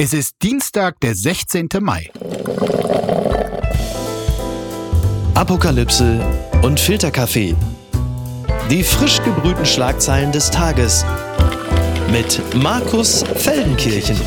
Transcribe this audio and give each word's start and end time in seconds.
Es 0.00 0.12
ist 0.12 0.36
Dienstag, 0.44 1.00
der 1.00 1.12
16. 1.12 1.68
Mai. 1.80 2.08
Apokalypse 5.34 6.24
und 6.62 6.78
Filterkaffee. 6.78 7.56
Die 8.70 8.84
frisch 8.84 9.20
gebrühten 9.24 9.66
Schlagzeilen 9.66 10.30
des 10.30 10.52
Tages 10.52 11.04
mit 12.12 12.40
Markus 12.54 13.24
Feldenkirchen. 13.24 14.20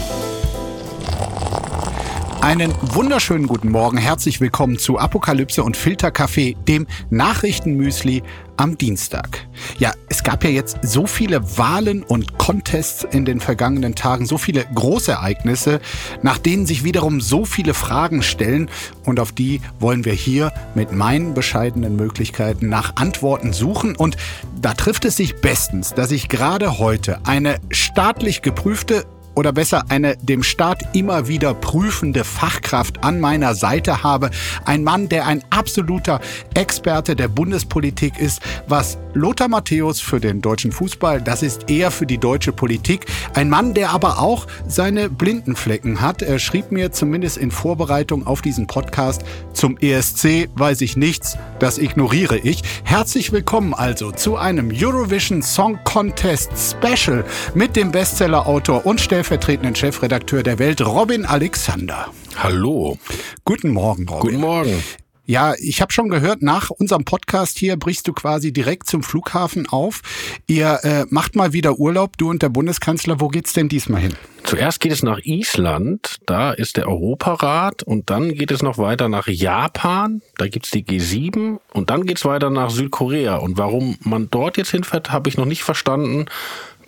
Einen 2.41 2.73
wunderschönen 2.81 3.45
guten 3.45 3.69
Morgen. 3.69 3.97
Herzlich 3.97 4.41
willkommen 4.41 4.79
zu 4.79 4.97
Apokalypse 4.97 5.63
und 5.63 5.77
Filterkaffee, 5.77 6.57
dem 6.67 6.87
Nachrichtenmüsli 7.11 8.23
am 8.57 8.79
Dienstag. 8.79 9.47
Ja, 9.77 9.93
es 10.09 10.23
gab 10.23 10.43
ja 10.43 10.49
jetzt 10.49 10.79
so 10.81 11.05
viele 11.05 11.57
Wahlen 11.59 12.01
und 12.01 12.39
Contests 12.39 13.03
in 13.03 13.25
den 13.25 13.39
vergangenen 13.41 13.93
Tagen, 13.93 14.25
so 14.25 14.39
viele 14.39 14.65
Großereignisse, 14.73 15.81
nach 16.23 16.39
denen 16.39 16.65
sich 16.65 16.83
wiederum 16.83 17.21
so 17.21 17.45
viele 17.45 17.75
Fragen 17.75 18.23
stellen 18.23 18.71
und 19.05 19.19
auf 19.19 19.31
die 19.31 19.61
wollen 19.79 20.03
wir 20.03 20.13
hier 20.13 20.51
mit 20.73 20.91
meinen 20.91 21.35
bescheidenen 21.35 21.95
Möglichkeiten 21.95 22.69
nach 22.69 22.95
Antworten 22.95 23.53
suchen 23.53 23.95
und 23.95 24.17
da 24.59 24.73
trifft 24.73 25.05
es 25.05 25.15
sich 25.15 25.35
bestens, 25.41 25.93
dass 25.93 26.09
ich 26.09 26.27
gerade 26.27 26.79
heute 26.79 27.19
eine 27.23 27.59
staatlich 27.69 28.41
geprüfte 28.41 29.05
oder 29.35 29.53
besser 29.53 29.85
eine 29.89 30.17
dem 30.17 30.43
Staat 30.43 30.95
immer 30.95 31.27
wieder 31.27 31.53
prüfende 31.53 32.23
Fachkraft 32.23 33.03
an 33.03 33.19
meiner 33.19 33.55
Seite 33.55 34.03
habe. 34.03 34.31
Ein 34.65 34.83
Mann, 34.83 35.09
der 35.09 35.27
ein 35.27 35.43
absoluter 35.49 36.19
Experte 36.53 37.15
der 37.15 37.27
Bundespolitik 37.27 38.19
ist, 38.19 38.41
was 38.67 38.97
Lothar 39.13 39.49
Matthäus 39.49 39.99
für 39.99 40.19
den 40.19 40.41
deutschen 40.41 40.71
Fußball, 40.71 41.21
das 41.21 41.43
ist 41.43 41.69
eher 41.69 41.91
für 41.91 42.05
die 42.05 42.17
deutsche 42.17 42.53
Politik. 42.53 43.05
Ein 43.33 43.49
Mann, 43.49 43.73
der 43.73 43.91
aber 43.91 44.19
auch 44.19 44.47
seine 44.67 45.09
blinden 45.09 45.55
Flecken 45.55 46.01
hat. 46.01 46.21
Er 46.21 46.39
schrieb 46.39 46.71
mir 46.71 46.91
zumindest 46.91 47.37
in 47.37 47.51
Vorbereitung 47.51 48.25
auf 48.25 48.41
diesen 48.41 48.67
Podcast 48.67 49.23
zum 49.53 49.77
ESC 49.77 50.49
weiß 50.55 50.81
ich 50.81 50.97
nichts, 50.97 51.37
das 51.59 51.77
ignoriere 51.77 52.37
ich. 52.37 52.63
Herzlich 52.83 53.31
willkommen 53.31 53.73
also 53.73 54.11
zu 54.11 54.37
einem 54.37 54.71
Eurovision 54.73 55.41
Song 55.41 55.79
Contest 55.83 56.51
Special 56.55 57.25
mit 57.53 57.75
dem 57.75 57.91
Bestsellerautor 57.91 58.85
und 58.85 59.01
stellvertretenden 59.21 59.75
Chefredakteur 59.75 60.41
der 60.41 60.57
Welt 60.57 60.81
Robin 60.81 61.27
Alexander. 61.27 62.07
Hallo. 62.37 62.97
Guten 63.45 63.69
Morgen, 63.69 64.09
Robin. 64.09 64.19
Guten 64.19 64.41
Morgen. 64.41 64.83
Ja, 65.27 65.53
ich 65.59 65.79
habe 65.79 65.93
schon 65.93 66.09
gehört, 66.09 66.41
nach 66.41 66.71
unserem 66.71 67.05
Podcast 67.05 67.59
hier 67.59 67.77
brichst 67.77 68.07
du 68.07 68.13
quasi 68.13 68.51
direkt 68.51 68.87
zum 68.87 69.03
Flughafen 69.03 69.69
auf. 69.69 70.01
Ihr 70.47 70.79
äh, 70.81 71.05
macht 71.09 71.35
mal 71.35 71.53
wieder 71.53 71.77
Urlaub, 71.77 72.17
du 72.17 72.31
und 72.31 72.41
der 72.41 72.49
Bundeskanzler. 72.49 73.21
Wo 73.21 73.27
geht's 73.27 73.53
denn 73.53 73.69
diesmal 73.69 74.01
hin? 74.01 74.15
Zuerst 74.43 74.79
geht 74.79 74.91
es 74.91 75.03
nach 75.03 75.19
Island, 75.19 76.17
da 76.25 76.51
ist 76.51 76.75
der 76.75 76.87
Europarat 76.87 77.83
und 77.83 78.09
dann 78.09 78.33
geht 78.33 78.49
es 78.49 78.63
noch 78.63 78.79
weiter 78.79 79.07
nach 79.07 79.27
Japan, 79.27 80.23
da 80.37 80.47
gibt's 80.47 80.71
die 80.71 80.83
G7 80.83 81.59
und 81.73 81.91
dann 81.91 82.07
geht's 82.07 82.25
weiter 82.25 82.49
nach 82.49 82.71
Südkorea. 82.71 83.35
Und 83.35 83.59
warum 83.59 83.97
man 84.01 84.29
dort 84.31 84.57
jetzt 84.57 84.71
hinfährt, 84.71 85.11
habe 85.11 85.29
ich 85.29 85.37
noch 85.37 85.45
nicht 85.45 85.61
verstanden. 85.61 86.25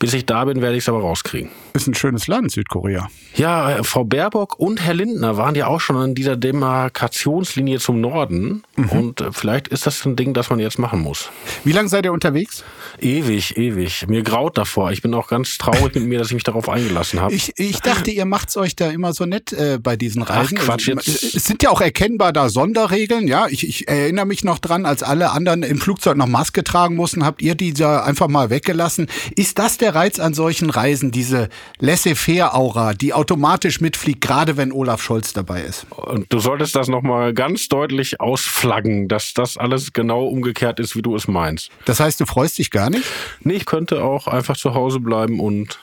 Bis 0.03 0.13
ich 0.13 0.25
da 0.25 0.43
bin, 0.43 0.61
werde 0.61 0.75
ich 0.75 0.83
es 0.83 0.89
aber 0.89 0.99
rauskriegen. 0.99 1.49
Ist 1.71 1.87
ein 1.87 1.93
schönes 1.93 2.27
Land, 2.27 2.51
Südkorea. 2.51 3.07
Ja, 3.35 3.77
äh, 3.77 3.83
Frau 3.85 4.03
Baerbock 4.03 4.59
und 4.59 4.81
Herr 4.81 4.93
Lindner 4.93 5.37
waren 5.37 5.55
ja 5.55 5.67
auch 5.67 5.79
schon 5.79 5.95
an 5.95 6.13
dieser 6.13 6.35
Demarkationslinie 6.35 7.79
zum 7.79 8.01
Norden. 8.01 8.63
Mhm. 8.75 8.89
Und 8.89 9.21
äh, 9.21 9.31
vielleicht 9.31 9.69
ist 9.69 9.87
das 9.87 10.05
ein 10.05 10.17
Ding, 10.17 10.33
das 10.33 10.49
man 10.49 10.59
jetzt 10.59 10.77
machen 10.77 10.99
muss. 10.99 11.29
Wie 11.63 11.71
lange 11.71 11.87
seid 11.87 12.03
ihr 12.03 12.11
unterwegs? 12.11 12.65
Ewig, 12.99 13.55
ewig. 13.55 14.05
Mir 14.09 14.23
graut 14.23 14.57
davor. 14.57 14.91
Ich 14.91 15.01
bin 15.01 15.13
auch 15.13 15.29
ganz 15.29 15.57
traurig 15.57 15.95
mit 15.95 16.03
mir, 16.03 16.19
dass 16.19 16.27
ich 16.27 16.33
mich 16.33 16.43
darauf 16.43 16.67
eingelassen 16.67 17.21
habe. 17.21 17.33
Ich, 17.33 17.53
ich 17.55 17.79
dachte, 17.79 18.11
ihr 18.11 18.25
macht's 18.25 18.57
euch 18.57 18.75
da 18.75 18.89
immer 18.89 19.13
so 19.13 19.25
nett 19.25 19.53
äh, 19.53 19.79
bei 19.81 19.95
diesen 19.95 20.21
Reisen. 20.21 20.57
Ach, 20.59 20.65
Quatsch, 20.65 20.89
jetzt. 20.89 21.07
Es 21.07 21.45
sind 21.45 21.63
ja 21.63 21.69
auch 21.69 21.79
erkennbar 21.79 22.33
da 22.33 22.49
Sonderregeln. 22.49 23.25
Ja, 23.29 23.47
ich, 23.47 23.65
ich 23.65 23.87
erinnere 23.87 24.25
mich 24.25 24.43
noch 24.43 24.59
dran, 24.59 24.85
als 24.85 25.01
alle 25.01 25.31
anderen 25.31 25.63
im 25.63 25.79
Flugzeug 25.79 26.17
noch 26.17 26.27
Maske 26.27 26.65
tragen 26.65 26.95
mussten, 26.95 27.23
habt 27.23 27.41
ihr 27.41 27.55
die 27.55 27.73
da 27.73 28.03
einfach 28.03 28.27
mal 28.27 28.49
weggelassen. 28.49 29.07
Ist 29.37 29.59
das 29.59 29.77
der 29.77 29.92
Reiz 29.93 30.19
an 30.19 30.33
solchen 30.33 30.69
Reisen, 30.69 31.11
diese 31.11 31.49
Laissez-faire-Aura, 31.79 32.93
die 32.93 33.13
automatisch 33.13 33.81
mitfliegt, 33.81 34.21
gerade 34.21 34.57
wenn 34.57 34.71
Olaf 34.71 35.01
Scholz 35.01 35.33
dabei 35.33 35.61
ist. 35.61 35.85
Und 35.91 36.31
du 36.31 36.39
solltest 36.39 36.75
das 36.75 36.87
nochmal 36.87 37.33
ganz 37.33 37.67
deutlich 37.67 38.19
ausflaggen, 38.19 39.07
dass 39.07 39.33
das 39.33 39.57
alles 39.57 39.93
genau 39.93 40.25
umgekehrt 40.25 40.79
ist, 40.79 40.95
wie 40.95 41.01
du 41.01 41.15
es 41.15 41.27
meinst. 41.27 41.69
Das 41.85 41.99
heißt, 41.99 42.19
du 42.19 42.25
freust 42.25 42.57
dich 42.57 42.71
gar 42.71 42.89
nicht? 42.89 43.05
Nee, 43.41 43.53
ich 43.53 43.65
könnte 43.65 44.03
auch 44.03 44.27
einfach 44.27 44.57
zu 44.57 44.73
Hause 44.73 44.99
bleiben 44.99 45.39
und 45.39 45.79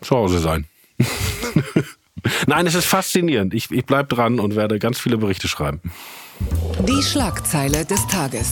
zu 0.00 0.16
Hause 0.16 0.38
sein. 0.38 0.66
Nein, 2.46 2.66
es 2.66 2.74
ist 2.74 2.86
faszinierend. 2.86 3.54
Ich, 3.54 3.70
ich 3.70 3.84
bleibe 3.84 4.14
dran 4.14 4.40
und 4.40 4.56
werde 4.56 4.78
ganz 4.78 4.98
viele 4.98 5.18
Berichte 5.18 5.48
schreiben. 5.48 5.80
Die 6.86 7.02
Schlagzeile 7.02 7.84
des 7.84 8.06
Tages. 8.06 8.50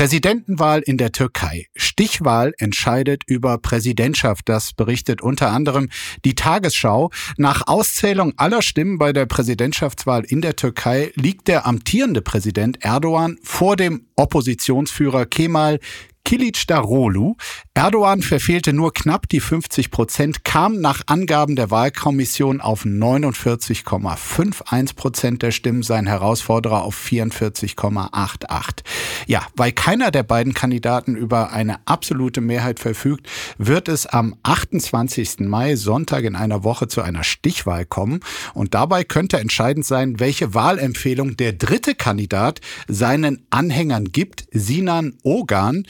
Präsidentenwahl 0.00 0.80
in 0.80 0.96
der 0.96 1.12
Türkei. 1.12 1.66
Stichwahl 1.76 2.54
entscheidet 2.56 3.22
über 3.26 3.58
Präsidentschaft. 3.58 4.48
Das 4.48 4.72
berichtet 4.72 5.20
unter 5.20 5.50
anderem 5.50 5.90
die 6.24 6.34
Tagesschau. 6.34 7.10
Nach 7.36 7.66
Auszählung 7.66 8.32
aller 8.38 8.62
Stimmen 8.62 8.96
bei 8.96 9.12
der 9.12 9.26
Präsidentschaftswahl 9.26 10.24
in 10.24 10.40
der 10.40 10.56
Türkei 10.56 11.12
liegt 11.16 11.48
der 11.48 11.66
amtierende 11.66 12.22
Präsident 12.22 12.82
Erdogan 12.82 13.36
vor 13.42 13.76
dem 13.76 14.06
Oppositionsführer 14.16 15.26
Kemal 15.26 15.80
Kilicdaroglu. 16.24 17.34
Erdogan 17.74 18.20
verfehlte 18.20 18.72
nur 18.72 18.92
knapp 18.92 19.28
die 19.28 19.38
50 19.38 19.92
Prozent, 19.92 20.44
kam 20.44 20.80
nach 20.80 21.02
Angaben 21.06 21.54
der 21.54 21.70
Wahlkommission 21.70 22.60
auf 22.60 22.84
49,51 22.84 24.96
Prozent 24.96 25.42
der 25.42 25.52
Stimmen, 25.52 25.84
sein 25.84 26.08
Herausforderer 26.08 26.82
auf 26.82 26.96
44,88. 26.96 28.82
Ja, 29.28 29.46
weil 29.54 29.70
keiner 29.70 30.10
der 30.10 30.24
beiden 30.24 30.52
Kandidaten 30.52 31.14
über 31.14 31.52
eine 31.52 31.78
absolute 31.86 32.40
Mehrheit 32.40 32.80
verfügt, 32.80 33.28
wird 33.56 33.86
es 33.86 34.04
am 34.04 34.34
28. 34.42 35.38
Mai, 35.38 35.76
Sonntag 35.76 36.24
in 36.24 36.34
einer 36.34 36.64
Woche, 36.64 36.88
zu 36.88 37.02
einer 37.02 37.22
Stichwahl 37.22 37.86
kommen. 37.86 38.18
Und 38.52 38.74
dabei 38.74 39.04
könnte 39.04 39.38
entscheidend 39.38 39.86
sein, 39.86 40.18
welche 40.18 40.54
Wahlempfehlung 40.54 41.36
der 41.36 41.52
dritte 41.52 41.94
Kandidat 41.94 42.60
seinen 42.88 43.46
Anhängern 43.50 44.06
gibt, 44.06 44.46
Sinan 44.50 45.18
Ogan 45.22 45.84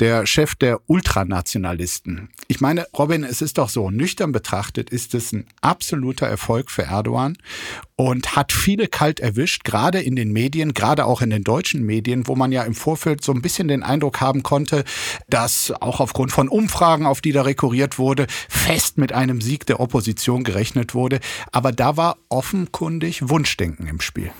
der 0.00 0.26
Chef 0.26 0.54
der 0.54 0.80
Ultranationalisten. 1.34 2.28
Ich 2.48 2.60
meine, 2.60 2.86
Robin, 2.96 3.24
es 3.24 3.42
ist 3.42 3.58
doch 3.58 3.68
so, 3.68 3.90
nüchtern 3.90 4.32
betrachtet 4.32 4.90
ist 4.90 5.14
es 5.14 5.32
ein 5.32 5.46
absoluter 5.60 6.26
Erfolg 6.26 6.70
für 6.70 6.84
Erdogan 6.84 7.36
und 7.96 8.36
hat 8.36 8.52
viele 8.52 8.86
kalt 8.86 9.20
erwischt, 9.20 9.64
gerade 9.64 10.00
in 10.00 10.16
den 10.16 10.32
Medien, 10.32 10.74
gerade 10.74 11.04
auch 11.06 11.22
in 11.22 11.30
den 11.30 11.44
deutschen 11.44 11.84
Medien, 11.84 12.28
wo 12.28 12.36
man 12.36 12.52
ja 12.52 12.62
im 12.62 12.74
Vorfeld 12.74 13.24
so 13.24 13.32
ein 13.32 13.42
bisschen 13.42 13.68
den 13.68 13.82
Eindruck 13.82 14.20
haben 14.20 14.42
konnte, 14.42 14.84
dass 15.28 15.72
auch 15.80 16.00
aufgrund 16.00 16.32
von 16.32 16.48
Umfragen, 16.48 17.06
auf 17.06 17.20
die 17.20 17.32
da 17.32 17.42
rekurriert 17.42 17.98
wurde, 17.98 18.26
fest 18.48 18.98
mit 18.98 19.12
einem 19.12 19.40
Sieg 19.40 19.66
der 19.66 19.80
Opposition 19.80 20.44
gerechnet 20.44 20.94
wurde. 20.94 21.20
Aber 21.52 21.72
da 21.72 21.96
war 21.96 22.16
offenkundig 22.28 23.28
Wunschdenken 23.28 23.86
im 23.86 24.00
Spiel. 24.00 24.30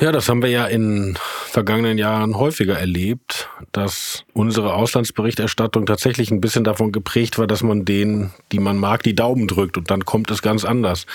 Ja, 0.00 0.12
das 0.12 0.28
haben 0.28 0.42
wir 0.42 0.48
ja 0.48 0.66
in 0.66 1.16
vergangenen 1.46 1.98
Jahren 1.98 2.36
häufiger 2.36 2.78
erlebt, 2.78 3.48
dass 3.72 4.24
unsere 4.32 4.74
Auslandsberichterstattung 4.74 5.86
tatsächlich 5.86 6.30
ein 6.30 6.40
bisschen 6.40 6.64
davon 6.64 6.92
geprägt 6.92 7.38
war, 7.38 7.46
dass 7.46 7.62
man 7.62 7.84
denen, 7.84 8.32
die 8.52 8.58
man 8.58 8.78
mag, 8.78 9.02
die 9.02 9.14
Daumen 9.14 9.48
drückt 9.48 9.76
und 9.76 9.90
dann 9.90 10.04
kommt 10.04 10.30
es 10.30 10.42
ganz 10.42 10.64
anders. 10.64 11.06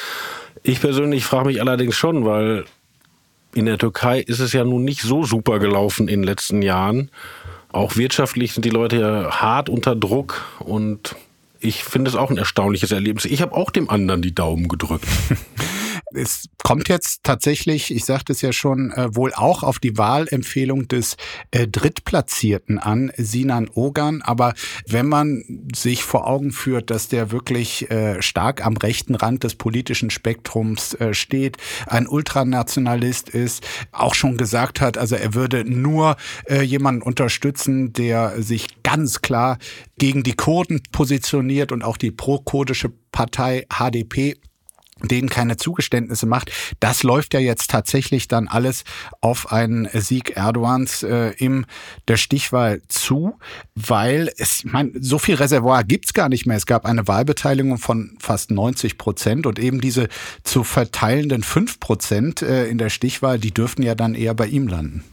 Ich 0.64 0.82
persönlich 0.82 1.26
frage 1.26 1.48
mich 1.48 1.62
allerdings 1.62 1.96
schon, 1.96 2.26
weil 2.26 2.66
in 3.54 3.66
der 3.66 3.78
Türkei 3.78 4.20
ist 4.20 4.40
es 4.40 4.54
ja 4.54 4.64
nun 4.64 4.84
nicht 4.84 5.02
so 5.02 5.24
super 5.24 5.60
gelaufen 5.60 6.08
in 6.08 6.22
den 6.22 6.28
letzten 6.28 6.62
Jahren. 6.62 7.10
Auch 7.72 7.96
wirtschaftlich 7.96 8.54
sind 8.54 8.66
die 8.66 8.70
Leute 8.70 9.00
ja 9.00 9.42
hart 9.42 9.70
unter 9.70 9.96
Druck 9.96 10.46
und 10.60 11.16
ich 11.60 11.84
finde 11.84 12.10
es 12.10 12.16
auch 12.16 12.30
ein 12.30 12.38
erstaunliches 12.38 12.92
Erlebnis. 12.92 13.26
Ich 13.26 13.42
habe 13.42 13.56
auch 13.56 13.72
dem 13.72 13.90
anderen 13.90 14.22
die 14.22 14.36
Daumen 14.36 14.68
gedrückt. 14.68 15.08
es 16.14 16.48
kommt 16.64 16.90
jetzt 16.90 17.24
tatsächlich, 17.24 17.94
ich 17.94 18.06
sagte 18.06 18.34
es 18.34 18.42
ja 18.42 18.54
schon, 18.54 18.92
äh, 18.92 19.16
wohl 19.16 19.34
auch 19.34 19.64
auf 19.64 19.80
die 19.80 19.98
Wahlempfehlung 19.98 20.88
des 20.88 21.18
äh, 21.52 21.68
Drittplatzierten 21.68 22.80
an, 22.80 23.12
Sinan 23.18 23.70
Ogan. 23.74 24.22
Aber 24.22 24.54
wenn 24.88 25.08
man 25.08 25.44
sich 25.76 26.04
vor 26.04 26.28
Augen 26.28 26.52
führt, 26.52 26.90
dass 26.90 27.08
der 27.08 27.32
wirklich 27.32 27.90
äh, 27.92 28.22
stark 28.22 28.66
am 28.66 28.78
rechten 28.78 29.16
Rand 29.16 29.44
des 29.44 29.56
politischen 29.56 30.10
Spektrums 30.10 30.94
äh, 30.96 31.14
steht, 31.14 31.58
ein 31.88 32.08
Ultranationalist 32.08 33.30
ist, 33.30 33.66
auch 33.92 34.16
schon 34.16 34.38
gesagt 34.38 34.82
hat, 34.82 34.98
also 34.98 35.16
er 35.16 35.34
würde 35.34 35.66
nur 35.66 36.16
äh, 36.46 36.62
jemanden 36.62 37.02
unterstützen, 37.02 37.94
der 37.94 38.42
sich 38.42 38.84
ganz 38.84 39.22
klar 39.22 39.58
gegen 39.98 40.24
die 40.24 40.34
Kurden 40.34 40.82
positioniert 40.92 41.72
und 41.72 41.84
auch 41.84 41.98
die 41.98 42.12
pro-kurdische 42.12 42.92
Partei 43.12 43.66
HDP 43.74 44.36
denen 45.04 45.30
keine 45.30 45.58
Zugeständnisse 45.58 46.26
macht. 46.26 46.52
Das 46.80 47.04
läuft 47.04 47.34
ja 47.34 47.40
jetzt 47.40 47.70
tatsächlich 47.72 48.28
dann 48.28 48.48
alles 48.48 48.84
auf 49.22 49.52
einen 49.52 49.88
Sieg 49.94 50.36
Erdogans 50.36 51.04
äh, 51.04 51.32
im 51.38 51.66
der 52.08 52.18
Stichwahl 52.18 52.82
zu, 52.88 53.38
weil 53.76 54.32
es, 54.38 54.64
ich 54.64 54.72
meine, 54.72 54.92
so 55.00 55.20
viel 55.20 55.36
Reservoir 55.36 55.84
gibt's 55.84 56.14
gar 56.14 56.30
nicht 56.30 56.46
mehr. 56.46 56.58
Es 56.58 56.66
gab 56.66 56.86
eine 56.86 57.08
Wahlbeteiligung 57.08 57.78
von 57.78 58.18
fast 58.20 58.52
90 58.52 58.98
Prozent 58.98 59.46
und 59.46 59.60
eben 59.60 59.82
diese 59.82 60.08
zu 60.44 60.64
verteilenden 60.64 61.44
fünf 61.44 61.80
Prozent 61.80 62.42
äh, 62.42 62.68
in 62.68 62.78
der 62.78 62.90
Stichwahl, 62.90 63.40
die 63.40 63.54
dürften 63.54 63.84
ja 63.84 63.96
dann 63.96 64.16
eher 64.16 64.34
bei 64.34 64.48
ihm 64.48 64.68
landen. 64.68 65.04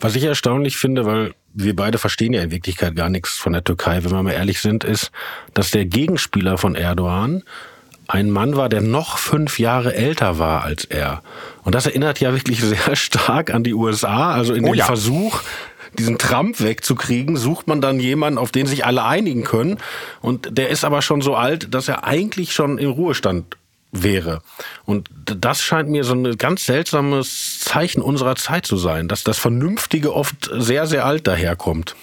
Was 0.00 0.16
ich 0.16 0.24
erstaunlich 0.24 0.78
finde, 0.78 1.06
weil 1.06 1.34
wir 1.54 1.76
beide 1.76 1.98
verstehen 1.98 2.32
ja 2.32 2.42
in 2.42 2.50
Wirklichkeit 2.50 2.96
gar 2.96 3.08
nichts 3.08 3.38
von 3.38 3.52
der 3.52 3.62
Türkei, 3.62 4.02
wenn 4.02 4.10
wir 4.10 4.22
mal 4.22 4.32
ehrlich 4.32 4.60
sind, 4.60 4.84
ist, 4.84 5.12
dass 5.54 5.70
der 5.70 5.84
Gegenspieler 5.84 6.58
von 6.58 6.74
Erdogan 6.74 7.44
ein 8.08 8.30
Mann 8.30 8.56
war, 8.56 8.68
der 8.68 8.80
noch 8.80 9.18
fünf 9.18 9.58
Jahre 9.58 9.94
älter 9.94 10.38
war 10.38 10.64
als 10.64 10.84
er. 10.84 11.22
Und 11.64 11.74
das 11.74 11.86
erinnert 11.86 12.20
ja 12.20 12.32
wirklich 12.34 12.60
sehr 12.60 12.96
stark 12.96 13.52
an 13.52 13.64
die 13.64 13.74
USA. 13.74 14.32
Also 14.32 14.54
in 14.54 14.64
oh, 14.64 14.68
dem 14.68 14.74
ja. 14.74 14.86
Versuch, 14.86 15.40
diesen 15.98 16.18
Trump 16.18 16.60
wegzukriegen, 16.60 17.36
sucht 17.36 17.66
man 17.66 17.80
dann 17.80 18.00
jemanden, 18.00 18.38
auf 18.38 18.50
den 18.50 18.66
sich 18.66 18.84
alle 18.84 19.04
einigen 19.04 19.44
können. 19.44 19.78
Und 20.20 20.56
der 20.58 20.70
ist 20.70 20.84
aber 20.84 21.02
schon 21.02 21.20
so 21.20 21.34
alt, 21.34 21.74
dass 21.74 21.88
er 21.88 22.04
eigentlich 22.04 22.52
schon 22.52 22.78
im 22.78 22.90
Ruhestand 22.90 23.56
wäre. 23.92 24.40
Und 24.86 25.08
das 25.24 25.62
scheint 25.62 25.90
mir 25.90 26.04
so 26.04 26.14
ein 26.14 26.38
ganz 26.38 26.64
seltsames 26.64 27.60
Zeichen 27.60 28.00
unserer 28.00 28.36
Zeit 28.36 28.66
zu 28.66 28.78
sein, 28.78 29.06
dass 29.06 29.22
das 29.22 29.38
Vernünftige 29.38 30.14
oft 30.14 30.50
sehr, 30.52 30.86
sehr 30.86 31.04
alt 31.04 31.26
daherkommt. 31.26 31.94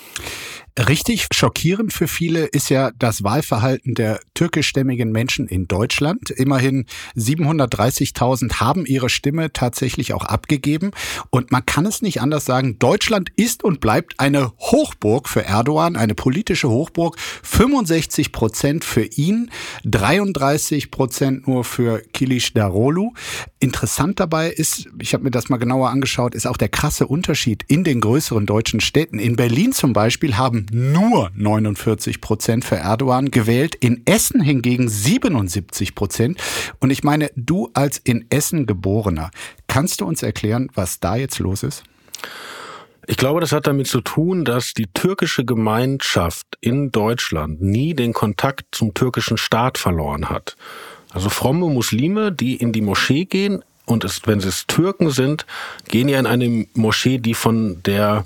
Richtig 0.87 1.27
schockierend 1.33 1.91
für 1.91 2.07
viele 2.07 2.45
ist 2.45 2.69
ja 2.69 2.91
das 2.97 3.21
Wahlverhalten 3.21 3.95
der 3.95 4.21
türkischstämmigen 4.33 5.11
Menschen 5.11 5.45
in 5.45 5.67
Deutschland. 5.67 6.29
Immerhin 6.29 6.85
730.000 7.17 8.61
haben 8.61 8.85
ihre 8.85 9.09
Stimme 9.09 9.51
tatsächlich 9.51 10.13
auch 10.13 10.23
abgegeben. 10.23 10.91
Und 11.31 11.51
man 11.51 11.65
kann 11.65 11.85
es 11.85 12.01
nicht 12.01 12.21
anders 12.21 12.45
sagen, 12.45 12.79
Deutschland 12.79 13.29
ist 13.35 13.61
und 13.61 13.81
bleibt 13.81 14.21
eine 14.21 14.53
Hochburg 14.57 15.27
für 15.27 15.43
Erdogan, 15.43 15.97
eine 15.97 16.15
politische 16.15 16.69
Hochburg. 16.69 17.17
65 17.43 18.31
Prozent 18.31 18.85
für 18.85 19.03
ihn, 19.03 19.51
33 19.83 20.91
Prozent 20.91 21.45
nur 21.45 21.65
für 21.65 22.01
Kilic 22.13 22.53
Darolu. 22.53 23.11
Interessant 23.59 24.21
dabei 24.21 24.49
ist, 24.49 24.87
ich 25.01 25.13
habe 25.13 25.25
mir 25.25 25.31
das 25.31 25.49
mal 25.49 25.57
genauer 25.57 25.89
angeschaut, 25.89 26.35
ist 26.35 26.47
auch 26.47 26.55
der 26.55 26.69
krasse 26.69 27.05
Unterschied 27.05 27.65
in 27.67 27.83
den 27.83 27.99
größeren 27.99 28.45
deutschen 28.45 28.79
Städten. 28.79 29.19
In 29.19 29.35
Berlin 29.35 29.73
zum 29.73 29.91
Beispiel 29.91 30.37
haben 30.37 30.67
nur 30.71 31.31
49 31.35 32.21
Prozent 32.21 32.65
für 32.65 32.77
Erdogan 32.77 33.31
gewählt, 33.31 33.75
in 33.75 34.01
Essen 34.05 34.41
hingegen 34.41 34.87
77 34.87 35.95
Prozent. 35.95 36.41
Und 36.79 36.89
ich 36.89 37.03
meine, 37.03 37.31
du 37.35 37.69
als 37.73 37.97
in 37.97 38.25
Essen 38.29 38.65
geborener, 38.65 39.31
kannst 39.67 40.01
du 40.01 40.05
uns 40.05 40.23
erklären, 40.23 40.69
was 40.73 40.99
da 40.99 41.15
jetzt 41.15 41.39
los 41.39 41.63
ist? 41.63 41.83
Ich 43.07 43.17
glaube, 43.17 43.41
das 43.41 43.51
hat 43.51 43.65
damit 43.65 43.87
zu 43.87 44.01
tun, 44.01 44.45
dass 44.45 44.75
die 44.75 44.85
türkische 44.85 45.43
Gemeinschaft 45.43 46.45
in 46.61 46.91
Deutschland 46.91 47.59
nie 47.59 47.95
den 47.95 48.13
Kontakt 48.13 48.67
zum 48.71 48.93
türkischen 48.93 49.37
Staat 49.37 49.79
verloren 49.79 50.29
hat. 50.29 50.55
Also 51.11 51.29
fromme 51.29 51.67
Muslime, 51.67 52.31
die 52.31 52.55
in 52.57 52.71
die 52.71 52.81
Moschee 52.81 53.25
gehen 53.25 53.63
und 53.85 54.03
es, 54.03 54.21
wenn 54.25 54.39
sie 54.39 54.49
es 54.49 54.67
Türken 54.67 55.09
sind, 55.09 55.47
gehen 55.87 56.07
ja 56.07 56.19
in 56.19 56.27
eine 56.27 56.67
Moschee, 56.75 57.17
die 57.17 57.33
von 57.33 57.81
der 57.83 58.25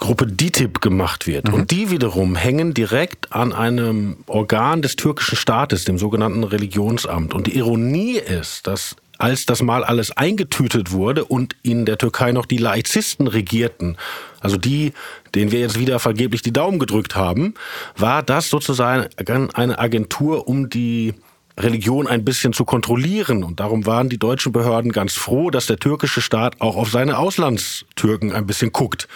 Gruppe 0.00 0.26
DITIB 0.26 0.80
gemacht 0.80 1.26
wird. 1.26 1.48
Mhm. 1.48 1.54
Und 1.54 1.70
die 1.70 1.90
wiederum 1.90 2.34
hängen 2.34 2.74
direkt 2.74 3.32
an 3.32 3.52
einem 3.52 4.16
Organ 4.26 4.82
des 4.82 4.96
türkischen 4.96 5.36
Staates, 5.36 5.84
dem 5.84 5.98
sogenannten 5.98 6.42
Religionsamt. 6.42 7.32
Und 7.32 7.46
die 7.46 7.56
Ironie 7.56 8.16
ist, 8.16 8.66
dass 8.66 8.96
als 9.18 9.44
das 9.44 9.62
mal 9.62 9.84
alles 9.84 10.16
eingetütet 10.16 10.92
wurde 10.92 11.26
und 11.26 11.54
in 11.62 11.84
der 11.84 11.98
Türkei 11.98 12.32
noch 12.32 12.46
die 12.46 12.56
Laizisten 12.56 13.26
regierten, 13.26 13.98
also 14.40 14.56
die, 14.56 14.94
denen 15.34 15.52
wir 15.52 15.60
jetzt 15.60 15.78
wieder 15.78 15.98
vergeblich 15.98 16.40
die 16.40 16.54
Daumen 16.54 16.78
gedrückt 16.78 17.14
haben, 17.14 17.52
war 17.96 18.22
das 18.22 18.48
sozusagen 18.48 19.08
eine 19.52 19.78
Agentur, 19.78 20.48
um 20.48 20.70
die 20.70 21.12
Religion 21.58 22.06
ein 22.06 22.24
bisschen 22.24 22.54
zu 22.54 22.64
kontrollieren. 22.64 23.44
Und 23.44 23.60
darum 23.60 23.84
waren 23.84 24.08
die 24.08 24.18
deutschen 24.18 24.52
Behörden 24.52 24.92
ganz 24.92 25.12
froh, 25.12 25.50
dass 25.50 25.66
der 25.66 25.78
türkische 25.78 26.22
Staat 26.22 26.60
auch 26.62 26.76
auf 26.76 26.90
seine 26.90 27.18
Auslandstürken 27.18 28.32
ein 28.32 28.46
bisschen 28.46 28.72
guckt. 28.72 29.06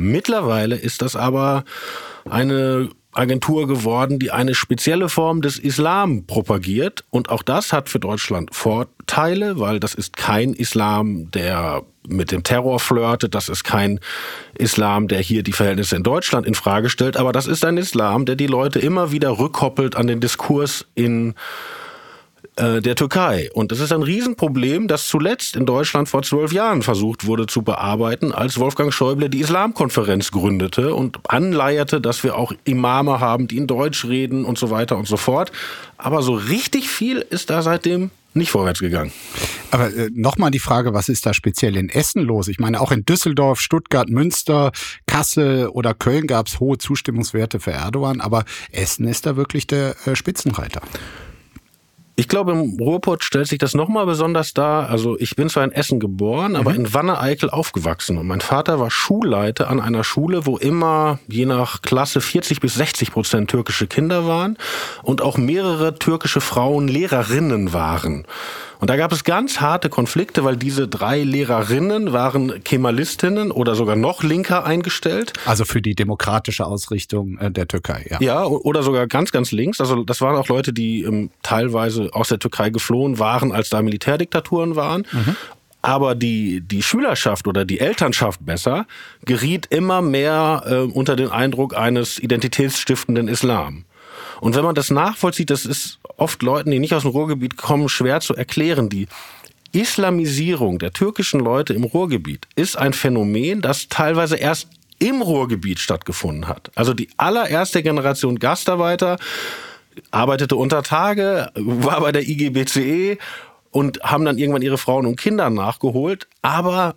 Mittlerweile 0.00 0.76
ist 0.76 1.02
das 1.02 1.14
aber 1.14 1.64
eine 2.24 2.88
Agentur 3.12 3.66
geworden, 3.66 4.18
die 4.18 4.30
eine 4.30 4.54
spezielle 4.54 5.10
Form 5.10 5.42
des 5.42 5.58
Islam 5.58 6.24
propagiert. 6.24 7.04
Und 7.10 7.28
auch 7.28 7.42
das 7.42 7.74
hat 7.74 7.90
für 7.90 8.00
Deutschland 8.00 8.54
Vorteile, 8.54 9.58
weil 9.58 9.78
das 9.78 9.94
ist 9.94 10.16
kein 10.16 10.54
Islam, 10.54 11.30
der 11.32 11.82
mit 12.08 12.32
dem 12.32 12.44
Terror 12.44 12.80
flirtet. 12.80 13.34
Das 13.34 13.50
ist 13.50 13.62
kein 13.62 14.00
Islam, 14.54 15.06
der 15.06 15.20
hier 15.20 15.42
die 15.42 15.52
Verhältnisse 15.52 15.96
in 15.96 16.02
Deutschland 16.02 16.46
in 16.46 16.54
Frage 16.54 16.88
stellt. 16.88 17.18
Aber 17.18 17.32
das 17.32 17.46
ist 17.46 17.62
ein 17.66 17.76
Islam, 17.76 18.24
der 18.24 18.36
die 18.36 18.46
Leute 18.46 18.78
immer 18.78 19.12
wieder 19.12 19.38
rückkoppelt 19.38 19.96
an 19.96 20.06
den 20.06 20.20
Diskurs 20.20 20.86
in 20.94 21.34
äh, 22.56 22.80
der 22.80 22.96
Türkei. 22.96 23.50
Und 23.52 23.72
das 23.72 23.80
ist 23.80 23.92
ein 23.92 24.02
Riesenproblem, 24.02 24.88
das 24.88 25.08
zuletzt 25.08 25.56
in 25.56 25.66
Deutschland 25.66 26.08
vor 26.08 26.22
zwölf 26.22 26.52
Jahren 26.52 26.82
versucht 26.82 27.26
wurde 27.26 27.46
zu 27.46 27.62
bearbeiten, 27.62 28.32
als 28.32 28.58
Wolfgang 28.58 28.92
Schäuble 28.92 29.30
die 29.30 29.40
Islamkonferenz 29.40 30.30
gründete 30.30 30.94
und 30.94 31.18
anleierte, 31.28 32.00
dass 32.00 32.24
wir 32.24 32.36
auch 32.36 32.52
Imame 32.64 33.20
haben, 33.20 33.48
die 33.48 33.56
in 33.56 33.66
Deutsch 33.66 34.04
reden 34.04 34.44
und 34.44 34.58
so 34.58 34.70
weiter 34.70 34.96
und 34.96 35.06
so 35.06 35.16
fort. 35.16 35.52
Aber 35.96 36.22
so 36.22 36.34
richtig 36.34 36.88
viel 36.88 37.18
ist 37.18 37.50
da 37.50 37.62
seitdem 37.62 38.10
nicht 38.34 38.50
vorwärts 38.50 38.80
gegangen. 38.80 39.12
Aber 39.70 39.92
äh, 39.92 40.08
nochmal 40.12 40.50
die 40.50 40.58
Frage, 40.60 40.94
was 40.94 41.08
ist 41.08 41.26
da 41.26 41.34
speziell 41.34 41.76
in 41.76 41.88
Essen 41.88 42.22
los? 42.22 42.48
Ich 42.48 42.58
meine, 42.58 42.80
auch 42.80 42.92
in 42.92 43.04
Düsseldorf, 43.04 43.60
Stuttgart, 43.60 44.08
Münster, 44.08 44.72
Kassel 45.06 45.68
oder 45.68 45.94
Köln 45.94 46.26
gab 46.26 46.46
es 46.46 46.60
hohe 46.60 46.78
Zustimmungswerte 46.78 47.60
für 47.60 47.72
Erdogan, 47.72 48.20
aber 48.20 48.44
Essen 48.70 49.06
ist 49.06 49.26
da 49.26 49.36
wirklich 49.36 49.66
der 49.66 49.96
äh, 50.06 50.14
Spitzenreiter. 50.14 50.80
Ich 52.20 52.28
glaube, 52.28 52.52
im 52.52 52.76
Ruhrpott 52.78 53.24
stellt 53.24 53.46
sich 53.46 53.56
das 53.56 53.72
nochmal 53.72 54.04
besonders 54.04 54.52
dar. 54.52 54.90
Also 54.90 55.18
ich 55.18 55.36
bin 55.36 55.48
zwar 55.48 55.64
in 55.64 55.72
Essen 55.72 55.98
geboren, 56.00 56.54
aber 56.54 56.72
mhm. 56.72 56.76
in 56.76 56.92
Wanne-Eickel 56.92 57.48
aufgewachsen. 57.48 58.18
Und 58.18 58.26
mein 58.26 58.42
Vater 58.42 58.78
war 58.78 58.90
Schulleiter 58.90 59.70
an 59.70 59.80
einer 59.80 60.04
Schule, 60.04 60.44
wo 60.44 60.58
immer 60.58 61.18
je 61.28 61.46
nach 61.46 61.80
Klasse 61.80 62.20
40 62.20 62.60
bis 62.60 62.74
60 62.74 63.12
Prozent 63.12 63.50
türkische 63.50 63.86
Kinder 63.86 64.26
waren 64.26 64.58
und 65.02 65.22
auch 65.22 65.38
mehrere 65.38 65.94
türkische 65.94 66.42
Frauen 66.42 66.88
Lehrerinnen 66.88 67.72
waren. 67.72 68.26
Und 68.80 68.88
da 68.88 68.96
gab 68.96 69.12
es 69.12 69.24
ganz 69.24 69.60
harte 69.60 69.90
Konflikte, 69.90 70.42
weil 70.42 70.56
diese 70.56 70.88
drei 70.88 71.22
Lehrerinnen 71.22 72.12
waren 72.12 72.64
Kemalistinnen 72.64 73.50
oder 73.50 73.74
sogar 73.74 73.94
noch 73.94 74.22
linker 74.22 74.64
eingestellt. 74.64 75.34
Also 75.44 75.66
für 75.66 75.82
die 75.82 75.94
demokratische 75.94 76.66
Ausrichtung 76.66 77.36
äh, 77.38 77.50
der 77.50 77.68
Türkei, 77.68 78.06
ja. 78.08 78.18
Ja, 78.20 78.44
oder 78.46 78.82
sogar 78.82 79.06
ganz, 79.06 79.32
ganz 79.32 79.52
links. 79.52 79.80
Also 79.80 80.02
das 80.02 80.22
waren 80.22 80.36
auch 80.36 80.48
Leute, 80.48 80.72
die 80.72 81.02
ähm, 81.02 81.30
teilweise 81.42 82.08
aus 82.12 82.28
der 82.28 82.38
Türkei 82.38 82.70
geflohen 82.70 83.18
waren, 83.18 83.52
als 83.52 83.68
da 83.68 83.82
Militärdiktaturen 83.82 84.76
waren. 84.76 85.06
Mhm. 85.12 85.36
Aber 85.82 86.14
die, 86.14 86.60
die 86.60 86.82
Schülerschaft 86.82 87.46
oder 87.46 87.64
die 87.64 87.80
Elternschaft 87.80 88.44
besser 88.44 88.86
geriet 89.24 89.66
immer 89.70 90.02
mehr 90.02 90.62
äh, 90.66 90.74
unter 90.76 91.16
den 91.16 91.30
Eindruck 91.30 91.76
eines 91.76 92.18
identitätsstiftenden 92.18 93.28
Islam. 93.28 93.84
Und 94.40 94.56
wenn 94.56 94.64
man 94.64 94.74
das 94.74 94.90
nachvollzieht, 94.90 95.50
das 95.50 95.66
ist 95.66 95.98
oft 96.16 96.42
Leuten, 96.42 96.70
die 96.70 96.78
nicht 96.78 96.94
aus 96.94 97.02
dem 97.02 97.10
Ruhrgebiet 97.10 97.56
kommen, 97.56 97.88
schwer 97.88 98.20
zu 98.20 98.34
erklären. 98.34 98.88
Die 98.88 99.06
Islamisierung 99.72 100.78
der 100.78 100.92
türkischen 100.92 101.40
Leute 101.40 101.74
im 101.74 101.84
Ruhrgebiet 101.84 102.46
ist 102.56 102.76
ein 102.76 102.92
Phänomen, 102.92 103.60
das 103.60 103.88
teilweise 103.88 104.36
erst 104.36 104.68
im 104.98 105.22
Ruhrgebiet 105.22 105.78
stattgefunden 105.78 106.48
hat. 106.48 106.70
Also 106.74 106.94
die 106.94 107.08
allererste 107.16 107.82
Generation 107.82 108.38
Gastarbeiter 108.38 109.18
arbeitete 110.10 110.56
unter 110.56 110.82
Tage, 110.82 111.50
war 111.54 112.00
bei 112.00 112.12
der 112.12 112.26
IGBCE 112.28 113.18
und 113.70 114.02
haben 114.02 114.24
dann 114.24 114.38
irgendwann 114.38 114.62
ihre 114.62 114.78
Frauen 114.78 115.06
und 115.06 115.16
Kinder 115.16 115.50
nachgeholt, 115.50 116.28
aber 116.42 116.96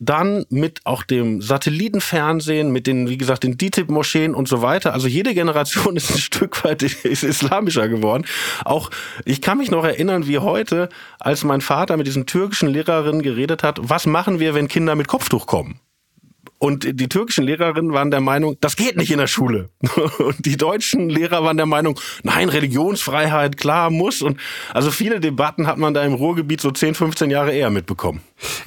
dann 0.00 0.46
mit 0.48 0.80
auch 0.84 1.02
dem 1.02 1.42
Satellitenfernsehen, 1.42 2.72
mit 2.72 2.86
den, 2.86 3.08
wie 3.08 3.18
gesagt, 3.18 3.44
den 3.44 3.58
DITIB-Moscheen 3.58 4.34
und 4.34 4.48
so 4.48 4.62
weiter. 4.62 4.94
Also 4.94 5.06
jede 5.06 5.34
Generation 5.34 5.94
ist 5.96 6.10
ein 6.10 6.18
Stück 6.18 6.64
weit 6.64 6.82
ist 6.82 7.22
islamischer 7.22 7.88
geworden. 7.88 8.24
Auch 8.64 8.90
ich 9.24 9.42
kann 9.42 9.58
mich 9.58 9.70
noch 9.70 9.84
erinnern, 9.84 10.26
wie 10.26 10.38
heute, 10.38 10.88
als 11.18 11.44
mein 11.44 11.60
Vater 11.60 11.98
mit 11.98 12.06
diesen 12.06 12.26
türkischen 12.26 12.70
Lehrerinnen 12.70 13.22
geredet 13.22 13.62
hat, 13.62 13.78
was 13.82 14.06
machen 14.06 14.40
wir, 14.40 14.54
wenn 14.54 14.68
Kinder 14.68 14.94
mit 14.94 15.06
Kopftuch 15.06 15.46
kommen? 15.46 15.80
Und 16.62 17.00
die 17.00 17.08
türkischen 17.08 17.44
Lehrerinnen 17.44 17.94
waren 17.94 18.10
der 18.10 18.20
Meinung, 18.20 18.58
das 18.60 18.76
geht 18.76 18.98
nicht 18.98 19.10
in 19.10 19.16
der 19.16 19.28
Schule. 19.28 19.70
Und 20.18 20.44
die 20.44 20.58
deutschen 20.58 21.08
Lehrer 21.08 21.42
waren 21.42 21.56
der 21.56 21.64
Meinung, 21.64 21.98
nein, 22.22 22.50
Religionsfreiheit, 22.50 23.56
klar, 23.56 23.88
muss. 23.88 24.20
Und 24.20 24.38
also 24.74 24.90
viele 24.90 25.20
Debatten 25.20 25.66
hat 25.66 25.78
man 25.78 25.94
da 25.94 26.04
im 26.04 26.12
Ruhrgebiet 26.12 26.60
so 26.60 26.70
10, 26.70 26.94
15 26.94 27.30
Jahre 27.30 27.52
eher 27.52 27.70
mitbekommen. 27.70 28.20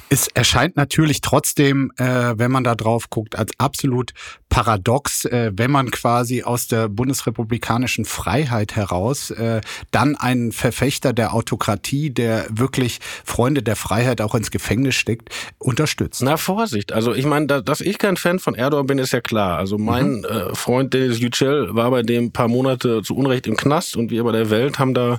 Es 0.08 0.26
erscheint 0.26 0.76
natürlich 0.76 1.20
trotzdem, 1.20 1.92
äh, 1.96 2.04
wenn 2.36 2.50
man 2.50 2.64
da 2.64 2.74
drauf 2.74 3.10
guckt, 3.10 3.38
als 3.38 3.52
absolut 3.58 4.12
paradox, 4.48 5.24
äh, 5.24 5.50
wenn 5.54 5.70
man 5.70 5.90
quasi 5.90 6.44
aus 6.44 6.68
der 6.68 6.88
bundesrepublikanischen 6.88 8.04
Freiheit 8.04 8.76
heraus 8.76 9.30
äh, 9.30 9.60
dann 9.90 10.14
einen 10.14 10.52
Verfechter 10.52 11.12
der 11.12 11.34
Autokratie, 11.34 12.10
der 12.10 12.46
wirklich 12.50 13.00
Freunde 13.24 13.62
der 13.64 13.74
Freiheit 13.74 14.20
auch 14.20 14.34
ins 14.36 14.52
Gefängnis 14.52 14.94
steckt, 14.94 15.30
unterstützt. 15.58 16.22
Na 16.22 16.36
Vorsicht, 16.36 16.92
also 16.92 17.14
ich 17.14 17.26
meine, 17.26 17.62
dass 17.62 17.80
ich 17.84 17.98
kein 17.98 18.16
Fan 18.16 18.38
von 18.38 18.54
Erdogan 18.54 18.86
bin, 18.86 18.98
ist 18.98 19.12
ja 19.12 19.20
klar. 19.20 19.58
Also 19.58 19.78
mein 19.78 20.18
mhm. 20.18 20.24
äh, 20.24 20.54
Freund 20.54 20.92
Denis 20.94 21.20
Yücel 21.20 21.74
war 21.74 21.90
bei 21.90 22.02
dem 22.02 22.32
paar 22.32 22.48
Monate 22.48 23.02
zu 23.02 23.16
Unrecht 23.16 23.46
im 23.46 23.56
Knast 23.56 23.96
und 23.96 24.10
wir 24.10 24.24
bei 24.24 24.32
der 24.32 24.50
Welt 24.50 24.78
haben 24.78 24.94
da 24.94 25.18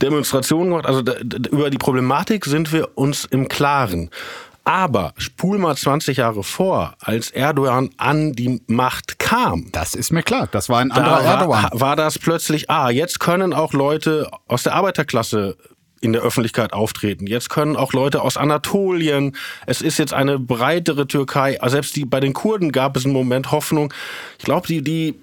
Demonstrationen 0.00 0.70
gemacht. 0.70 0.86
Also 0.86 1.02
da, 1.02 1.14
über 1.50 1.70
die 1.70 1.78
Problematik 1.78 2.44
sind 2.44 2.72
wir 2.72 2.96
uns 2.96 3.24
im 3.24 3.48
Klaren. 3.48 4.10
Aber 4.66 5.14
spul 5.16 5.58
mal 5.58 5.76
20 5.76 6.16
Jahre 6.16 6.42
vor, 6.42 6.96
als 6.98 7.30
Erdogan 7.30 7.90
an 7.98 8.32
die 8.32 8.60
Macht 8.66 9.20
kam. 9.20 9.68
Das 9.70 9.94
ist 9.94 10.10
mir 10.10 10.24
klar. 10.24 10.48
Das 10.50 10.68
war 10.68 10.80
ein 10.80 10.90
anderer 10.90 11.24
war, 11.24 11.38
Erdogan. 11.38 11.68
War 11.72 11.94
das 11.94 12.18
plötzlich, 12.18 12.68
ah, 12.68 12.90
jetzt 12.90 13.20
können 13.20 13.52
auch 13.52 13.72
Leute 13.72 14.28
aus 14.48 14.64
der 14.64 14.74
Arbeiterklasse 14.74 15.56
in 16.00 16.12
der 16.12 16.22
Öffentlichkeit 16.22 16.72
auftreten. 16.72 17.26
Jetzt 17.26 17.48
können 17.48 17.76
auch 17.76 17.92
Leute 17.92 18.22
aus 18.22 18.36
Anatolien. 18.36 19.36
Es 19.66 19.80
ist 19.80 19.98
jetzt 19.98 20.12
eine 20.12 20.38
breitere 20.38 21.06
Türkei. 21.06 21.58
Selbst 21.66 21.96
die, 21.96 22.04
bei 22.04 22.20
den 22.20 22.32
Kurden 22.32 22.72
gab 22.72 22.96
es 22.96 23.04
einen 23.04 23.14
Moment 23.14 23.50
Hoffnung. 23.50 23.92
Ich 24.38 24.44
glaube, 24.44 24.66
die, 24.66 24.82
die, 24.82 25.14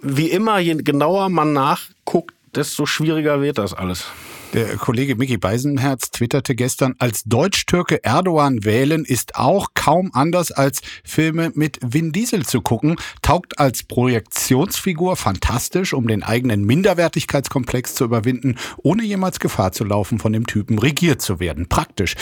wie 0.00 0.30
immer, 0.30 0.58
je 0.58 0.74
genauer 0.74 1.28
man 1.28 1.52
nachguckt, 1.52 2.34
desto 2.54 2.86
schwieriger 2.86 3.42
wird 3.42 3.58
das 3.58 3.74
alles. 3.74 4.06
Der 4.54 4.76
Kollege 4.76 5.16
Mickey 5.16 5.36
Beisenherz 5.36 6.12
twitterte 6.12 6.54
gestern, 6.54 6.94
als 7.00 7.24
Deutsch-Türke 7.24 8.04
Erdogan 8.04 8.62
wählen 8.62 9.04
ist 9.04 9.34
auch 9.34 9.70
kaum 9.74 10.12
anders 10.14 10.52
als 10.52 10.80
Filme 11.02 11.50
mit 11.56 11.80
Vin 11.82 12.12
Diesel 12.12 12.46
zu 12.46 12.60
gucken, 12.60 12.94
taugt 13.20 13.58
als 13.58 13.82
Projektionsfigur 13.82 15.16
fantastisch, 15.16 15.92
um 15.92 16.06
den 16.06 16.22
eigenen 16.22 16.62
Minderwertigkeitskomplex 16.62 17.96
zu 17.96 18.04
überwinden, 18.04 18.54
ohne 18.76 19.02
jemals 19.02 19.40
Gefahr 19.40 19.72
zu 19.72 19.82
laufen, 19.82 20.20
von 20.20 20.32
dem 20.32 20.46
Typen 20.46 20.78
regiert 20.78 21.20
zu 21.20 21.40
werden. 21.40 21.68
Praktisch. 21.68 22.14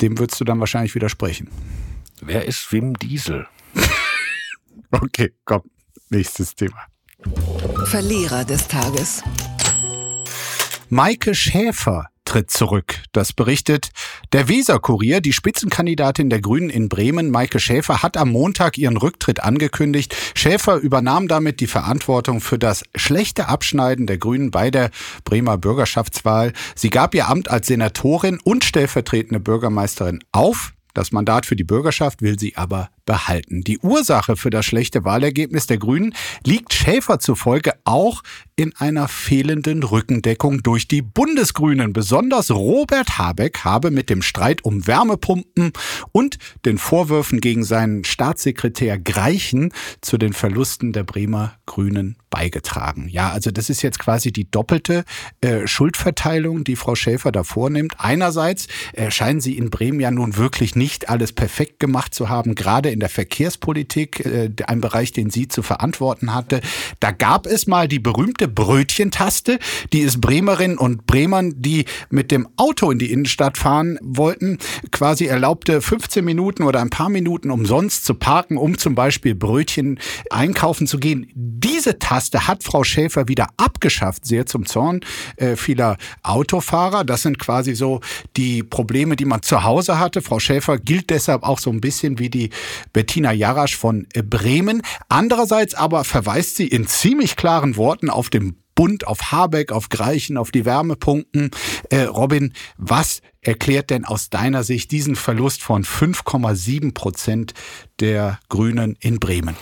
Dem 0.00 0.20
würdest 0.20 0.40
du 0.40 0.44
dann 0.44 0.60
wahrscheinlich 0.60 0.94
widersprechen. 0.94 1.48
Wer 2.20 2.44
ist 2.44 2.70
Wim 2.70 2.94
Diesel? 2.94 3.48
okay, 4.92 5.32
komm, 5.44 5.62
nächstes 6.10 6.54
Thema. 6.54 6.78
Verlierer 7.86 8.44
des 8.44 8.68
Tages. 8.68 9.24
Maike 10.88 11.34
Schäfer 11.34 12.10
tritt 12.24 12.50
zurück. 12.50 13.02
Das 13.10 13.32
berichtet 13.32 13.90
der 14.32 14.48
Weser-Kurier. 14.48 15.20
Die 15.20 15.32
Spitzenkandidatin 15.32 16.30
der 16.30 16.40
Grünen 16.40 16.70
in 16.70 16.88
Bremen, 16.88 17.30
Maike 17.30 17.58
Schäfer, 17.58 18.04
hat 18.04 18.16
am 18.16 18.30
Montag 18.30 18.78
ihren 18.78 18.96
Rücktritt 18.96 19.42
angekündigt. 19.42 20.14
Schäfer 20.34 20.76
übernahm 20.76 21.26
damit 21.26 21.58
die 21.58 21.66
Verantwortung 21.66 22.40
für 22.40 22.58
das 22.58 22.84
schlechte 22.94 23.48
Abschneiden 23.48 24.06
der 24.06 24.18
Grünen 24.18 24.52
bei 24.52 24.70
der 24.70 24.90
Bremer 25.24 25.58
Bürgerschaftswahl. 25.58 26.52
Sie 26.76 26.90
gab 26.90 27.16
ihr 27.16 27.28
Amt 27.28 27.50
als 27.50 27.66
Senatorin 27.66 28.38
und 28.44 28.64
stellvertretende 28.64 29.40
Bürgermeisterin 29.40 30.20
auf. 30.30 30.72
Das 30.94 31.10
Mandat 31.10 31.46
für 31.46 31.56
die 31.56 31.64
Bürgerschaft 31.64 32.22
will 32.22 32.38
sie 32.38 32.56
aber 32.56 32.90
behalten. 33.06 33.62
Die 33.62 33.78
Ursache 33.78 34.36
für 34.36 34.50
das 34.50 34.66
schlechte 34.66 35.04
Wahlergebnis 35.04 35.66
der 35.66 35.78
Grünen 35.78 36.14
liegt 36.44 36.74
Schäfer 36.74 37.18
zufolge 37.18 37.72
auch 37.84 38.22
in 38.56 38.74
einer 38.76 39.08
fehlenden 39.08 39.82
Rückendeckung 39.82 40.62
durch 40.62 40.88
die 40.88 41.02
Bundesgrünen. 41.02 41.92
Besonders 41.92 42.50
Robert 42.50 43.18
Habeck 43.18 43.64
habe 43.64 43.90
mit 43.90 44.10
dem 44.10 44.22
Streit 44.22 44.64
um 44.64 44.86
Wärmepumpen 44.86 45.72
und 46.12 46.38
den 46.64 46.78
Vorwürfen 46.78 47.40
gegen 47.40 47.64
seinen 47.64 48.04
Staatssekretär 48.04 48.98
Greichen 48.98 49.72
zu 50.00 50.18
den 50.18 50.32
Verlusten 50.32 50.92
der 50.92 51.04
Bremer 51.04 51.54
Grünen 51.66 52.16
beigetragen. 52.30 53.08
Ja, 53.08 53.30
also 53.30 53.50
das 53.50 53.70
ist 53.70 53.82
jetzt 53.82 53.98
quasi 53.98 54.32
die 54.32 54.50
doppelte 54.50 55.04
äh, 55.40 55.66
Schuldverteilung, 55.66 56.64
die 56.64 56.76
Frau 56.76 56.94
Schäfer 56.94 57.32
da 57.32 57.44
vornimmt. 57.44 57.94
Einerseits 57.98 58.68
äh, 58.92 59.10
scheinen 59.10 59.40
sie 59.40 59.56
in 59.56 59.70
Bremen 59.70 60.00
ja 60.00 60.10
nun 60.10 60.36
wirklich 60.36 60.74
nicht 60.74 61.08
alles 61.08 61.32
perfekt 61.32 61.78
gemacht 61.78 62.14
zu 62.14 62.28
haben, 62.28 62.54
gerade 62.54 62.90
in 62.96 63.00
der 63.00 63.08
Verkehrspolitik, 63.10 64.24
äh, 64.24 64.50
ein 64.66 64.80
Bereich, 64.80 65.12
den 65.12 65.28
sie 65.28 65.48
zu 65.48 65.62
verantworten 65.62 66.34
hatte. 66.34 66.62
Da 66.98 67.10
gab 67.10 67.46
es 67.46 67.66
mal 67.66 67.88
die 67.88 67.98
berühmte 67.98 68.48
Brötchentaste, 68.48 69.58
die 69.92 70.02
es 70.02 70.18
Bremerinnen 70.18 70.78
und 70.78 71.06
Bremern, 71.06 71.52
die 71.56 71.84
mit 72.08 72.30
dem 72.30 72.48
Auto 72.56 72.90
in 72.90 72.98
die 72.98 73.12
Innenstadt 73.12 73.58
fahren 73.58 73.98
wollten, 74.02 74.58
quasi 74.90 75.26
erlaubte 75.26 75.82
15 75.82 76.24
Minuten 76.24 76.62
oder 76.62 76.80
ein 76.80 76.88
paar 76.88 77.10
Minuten 77.10 77.50
umsonst 77.50 78.06
zu 78.06 78.14
parken, 78.14 78.56
um 78.56 78.78
zum 78.78 78.94
Beispiel 78.94 79.34
Brötchen 79.34 80.00
einkaufen 80.30 80.86
zu 80.86 80.98
gehen. 80.98 81.30
Diese 81.34 81.98
Taste 81.98 82.46
hat 82.46 82.64
Frau 82.64 82.82
Schäfer 82.82 83.28
wieder 83.28 83.48
abgeschafft, 83.58 84.24
sehr 84.24 84.46
zum 84.46 84.64
Zorn 84.64 85.00
äh, 85.36 85.56
vieler 85.56 85.98
Autofahrer. 86.22 87.04
Das 87.04 87.22
sind 87.22 87.38
quasi 87.38 87.74
so 87.74 88.00
die 88.38 88.62
Probleme, 88.62 89.16
die 89.16 89.26
man 89.26 89.42
zu 89.42 89.64
Hause 89.64 89.98
hatte. 89.98 90.22
Frau 90.22 90.38
Schäfer 90.38 90.78
gilt 90.78 91.10
deshalb 91.10 91.42
auch 91.42 91.58
so 91.58 91.70
ein 91.70 91.80
bisschen 91.82 92.18
wie 92.18 92.30
die 92.30 92.50
Bettina 92.92 93.32
Jarasch 93.32 93.76
von 93.76 94.06
Bremen. 94.24 94.82
Andererseits 95.08 95.74
aber 95.74 96.04
verweist 96.04 96.56
sie 96.56 96.66
in 96.66 96.86
ziemlich 96.86 97.36
klaren 97.36 97.76
Worten 97.76 98.10
auf 98.10 98.30
den 98.30 98.56
Bund, 98.76 99.06
auf 99.06 99.32
Habeck, 99.32 99.72
auf 99.72 99.88
Greichen, 99.88 100.36
auf 100.36 100.52
die 100.52 100.64
Wärmepumpen. 100.64 101.50
Äh, 101.90 102.02
Robin, 102.02 102.52
was 102.76 103.22
erklärt 103.40 103.90
denn 103.90 104.04
aus 104.04 104.30
deiner 104.30 104.62
Sicht 104.62 104.92
diesen 104.92 105.16
Verlust 105.16 105.62
von 105.62 105.82
5,7 105.82 106.94
Prozent 106.94 107.54
der 107.98 108.38
Grünen 108.48 108.96
in 109.00 109.18
Bremen? 109.18 109.56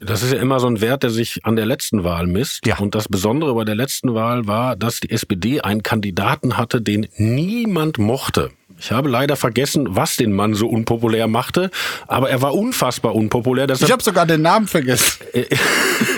Das 0.00 0.22
ist 0.22 0.32
ja 0.32 0.40
immer 0.40 0.58
so 0.58 0.66
ein 0.66 0.80
Wert, 0.80 1.02
der 1.02 1.10
sich 1.10 1.44
an 1.44 1.56
der 1.56 1.66
letzten 1.66 2.02
Wahl 2.02 2.26
misst. 2.26 2.66
Ja. 2.66 2.78
Und 2.78 2.94
das 2.94 3.08
Besondere 3.08 3.54
bei 3.54 3.64
der 3.64 3.74
letzten 3.74 4.14
Wahl 4.14 4.46
war, 4.46 4.74
dass 4.76 5.00
die 5.00 5.10
SPD 5.10 5.60
einen 5.60 5.82
Kandidaten 5.82 6.56
hatte, 6.56 6.82
den 6.82 7.08
niemand 7.16 7.98
mochte. 7.98 8.50
Ich 8.82 8.90
habe 8.90 9.08
leider 9.08 9.36
vergessen, 9.36 9.94
was 9.94 10.16
den 10.16 10.32
Mann 10.32 10.54
so 10.54 10.66
unpopulär 10.66 11.28
machte, 11.28 11.70
aber 12.08 12.30
er 12.30 12.42
war 12.42 12.52
unfassbar 12.52 13.14
unpopulär. 13.14 13.68
Deshalb, 13.68 13.88
ich 13.88 13.92
habe 13.92 14.02
sogar 14.02 14.26
den 14.26 14.42
Namen 14.42 14.66
vergessen. 14.66 15.24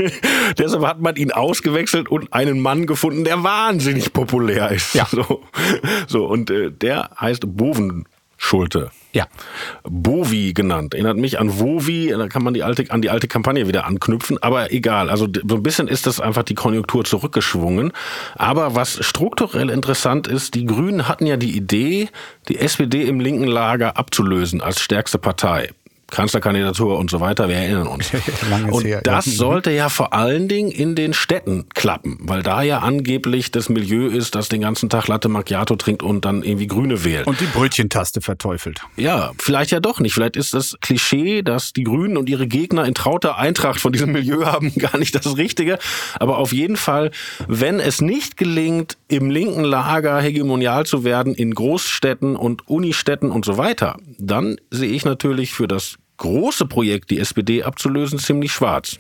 deshalb 0.59 0.87
hat 0.87 0.99
man 0.99 1.15
ihn 1.17 1.31
ausgewechselt 1.31 2.09
und 2.09 2.33
einen 2.33 2.61
Mann 2.61 2.87
gefunden, 2.87 3.25
der 3.25 3.43
wahnsinnig 3.45 4.15
populär 4.15 4.71
ist. 4.71 4.95
Ja. 4.95 5.07
So, 5.11 5.43
so 6.07 6.25
und 6.25 6.49
äh, 6.49 6.71
der 6.71 7.11
heißt 7.21 7.43
Boven 7.47 8.07
Schulte. 8.45 8.91
Ja. 9.15 9.27
Bovi 9.85 10.53
genannt. 10.53 10.93
Erinnert 10.93 11.17
mich 11.17 11.39
an 11.41 11.59
Wovi, 11.59 12.09
da 12.15 12.29
kann 12.29 12.45
man 12.45 12.53
die 12.53 12.63
alte, 12.63 12.91
an 12.91 13.01
die 13.01 13.09
alte 13.09 13.27
Kampagne 13.27 13.67
wieder 13.67 13.87
anknüpfen, 13.87 14.37
aber 14.43 14.71
egal. 14.71 15.09
Also 15.09 15.27
so 15.49 15.57
ein 15.57 15.63
bisschen 15.63 15.89
ist 15.89 16.07
das 16.07 16.21
einfach 16.21 16.43
die 16.43 16.55
Konjunktur 16.55 17.05
zurückgeschwungen. 17.05 17.93
Aber 18.35 18.75
was 18.75 19.03
strukturell 19.03 19.71
interessant 19.71 20.27
ist, 20.27 20.55
die 20.55 20.67
Grünen 20.67 21.09
hatten 21.09 21.25
ja 21.25 21.39
die 21.39 21.57
Idee, 21.57 22.11
die 22.49 22.59
SPD 22.59 23.05
im 23.05 23.19
linken 23.19 23.47
Lager 23.47 23.97
abzulösen 23.97 24.61
als 24.61 24.83
stärkste 24.83 25.17
Partei. 25.17 25.71
Kanzlerkandidatur 26.15 26.99
und 26.99 27.11
so 27.11 27.21
weiter, 27.21 27.49
wir 27.49 27.57
erinnern 27.57 27.87
uns. 27.87 28.11
und 28.71 28.85
her, 28.85 29.01
das 29.03 29.27
ja. 29.27 29.33
Mhm. 29.33 29.37
sollte 29.37 29.71
ja 29.73 29.89
vor 29.89 30.13
allen 30.13 30.49
Dingen 30.49 30.71
in 30.71 30.95
den 30.95 31.13
Städten 31.13 31.67
klappen, 31.75 32.19
weil 32.21 32.43
da 32.43 32.63
ja 32.63 32.79
angeblich 32.79 33.51
das 33.51 33.69
Milieu 33.69 34.07
ist, 34.07 34.35
das 34.35 34.49
den 34.49 34.61
ganzen 34.61 34.89
Tag 34.89 35.09
Latte 35.09 35.29
Macchiato 35.29 35.77
trinkt 35.77 36.03
und 36.03 36.25
dann 36.25 36.43
irgendwie 36.43 36.67
Grüne 36.67 37.05
wählt. 37.05 37.27
Und 37.27 37.41
die 37.41 37.47
Brötchentaste 37.47 38.21
verteufelt. 38.21 38.81
Ja, 38.97 39.33
vielleicht 39.39 39.73
ja 39.73 39.81
doch 39.81 40.01
nicht. 40.01 40.15
Vielleicht 40.15 40.37
ist 40.37 40.55
das 40.55 40.77
Klischee, 40.81 41.43
dass 41.43 41.73
die 41.73 41.85
Grünen 41.85 42.17
und 42.17 42.29
ihre 42.29 42.47
Gegner 42.47 42.85
in 42.85 42.95
trauter 42.95 43.37
Eintracht 43.37 43.81
von 43.81 43.93
diesem 43.93 44.13
Milieu 44.13 44.45
haben, 44.47 44.73
gar 44.77 44.97
nicht 44.99 45.15
das 45.15 45.37
Richtige. 45.37 45.79
Aber 46.21 46.39
auf 46.39 46.53
jeden 46.53 46.77
Fall, 46.77 47.11
wenn 47.49 47.81
es 47.81 48.01
nicht 48.01 48.37
gelingt, 48.37 48.97
im 49.09 49.31
linken 49.31 49.65
Lager 49.65 50.21
hegemonial 50.21 50.87
zu 50.87 51.05
werden, 51.05 51.35
in 51.35 51.55
Großstädten 51.55 52.37
und 52.37 52.69
Unistädten 52.69 53.31
und 53.31 53.45
so 53.45 53.59
weiter, 53.59 53.97
dann 54.19 54.57
sehe 54.71 54.91
ich 54.91 55.05
natürlich 55.05 55.53
für 55.53 55.67
das 55.67 55.97
große 56.17 56.67
Projekt, 56.67 57.11
die 57.11 57.19
SPD 57.19 57.63
abzulösen, 57.63 58.19
ziemlich 58.19 58.53
schwarz. 58.53 58.99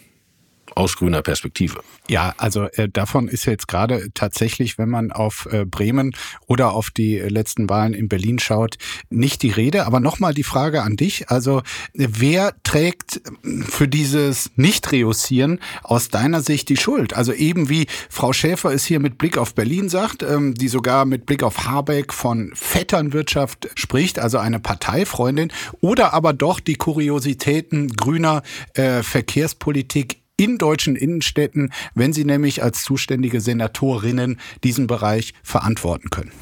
Aus 0.74 0.96
grüner 0.96 1.22
Perspektive. 1.22 1.80
Ja, 2.08 2.34
also 2.36 2.64
äh, 2.64 2.88
davon 2.88 3.28
ist 3.28 3.46
jetzt 3.46 3.68
gerade 3.68 4.08
tatsächlich, 4.12 4.76
wenn 4.76 4.88
man 4.88 5.12
auf 5.12 5.48
äh, 5.50 5.64
Bremen 5.64 6.14
oder 6.46 6.72
auf 6.72 6.90
die 6.90 7.18
letzten 7.18 7.68
Wahlen 7.70 7.94
in 7.94 8.08
Berlin 8.08 8.38
schaut, 8.38 8.76
nicht 9.08 9.42
die 9.42 9.50
Rede. 9.50 9.86
Aber 9.86 10.00
nochmal 10.00 10.34
die 10.34 10.42
Frage 10.42 10.82
an 10.82 10.96
dich. 10.96 11.30
Also 11.30 11.62
wer 11.94 12.54
trägt 12.62 13.22
für 13.42 13.88
dieses 13.88 14.50
Nicht-Reussieren 14.56 15.60
aus 15.82 16.08
deiner 16.08 16.42
Sicht 16.42 16.68
die 16.68 16.76
Schuld? 16.76 17.14
Also 17.14 17.32
eben 17.32 17.68
wie 17.68 17.86
Frau 18.10 18.32
Schäfer 18.32 18.72
es 18.72 18.84
hier 18.84 19.00
mit 19.00 19.16
Blick 19.18 19.38
auf 19.38 19.54
Berlin 19.54 19.88
sagt, 19.88 20.22
ähm, 20.22 20.54
die 20.54 20.68
sogar 20.68 21.04
mit 21.04 21.26
Blick 21.26 21.42
auf 21.42 21.66
Habeck 21.66 22.12
von 22.12 22.50
Vetternwirtschaft 22.54 23.68
spricht, 23.76 24.18
also 24.18 24.38
eine 24.38 24.60
Parteifreundin, 24.60 25.52
oder 25.80 26.12
aber 26.12 26.32
doch 26.32 26.60
die 26.60 26.76
Kuriositäten 26.76 27.88
grüner 27.88 28.42
äh, 28.74 29.02
Verkehrspolitik 29.02 30.23
in 30.36 30.58
deutschen 30.58 30.96
Innenstädten, 30.96 31.72
wenn 31.94 32.12
sie 32.12 32.24
nämlich 32.24 32.62
als 32.62 32.82
zuständige 32.82 33.40
Senatorinnen 33.40 34.40
diesen 34.62 34.86
Bereich 34.86 35.32
verantworten 35.42 36.10
können. 36.10 36.32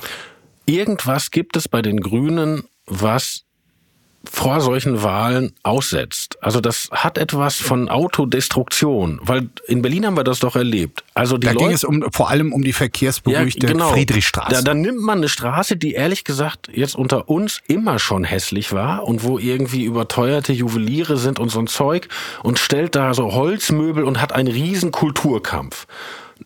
Irgendwas 0.67 1.31
gibt 1.31 1.57
es 1.57 1.69
bei 1.69 1.83
den 1.83 2.01
Grünen, 2.01 2.65
was 2.87 3.45
vor 4.31 4.61
solchen 4.61 5.03
Wahlen 5.03 5.53
aussetzt. 5.63 6.39
Also 6.41 6.61
das 6.61 6.89
hat 6.93 7.19
etwas 7.19 7.57
von 7.57 7.89
Autodestruktion, 7.89 9.21
weil 9.23 9.49
in 9.67 9.83
Berlin 9.83 10.07
haben 10.07 10.17
wir 10.17 10.25
das 10.25 10.39
doch 10.39 10.57
erlebt. 10.57 11.05
Also 11.15 11.39
die 11.39 11.47
da 11.47 11.53
Leute, 11.53 11.65
ging 11.65 11.75
es 11.75 11.85
um, 11.85 12.05
vor 12.13 12.31
allem 12.31 12.53
um 12.53 12.63
die 12.63 12.73
verkehrsberuhigte 12.73 13.67
ja, 13.67 13.73
genau. 13.73 13.91
Friedrichstraße. 13.91 14.55
Da, 14.55 14.63
da 14.63 14.75
nimmt 14.75 15.01
man 15.01 15.19
eine 15.19 15.29
Straße, 15.29 15.77
die 15.77 15.93
ehrlich 15.93 16.25
gesagt 16.25 16.71
jetzt 16.73 16.95
unter 16.95 17.29
uns 17.29 17.61
immer 17.67 17.99
schon 17.99 18.25
hässlich 18.25 18.73
war 18.73 19.05
und 19.05 19.25
wo 19.25 19.39
irgendwie 19.39 19.85
überteuerte 19.85 20.53
Juweliere 20.53 21.17
sind 21.17 21.39
und 21.39 21.51
so 21.51 21.59
ein 21.59 21.67
Zeug 21.67 22.09
und 22.43 22.59
stellt 22.59 22.95
da 22.95 23.15
so 23.15 23.33
Holzmöbel 23.33 24.05
und 24.05 24.21
hat 24.21 24.33
einen 24.33 24.49
riesen 24.49 24.93
Kulturkampf 24.93 25.87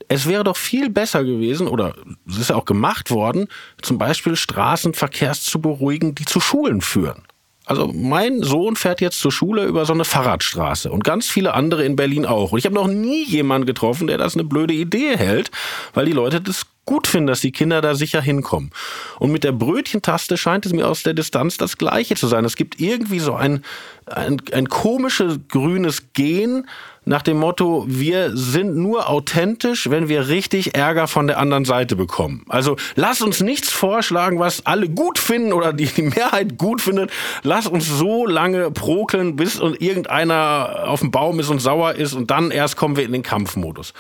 es 0.08 0.26
wäre 0.26 0.44
doch 0.44 0.56
viel 0.56 0.90
besser 0.90 1.24
gewesen, 1.24 1.68
oder 1.68 1.94
es 2.28 2.38
ist 2.38 2.50
ja 2.50 2.56
auch 2.56 2.64
gemacht 2.64 3.10
worden, 3.10 3.48
zum 3.82 3.98
Beispiel 3.98 4.36
Straßenverkehrs 4.36 5.42
zu 5.42 5.60
beruhigen, 5.60 6.14
die 6.14 6.24
zu 6.24 6.40
Schulen 6.40 6.80
führen. 6.80 7.22
Also 7.66 7.92
mein 7.92 8.44
Sohn 8.44 8.76
fährt 8.76 9.00
jetzt 9.00 9.18
zur 9.18 9.32
Schule 9.32 9.64
über 9.64 9.84
so 9.84 9.92
eine 9.92 10.04
Fahrradstraße 10.04 10.90
und 10.90 11.02
ganz 11.02 11.28
viele 11.28 11.52
andere 11.52 11.84
in 11.84 11.96
Berlin 11.96 12.24
auch. 12.24 12.52
Und 12.52 12.58
ich 12.58 12.64
habe 12.64 12.76
noch 12.76 12.86
nie 12.86 13.24
jemanden 13.24 13.66
getroffen, 13.66 14.06
der 14.06 14.18
das 14.18 14.34
eine 14.34 14.44
blöde 14.44 14.72
Idee 14.72 15.16
hält, 15.16 15.50
weil 15.92 16.06
die 16.06 16.12
Leute 16.12 16.40
das 16.40 16.64
gut 16.86 17.06
finden, 17.06 17.26
dass 17.26 17.40
die 17.40 17.52
Kinder 17.52 17.80
da 17.80 17.94
sicher 17.94 18.22
hinkommen. 18.22 18.70
Und 19.18 19.32
mit 19.32 19.44
der 19.44 19.52
Brötchentaste 19.52 20.36
scheint 20.36 20.64
es 20.64 20.72
mir 20.72 20.88
aus 20.88 21.02
der 21.02 21.14
Distanz 21.14 21.58
das 21.58 21.76
Gleiche 21.76 22.14
zu 22.14 22.28
sein. 22.28 22.44
Es 22.44 22.56
gibt 22.56 22.80
irgendwie 22.80 23.18
so 23.18 23.34
ein, 23.34 23.62
ein, 24.06 24.40
ein 24.52 24.68
komisches 24.68 25.40
grünes 25.48 26.12
Gen, 26.14 26.64
nach 27.08 27.22
dem 27.22 27.38
Motto, 27.38 27.84
wir 27.86 28.36
sind 28.36 28.76
nur 28.76 29.08
authentisch, 29.08 29.88
wenn 29.90 30.08
wir 30.08 30.26
richtig 30.26 30.74
Ärger 30.74 31.06
von 31.06 31.28
der 31.28 31.38
anderen 31.38 31.64
Seite 31.64 31.94
bekommen. 31.94 32.44
Also 32.48 32.76
lass 32.96 33.22
uns 33.22 33.40
nichts 33.40 33.70
vorschlagen, 33.70 34.40
was 34.40 34.66
alle 34.66 34.88
gut 34.88 35.20
finden 35.20 35.52
oder 35.52 35.72
die, 35.72 35.86
die 35.86 36.02
Mehrheit 36.02 36.58
gut 36.58 36.82
findet. 36.82 37.12
Lass 37.44 37.68
uns 37.68 37.86
so 37.86 38.26
lange 38.26 38.72
prokeln, 38.72 39.36
bis 39.36 39.60
irgendeiner 39.60 40.86
auf 40.88 40.98
dem 40.98 41.12
Baum 41.12 41.38
ist 41.38 41.48
und 41.48 41.60
sauer 41.60 41.94
ist 41.94 42.12
und 42.12 42.32
dann 42.32 42.50
erst 42.50 42.76
kommen 42.76 42.96
wir 42.96 43.04
in 43.04 43.12
den 43.12 43.22
Kampfmodus. 43.22 43.94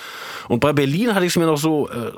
Und 0.48 0.58
bei 0.58 0.72
Berlin 0.72 1.14
hatte 1.14 1.26
ich 1.26 1.32
es 1.32 1.36
mir 1.36 1.46
noch 1.46 1.58
so 1.58 1.88
äh, 1.88 2.10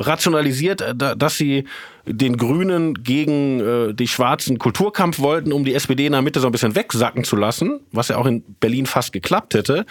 rationalisiert, 0.00 0.80
äh, 0.80 0.94
dass 0.94 1.36
sie 1.36 1.64
den 2.06 2.36
Grünen 2.36 2.94
gegen 2.94 3.60
äh, 3.60 3.94
die 3.94 4.08
schwarzen 4.08 4.58
Kulturkampf 4.58 5.20
wollten, 5.20 5.52
um 5.52 5.64
die 5.64 5.74
SPD 5.74 6.06
in 6.06 6.12
der 6.12 6.22
Mitte 6.22 6.40
so 6.40 6.46
ein 6.46 6.52
bisschen 6.52 6.74
wegsacken 6.74 7.24
zu 7.24 7.36
lassen, 7.36 7.80
was 7.92 8.08
ja 8.08 8.16
auch 8.16 8.26
in 8.26 8.42
Berlin 8.58 8.86
fast 8.86 9.12
geklappt 9.12 9.54
hätte. 9.54 9.86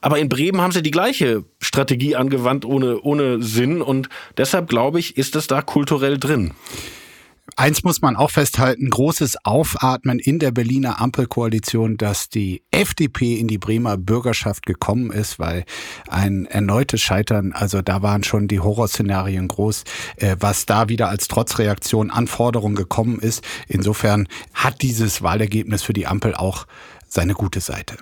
Aber 0.00 0.18
in 0.18 0.28
Bremen 0.28 0.60
haben 0.60 0.72
sie 0.72 0.82
die 0.82 0.90
gleiche 0.90 1.44
Strategie 1.60 2.16
angewandt 2.16 2.64
ohne, 2.64 3.00
ohne 3.00 3.42
Sinn 3.42 3.80
und 3.80 4.08
deshalb 4.36 4.68
glaube 4.68 4.98
ich, 4.98 5.16
ist 5.16 5.36
es 5.36 5.46
da 5.46 5.62
kulturell 5.62 6.18
drin. 6.18 6.52
Eins 7.56 7.82
muss 7.82 8.00
man 8.00 8.16
auch 8.16 8.30
festhalten, 8.30 8.88
großes 8.88 9.44
Aufatmen 9.44 10.18
in 10.20 10.38
der 10.38 10.52
Berliner 10.52 11.00
Ampelkoalition, 11.00 11.96
dass 11.96 12.28
die 12.28 12.62
FDP 12.70 13.34
in 13.38 13.48
die 13.48 13.58
Bremer 13.58 13.96
Bürgerschaft 13.96 14.64
gekommen 14.64 15.10
ist, 15.10 15.38
weil 15.38 15.64
ein 16.08 16.46
erneutes 16.46 17.00
Scheitern, 17.00 17.52
also 17.52 17.82
da 17.82 18.00
waren 18.00 18.22
schon 18.22 18.46
die 18.46 18.60
Horrorszenarien 18.60 19.48
groß, 19.48 19.84
äh, 20.16 20.36
was 20.38 20.66
da 20.66 20.88
wieder 20.88 21.08
als 21.08 21.28
Trotzreaktion 21.28 22.10
Anforderung 22.10 22.74
gekommen 22.74 23.18
ist. 23.18 23.44
Insofern 23.68 24.28
hat 24.54 24.80
dieses 24.80 25.20
Wahlergebnis 25.22 25.82
für 25.82 25.92
die 25.92 26.06
Ampel 26.06 26.34
auch 26.34 26.66
seine 27.08 27.34
gute 27.34 27.60
Seite. 27.60 27.96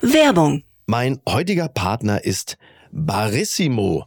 Werbung. 0.00 0.64
Mein 0.86 1.20
heutiger 1.28 1.68
Partner 1.68 2.24
ist 2.24 2.56
Barissimo 2.90 4.06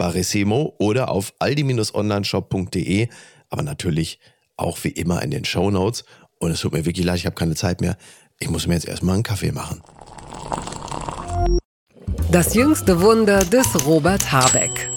Barissimo 0.00 0.74
oder 0.78 1.10
auf 1.10 1.34
aldi-onlineshop.de, 1.40 3.08
aber 3.50 3.62
natürlich 3.62 4.18
auch 4.56 4.78
wie 4.82 4.88
immer 4.88 5.20
in 5.22 5.30
den 5.30 5.44
Show 5.44 5.70
Notes. 5.70 6.04
Und 6.38 6.52
es 6.52 6.60
tut 6.60 6.72
mir 6.72 6.86
wirklich 6.86 7.04
leid, 7.04 7.18
ich 7.18 7.26
habe 7.26 7.36
keine 7.36 7.54
Zeit 7.54 7.82
mehr. 7.82 7.98
Ich 8.38 8.48
muss 8.48 8.66
mir 8.66 8.72
jetzt 8.72 8.88
erstmal 8.88 9.16
einen 9.16 9.24
Kaffee 9.24 9.52
machen. 9.52 9.82
Das 12.30 12.54
jüngste 12.54 13.02
Wunder 13.02 13.44
des 13.44 13.84
Robert 13.84 14.32
Habeck. 14.32 14.90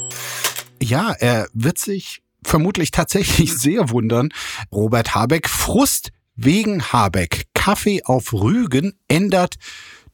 Ja, 0.81 1.11
er 1.19 1.49
wird 1.53 1.79
sich 1.79 2.21
vermutlich 2.41 2.91
tatsächlich 2.91 3.53
sehr 3.57 3.89
wundern. 3.89 4.29
Robert 4.71 5.13
Habeck, 5.15 5.49
Frust 5.49 6.11
wegen 6.37 6.81
Habeck. 6.93 7.47
Kaffee 7.53 8.03
auf 8.05 8.31
Rügen 8.31 8.93
ändert 9.09 9.55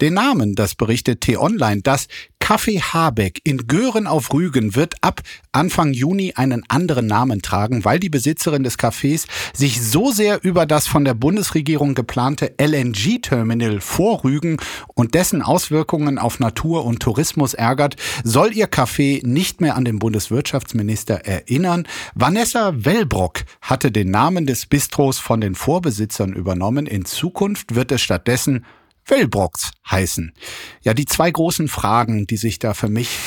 den 0.02 0.14
Namen. 0.16 0.56
Das 0.56 0.76
berichtet 0.76 1.22
T-Online. 1.22 1.82
Das 1.82 2.08
Café 2.50 2.82
Habeck 2.82 3.42
in 3.44 3.68
Göhren 3.68 4.08
auf 4.08 4.34
Rügen 4.34 4.76
wird 4.76 4.96
ab 5.02 5.22
Anfang 5.52 5.94
Juni 5.94 6.34
einen 6.36 6.64
anderen 6.68 7.06
Namen 7.06 7.44
tragen, 7.44 7.86
weil 7.86 8.00
die 8.00 8.10
Besitzerin 8.10 8.64
des 8.64 8.80
Cafés 8.80 9.28
sich 9.54 9.82
so 9.84 10.12
sehr 10.12 10.44
über 10.44 10.66
das 10.66 10.88
von 10.88 11.06
der 11.06 11.14
Bundesregierung 11.14 11.94
geplante 11.94 12.56
LNG-Terminal 12.60 13.82
vor 13.82 14.24
Rügen 14.24 14.58
und 14.96 15.14
dessen 15.14 15.44
Auswirkungen 15.44 16.18
auf 16.18 16.40
Natur 16.40 16.86
und 16.86 17.02
Tourismus 17.02 17.54
ärgert, 17.54 17.98
soll 18.24 18.56
ihr 18.56 18.68
Café 18.68 19.24
nicht 19.28 19.62
mehr 19.62 19.76
an 19.76 19.86
den 19.86 20.00
Bundeswirtschaftsminister 20.00 21.26
erinnern. 21.26 21.88
Vanessa 22.16 22.74
Wellbrock 22.76 23.42
hatte 23.62 23.92
den 23.92 24.10
Namen 24.10 24.48
des 24.48 24.66
Bistros 24.66 25.20
von 25.20 25.40
den 25.40 25.54
Vorbesitzern 25.54 26.34
übernommen. 26.34 26.88
In 26.88 27.06
Zukunft 27.06 27.76
wird 27.76 27.92
es 27.92 28.02
stattdessen 28.02 28.66
Wellbrocks 29.10 29.72
heißen. 29.89 30.34
Ja, 30.82 30.93
die 30.93 31.06
zwei 31.06 31.32
großen 31.32 31.67
Fragen, 31.67 32.28
die 32.28 32.38
sich 32.38 32.60
da 32.60 32.74
für 32.74 32.89
mich 32.89 33.17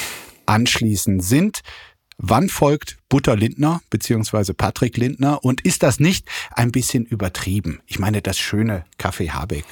anschließen, 0.47 1.21
sind, 1.21 1.63
wann 2.19 2.49
folgt 2.49 2.99
Butter 3.09 3.37
Lindner 3.37 3.81
beziehungsweise 3.91 4.55
Patrick 4.55 4.97
Lindner 4.97 5.45
und 5.45 5.61
ist 5.61 5.83
das 5.83 6.01
nicht 6.01 6.29
ein 6.53 6.73
bisschen 6.73 7.05
übertrieben? 7.05 7.81
Ich 7.87 7.99
meine, 7.99 8.23
das 8.23 8.39
schöne 8.39 8.85
Kaffee 8.99 9.31
Habeck. 9.31 9.65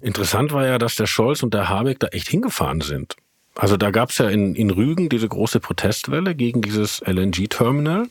Interessant 0.00 0.52
war 0.52 0.66
ja, 0.66 0.78
dass 0.78 0.94
der 0.94 1.06
Scholz 1.06 1.42
und 1.42 1.52
der 1.52 1.68
Habeck 1.68 2.00
da 2.00 2.08
echt 2.08 2.28
hingefahren 2.28 2.80
sind. 2.80 3.16
Also 3.54 3.76
da 3.76 3.90
gab 3.90 4.10
es 4.10 4.18
ja 4.18 4.28
in, 4.28 4.54
in 4.54 4.70
Rügen 4.70 5.08
diese 5.08 5.28
große 5.28 5.60
Protestwelle 5.60 6.34
gegen 6.34 6.62
dieses 6.62 7.02
LNG-Terminal. 7.04 8.08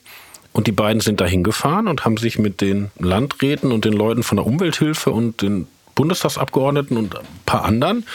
Und 0.51 0.67
die 0.67 0.71
beiden 0.71 0.99
sind 0.99 1.21
da 1.21 1.25
hingefahren 1.25 1.87
und 1.87 2.05
haben 2.05 2.17
sich 2.17 2.39
mit 2.39 2.59
den 2.61 2.91
Landräten 2.97 3.71
und 3.71 3.85
den 3.85 3.93
Leuten 3.93 4.23
von 4.23 4.37
der 4.37 4.47
Umwelthilfe 4.47 5.11
und 5.11 5.41
den 5.41 5.67
Bundestagsabgeordneten 5.99 6.95
und 6.95 7.17
ein 7.17 7.25
paar 7.45 7.65
anderen 7.65 8.05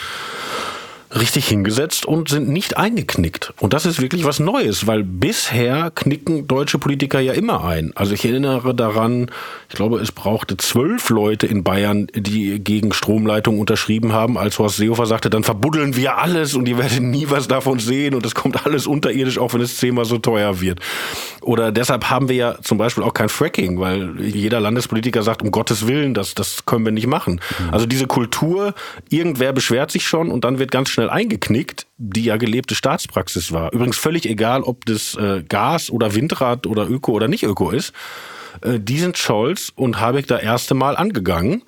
richtig 1.15 1.47
hingesetzt 1.47 2.05
und 2.05 2.29
sind 2.29 2.49
nicht 2.49 2.77
eingeknickt. 2.77 3.53
Und 3.59 3.73
das 3.73 3.85
ist 3.85 4.01
wirklich 4.01 4.25
was 4.25 4.39
Neues, 4.39 4.87
weil 4.87 5.03
bisher 5.03 5.91
knicken 5.91 6.47
deutsche 6.47 6.77
Politiker 6.77 7.19
ja 7.19 7.33
immer 7.33 7.63
ein. 7.63 7.91
Also 7.95 8.13
ich 8.13 8.25
erinnere 8.25 8.75
daran, 8.75 9.31
ich 9.69 9.75
glaube, 9.75 9.99
es 9.99 10.11
brauchte 10.11 10.57
zwölf 10.57 11.09
Leute 11.09 11.47
in 11.47 11.63
Bayern, 11.63 12.07
die 12.13 12.59
gegen 12.59 12.93
Stromleitung 12.93 13.59
unterschrieben 13.59 14.13
haben, 14.13 14.37
als 14.37 14.59
Horst 14.59 14.77
Seehofer 14.77 15.05
sagte, 15.05 15.29
dann 15.29 15.43
verbuddeln 15.43 15.95
wir 15.95 16.17
alles 16.17 16.53
und 16.53 16.67
ihr 16.67 16.77
werdet 16.77 17.01
nie 17.01 17.27
was 17.29 17.47
davon 17.47 17.79
sehen 17.79 18.13
und 18.13 18.25
es 18.25 18.35
kommt 18.35 18.65
alles 18.65 18.87
unterirdisch, 18.87 19.37
auch 19.37 19.53
wenn 19.53 19.61
es 19.61 19.77
zehnmal 19.77 20.05
so 20.05 20.17
teuer 20.17 20.59
wird. 20.61 20.79
Oder 21.41 21.71
deshalb 21.71 22.09
haben 22.09 22.27
wir 22.27 22.35
ja 22.35 22.55
zum 22.61 22.77
Beispiel 22.77 23.03
auch 23.03 23.13
kein 23.13 23.29
Fracking, 23.29 23.79
weil 23.79 24.19
jeder 24.19 24.59
Landespolitiker 24.59 25.23
sagt, 25.23 25.41
um 25.43 25.51
Gottes 25.51 25.87
Willen, 25.87 26.13
das, 26.13 26.35
das 26.35 26.65
können 26.65 26.85
wir 26.85 26.91
nicht 26.91 27.07
machen. 27.07 27.39
Also 27.71 27.85
diese 27.85 28.07
Kultur, 28.07 28.73
irgendwer 29.09 29.53
beschwert 29.53 29.91
sich 29.91 30.07
schon 30.07 30.31
und 30.31 30.43
dann 30.43 30.59
wird 30.59 30.71
ganz 30.71 30.89
schnell 30.89 31.04
eingeknickt, 31.09 31.87
die 31.97 32.25
ja 32.25 32.37
gelebte 32.37 32.75
Staatspraxis 32.75 33.51
war. 33.51 33.73
Übrigens 33.73 33.97
völlig 33.97 34.27
egal, 34.27 34.63
ob 34.63 34.85
das 34.85 35.15
äh, 35.15 35.43
Gas 35.47 35.89
oder 35.89 36.15
Windrad 36.15 36.67
oder 36.67 36.89
Öko 36.89 37.11
oder 37.11 37.27
nicht 37.27 37.43
Öko 37.43 37.71
ist. 37.71 37.93
Äh, 38.61 38.79
die 38.79 38.99
sind 38.99 39.17
Scholz 39.17 39.71
und 39.75 39.99
Habeck 39.99 40.27
da 40.27 40.37
erste 40.37 40.73
Mal 40.73 40.95
angegangen. 40.95 41.63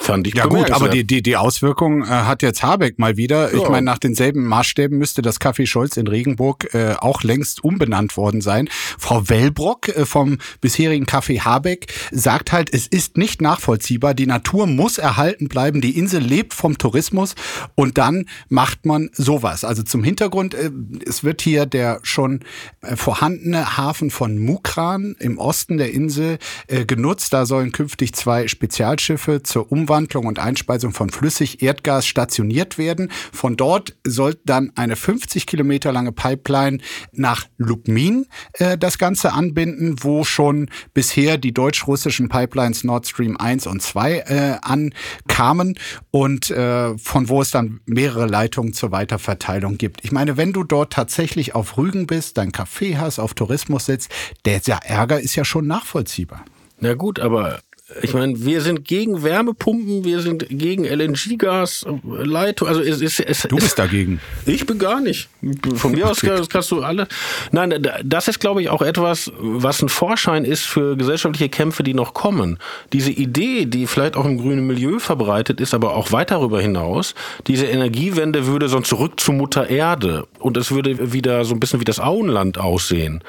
Fand 0.00 0.26
ich 0.26 0.34
ja 0.34 0.46
gut, 0.46 0.72
aber 0.72 0.88
die, 0.88 1.04
die, 1.04 1.22
die 1.22 1.36
Auswirkung 1.36 2.02
äh, 2.02 2.06
hat 2.06 2.42
jetzt 2.42 2.62
Habeck 2.62 2.98
mal 2.98 3.16
wieder. 3.16 3.54
Ja. 3.54 3.62
Ich 3.62 3.68
meine, 3.68 3.84
nach 3.84 3.98
denselben 3.98 4.44
Maßstäben 4.44 4.98
müsste 4.98 5.22
das 5.22 5.40
Café 5.40 5.66
Scholz 5.66 5.96
in 5.96 6.08
Regenburg 6.08 6.74
äh, 6.74 6.94
auch 6.98 7.22
längst 7.22 7.62
umbenannt 7.62 8.16
worden 8.16 8.40
sein. 8.40 8.68
Frau 8.98 9.28
Wellbrock 9.28 9.88
äh, 9.88 10.04
vom 10.04 10.38
bisherigen 10.60 11.06
Café 11.06 11.40
Habeck 11.40 11.86
sagt 12.10 12.52
halt, 12.52 12.74
es 12.74 12.88
ist 12.88 13.16
nicht 13.16 13.40
nachvollziehbar. 13.40 14.14
Die 14.14 14.26
Natur 14.26 14.66
muss 14.66 14.98
erhalten 14.98 15.48
bleiben. 15.48 15.80
Die 15.80 15.96
Insel 15.96 16.22
lebt 16.22 16.54
vom 16.54 16.76
Tourismus 16.76 17.36
und 17.76 17.96
dann 17.96 18.26
macht 18.48 18.86
man 18.86 19.10
sowas. 19.12 19.64
Also 19.64 19.84
zum 19.84 20.02
Hintergrund, 20.02 20.54
äh, 20.54 20.70
es 21.06 21.22
wird 21.22 21.40
hier 21.40 21.66
der 21.66 22.00
schon 22.02 22.40
äh, 22.82 22.96
vorhandene 22.96 23.76
Hafen 23.76 24.10
von 24.10 24.38
Mukran 24.38 25.14
im 25.20 25.38
Osten 25.38 25.78
der 25.78 25.92
Insel 25.92 26.38
äh, 26.66 26.84
genutzt. 26.84 27.32
Da 27.32 27.46
sollen 27.46 27.70
künftig 27.70 28.12
zwei 28.12 28.48
Spezialschiffe 28.48 29.44
zur 29.44 29.70
um 29.70 29.83
Umwandlung 29.84 30.24
und 30.24 30.38
Einspeisung 30.38 30.92
von 30.92 31.10
Flüssig-Erdgas 31.10 32.06
stationiert 32.06 32.78
werden. 32.78 33.10
Von 33.32 33.56
dort 33.56 33.94
soll 34.06 34.34
dann 34.46 34.72
eine 34.76 34.96
50 34.96 35.46
Kilometer 35.46 35.92
lange 35.92 36.10
Pipeline 36.10 36.78
nach 37.12 37.44
Lubmin 37.58 38.26
äh, 38.54 38.78
das 38.78 38.96
Ganze 38.96 39.32
anbinden, 39.32 39.96
wo 40.00 40.24
schon 40.24 40.70
bisher 40.94 41.36
die 41.36 41.52
deutsch-russischen 41.52 42.30
Pipelines 42.30 42.82
Nord 42.82 43.06
Stream 43.06 43.36
1 43.36 43.66
und 43.66 43.82
2 43.82 44.12
äh, 44.12 44.56
ankamen 44.62 45.78
und 46.10 46.50
äh, 46.50 46.96
von 46.96 47.28
wo 47.28 47.42
es 47.42 47.50
dann 47.50 47.80
mehrere 47.84 48.26
Leitungen 48.26 48.72
zur 48.72 48.90
Weiterverteilung 48.90 49.76
gibt. 49.76 50.02
Ich 50.02 50.12
meine, 50.12 50.38
wenn 50.38 50.54
du 50.54 50.64
dort 50.64 50.94
tatsächlich 50.94 51.54
auf 51.54 51.76
Rügen 51.76 52.06
bist, 52.06 52.38
dein 52.38 52.52
Café 52.52 52.96
hast, 52.96 53.18
auf 53.18 53.34
Tourismus 53.34 53.84
sitzt, 53.84 54.10
der 54.46 54.62
Ärger 54.66 55.20
ist 55.20 55.34
ja 55.34 55.44
schon 55.44 55.66
nachvollziehbar. 55.66 56.44
Na 56.80 56.94
gut, 56.94 57.20
aber 57.20 57.60
ich 58.00 58.14
meine, 58.14 58.42
wir 58.42 58.62
sind 58.62 58.86
gegen 58.86 59.22
Wärmepumpen, 59.22 60.04
wir 60.04 60.20
sind 60.20 60.46
gegen 60.48 60.86
LNG-Gas, 60.86 61.84
Leitung. 62.02 62.66
Also 62.66 62.80
es, 62.80 63.02
es, 63.02 63.20
es, 63.20 63.42
du 63.42 63.56
bist 63.56 63.78
dagegen. 63.78 64.20
Ich 64.46 64.64
bin 64.64 64.78
gar 64.78 65.02
nicht. 65.02 65.28
Von 65.74 65.92
mir 65.92 66.08
aus 66.08 66.20
kannst, 66.20 66.48
kannst 66.48 66.70
du 66.70 66.82
alle. 66.82 67.06
Nein, 67.52 67.86
das 68.02 68.28
ist, 68.28 68.40
glaube 68.40 68.62
ich, 68.62 68.70
auch 68.70 68.80
etwas, 68.80 69.30
was 69.38 69.82
ein 69.82 69.90
Vorschein 69.90 70.46
ist 70.46 70.64
für 70.64 70.96
gesellschaftliche 70.96 71.50
Kämpfe, 71.50 71.82
die 71.82 71.92
noch 71.92 72.14
kommen. 72.14 72.58
Diese 72.94 73.10
Idee, 73.10 73.66
die 73.66 73.86
vielleicht 73.86 74.16
auch 74.16 74.24
im 74.24 74.38
grünen 74.38 74.66
Milieu 74.66 74.98
verbreitet 74.98 75.60
ist, 75.60 75.74
aber 75.74 75.94
auch 75.94 76.10
weit 76.10 76.30
darüber 76.30 76.62
hinaus, 76.62 77.14
diese 77.46 77.66
Energiewende 77.66 78.46
würde 78.46 78.70
sonst 78.70 78.88
zurück 78.88 79.20
zu 79.20 79.32
Mutter 79.32 79.68
Erde 79.68 80.26
und 80.38 80.56
es 80.56 80.70
würde 80.70 81.12
wieder 81.12 81.44
so 81.44 81.52
ein 81.52 81.60
bisschen 81.60 81.80
wie 81.80 81.84
das 81.84 82.00
Auenland 82.00 82.56
aussehen. 82.56 83.22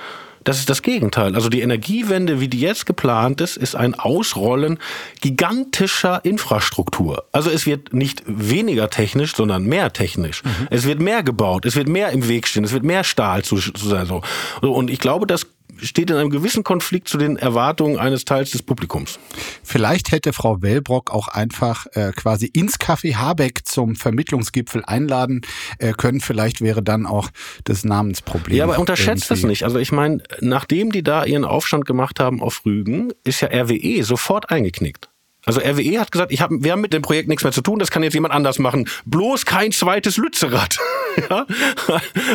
Das 0.46 0.60
ist 0.60 0.70
das 0.70 0.82
Gegenteil. 0.82 1.36
Also 1.36 1.50
die 1.50 1.62
Energiewende, 1.62 2.40
wie 2.40 2.48
die 2.48 2.60
jetzt 2.60 2.86
geplant 2.86 3.42
ist, 3.42 3.58
ist 3.58 3.76
ein 3.76 3.96
Ausrollen 3.96 4.78
gigantischer 5.20 6.24
Infrastruktur. 6.24 7.26
Also 7.32 7.50
es 7.50 7.66
wird 7.66 7.94
nicht 7.94 8.24
weniger 8.28 8.90
technisch, 8.90 9.36
sondern 9.36 9.66
mehr 9.66 9.92
technisch. 9.92 10.44
Mhm. 10.44 10.68
Es 10.70 10.86
wird 10.86 11.00
mehr 11.00 11.24
gebaut, 11.24 11.66
es 11.66 11.76
wird 11.76 11.90
mehr 11.90 12.12
im 12.12 12.28
Weg 12.28 12.48
stehen, 12.48 12.64
es 12.64 12.72
wird 12.72 12.84
mehr 12.84 13.04
Stahl 13.04 13.44
zu, 13.44 13.58
zu 13.58 13.88
sein. 13.88 14.06
So. 14.06 14.22
Und 14.62 14.90
ich 14.90 15.00
glaube, 15.00 15.26
das 15.28 15.48
steht 15.82 16.10
in 16.10 16.18
einem 16.18 16.30
gewissen 16.30 16.64
Konflikt 16.64 17.08
zu 17.08 17.18
den 17.18 17.38
Erwartungen 17.38 17.98
eines 17.98 18.26
Teils 18.26 18.52
des 18.52 18.62
Publikums. 18.62 19.20
Vielleicht 19.64 20.12
hätte 20.12 20.34
Frau 20.34 20.62
Wellbrock 20.62 21.12
auch 21.12 21.28
einfach 21.28 21.86
äh, 21.94 22.12
quasi 22.16 22.48
ins 22.48 22.80
Café 22.80 23.16
Habeck 23.16 23.66
zum 23.66 23.96
Vermittlungsgipfel 23.96 24.84
einladen 24.86 25.42
äh, 25.80 25.94
können. 25.94 26.22
Vielleicht 26.22 26.62
wäre 26.62 26.84
dann 26.84 27.06
auch 27.06 27.30
das 27.64 27.84
Namensproblem. 27.84 28.58
Ja, 28.58 28.64
aber 28.66 28.80
unterschätzt 28.80 29.32
das 29.32 29.44
nicht. 29.44 29.64
Also 29.64 29.80
ich 29.80 29.92
meine, 29.92 30.24
nachdem 30.42 30.92
die 30.92 31.04
da 31.04 31.26
ihren 31.26 31.46
Aufstand 31.46 31.86
gemacht 31.86 32.20
haben 32.20 32.42
auf 32.42 32.66
Rügen, 32.66 33.12
ist 33.24 33.42
ja 33.42 33.50
RWE 33.50 34.04
sofort 34.04 34.50
eingeknickt. 34.50 35.10
Also 35.46 35.62
RWE 35.62 36.00
hat 36.00 36.12
gesagt, 36.12 36.32
ich 36.32 36.42
hab, 36.42 36.50
wir 36.52 36.72
haben 36.72 36.82
mit 36.82 36.94
dem 36.94 37.02
Projekt 37.02 37.30
nichts 37.30 37.44
mehr 37.44 37.54
zu 37.54 37.62
tun, 37.62 37.80
das 37.80 37.92
kann 37.92 38.04
jetzt 38.04 38.14
jemand 38.14 38.34
anders 38.34 38.60
machen. 38.60 38.90
Bloß 39.06 39.46
kein 39.46 39.72
zweites 39.72 40.18
Lützerath. 40.18 40.80
ja? 41.30 41.46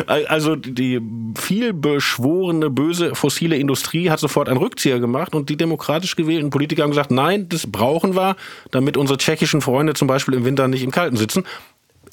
Also 0.07 0.57
die 0.57 1.01
viel 1.38 1.73
beschworene, 1.73 2.70
böse 2.70 3.14
fossile 3.14 3.57
Industrie 3.57 4.11
hat 4.11 4.20
sofort 4.20 4.49
einen 4.49 4.59
Rückzieher 4.59 5.01
gemacht 5.01 5.35
und 5.35 5.51
die 5.51 5.57
demokratisch 5.57 6.16
gewählten 6.16 6.51
Politiker 6.51 6.85
haben 6.85 6.90
gesagt, 6.90 7.11
nein, 7.11 7.49
das 7.49 7.66
brauchen 7.70 8.14
wir, 8.14 8.37
damit 8.70 8.96
unsere 8.96 9.18
tschechischen 9.18 9.61
Freunde 9.61 9.94
zum 9.94 10.09
Beispiel 10.09 10.35
im 10.35 10.44
Winter 10.44 10.68
nicht 10.68 10.83
im 10.83 10.90
Kalten 10.90 11.16
sitzen. 11.16 11.44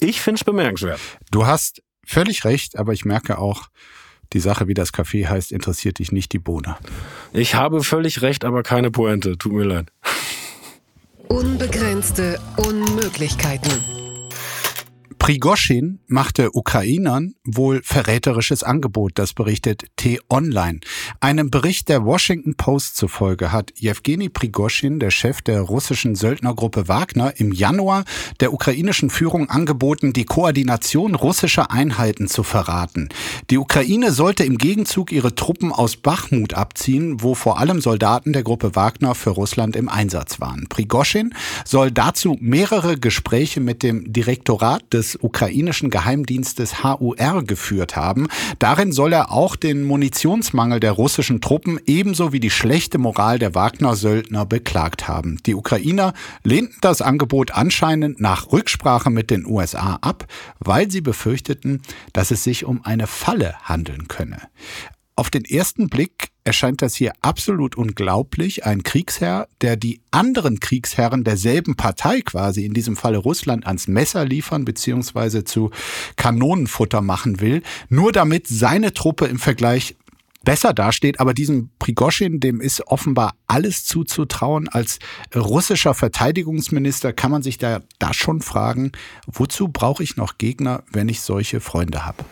Ich 0.00 0.20
finde 0.20 0.38
es 0.40 0.44
bemerkenswert. 0.44 1.00
Du 1.30 1.46
hast 1.46 1.82
völlig 2.04 2.44
recht, 2.44 2.78
aber 2.78 2.92
ich 2.92 3.04
merke 3.04 3.38
auch, 3.38 3.68
die 4.32 4.40
Sache, 4.40 4.68
wie 4.68 4.74
das 4.74 4.92
Café 4.92 5.26
heißt, 5.26 5.52
interessiert 5.52 6.00
dich 6.00 6.12
nicht 6.12 6.32
die 6.32 6.38
Bohne. 6.38 6.76
Ich 7.32 7.54
habe 7.54 7.82
völlig 7.82 8.20
recht, 8.20 8.44
aber 8.44 8.62
keine 8.62 8.90
Pointe. 8.90 9.38
Tut 9.38 9.52
mir 9.52 9.64
leid. 9.64 9.92
Unbegrenzte 11.28 12.38
Unmöglichkeiten. 12.56 13.97
Prigoschin 15.18 15.98
machte 16.06 16.56
Ukrainern 16.56 17.34
wohl 17.44 17.82
verräterisches 17.82 18.62
Angebot, 18.62 19.12
das 19.16 19.34
berichtet 19.34 19.84
T-Online. 19.96 20.80
Einem 21.20 21.50
Bericht 21.50 21.88
der 21.88 22.04
Washington 22.04 22.54
Post 22.54 22.96
zufolge 22.96 23.52
hat 23.52 23.72
Jewgeni 23.74 24.28
Prigoschin, 24.28 24.98
der 24.98 25.10
Chef 25.10 25.42
der 25.42 25.60
russischen 25.60 26.14
Söldnergruppe 26.14 26.88
Wagner, 26.88 27.34
im 27.36 27.52
Januar 27.52 28.04
der 28.40 28.52
ukrainischen 28.52 29.10
Führung 29.10 29.50
angeboten, 29.50 30.12
die 30.12 30.24
Koordination 30.24 31.14
russischer 31.14 31.70
Einheiten 31.70 32.28
zu 32.28 32.42
verraten. 32.42 33.08
Die 33.50 33.58
Ukraine 33.58 34.12
sollte 34.12 34.44
im 34.44 34.56
Gegenzug 34.56 35.12
ihre 35.12 35.34
Truppen 35.34 35.72
aus 35.72 35.96
Bachmut 35.96 36.54
abziehen, 36.54 37.22
wo 37.22 37.34
vor 37.34 37.58
allem 37.58 37.80
Soldaten 37.80 38.32
der 38.32 38.44
Gruppe 38.44 38.76
Wagner 38.76 39.14
für 39.14 39.30
Russland 39.30 39.76
im 39.76 39.88
Einsatz 39.88 40.40
waren. 40.40 40.68
Prigoschin 40.68 41.34
soll 41.64 41.90
dazu 41.90 42.36
mehrere 42.40 42.98
Gespräche 42.98 43.60
mit 43.60 43.82
dem 43.82 44.12
Direktorat 44.12 44.92
des 44.92 45.07
ukrainischen 45.16 45.90
Geheimdienstes 45.90 46.82
HUR 46.82 47.42
geführt 47.44 47.96
haben. 47.96 48.28
Darin 48.58 48.92
soll 48.92 49.12
er 49.12 49.32
auch 49.32 49.56
den 49.56 49.84
Munitionsmangel 49.84 50.80
der 50.80 50.92
russischen 50.92 51.40
Truppen 51.40 51.80
ebenso 51.86 52.32
wie 52.32 52.40
die 52.40 52.50
schlechte 52.50 52.98
Moral 52.98 53.38
der 53.38 53.54
Wagner-Söldner 53.54 54.46
beklagt 54.46 55.08
haben. 55.08 55.38
Die 55.46 55.54
Ukrainer 55.54 56.12
lehnten 56.44 56.78
das 56.80 57.02
Angebot 57.02 57.52
anscheinend 57.52 58.20
nach 58.20 58.52
Rücksprache 58.52 59.10
mit 59.10 59.30
den 59.30 59.46
USA 59.46 59.98
ab, 60.00 60.26
weil 60.58 60.90
sie 60.90 61.00
befürchteten, 61.00 61.82
dass 62.12 62.30
es 62.30 62.44
sich 62.44 62.64
um 62.64 62.84
eine 62.84 63.06
Falle 63.06 63.54
handeln 63.62 64.08
könne. 64.08 64.42
Auf 65.18 65.30
den 65.30 65.44
ersten 65.44 65.88
Blick 65.88 66.28
erscheint 66.44 66.80
das 66.80 66.94
hier 66.94 67.10
absolut 67.22 67.76
unglaublich. 67.76 68.64
Ein 68.66 68.84
Kriegsherr, 68.84 69.48
der 69.62 69.74
die 69.74 70.00
anderen 70.12 70.60
Kriegsherren 70.60 71.24
derselben 71.24 71.74
Partei 71.74 72.20
quasi, 72.20 72.64
in 72.64 72.72
diesem 72.72 72.94
Falle 72.94 73.18
Russland, 73.18 73.66
ans 73.66 73.88
Messer 73.88 74.24
liefern 74.24 74.64
bzw. 74.64 75.42
zu 75.42 75.72
Kanonenfutter 76.14 77.00
machen 77.00 77.40
will, 77.40 77.64
nur 77.88 78.12
damit 78.12 78.46
seine 78.46 78.94
Truppe 78.94 79.24
im 79.24 79.40
Vergleich 79.40 79.96
besser 80.44 80.72
dasteht. 80.72 81.18
Aber 81.18 81.34
diesem 81.34 81.70
Prigoschin, 81.80 82.38
dem 82.38 82.60
ist 82.60 82.86
offenbar 82.86 83.34
alles 83.48 83.84
zuzutrauen. 83.84 84.68
Als 84.68 85.00
russischer 85.34 85.94
Verteidigungsminister 85.94 87.12
kann 87.12 87.32
man 87.32 87.42
sich 87.42 87.58
da, 87.58 87.80
da 87.98 88.14
schon 88.14 88.40
fragen, 88.40 88.92
wozu 89.26 89.66
brauche 89.66 90.04
ich 90.04 90.16
noch 90.16 90.38
Gegner, 90.38 90.84
wenn 90.92 91.08
ich 91.08 91.22
solche 91.22 91.58
Freunde 91.58 92.06
habe? 92.06 92.24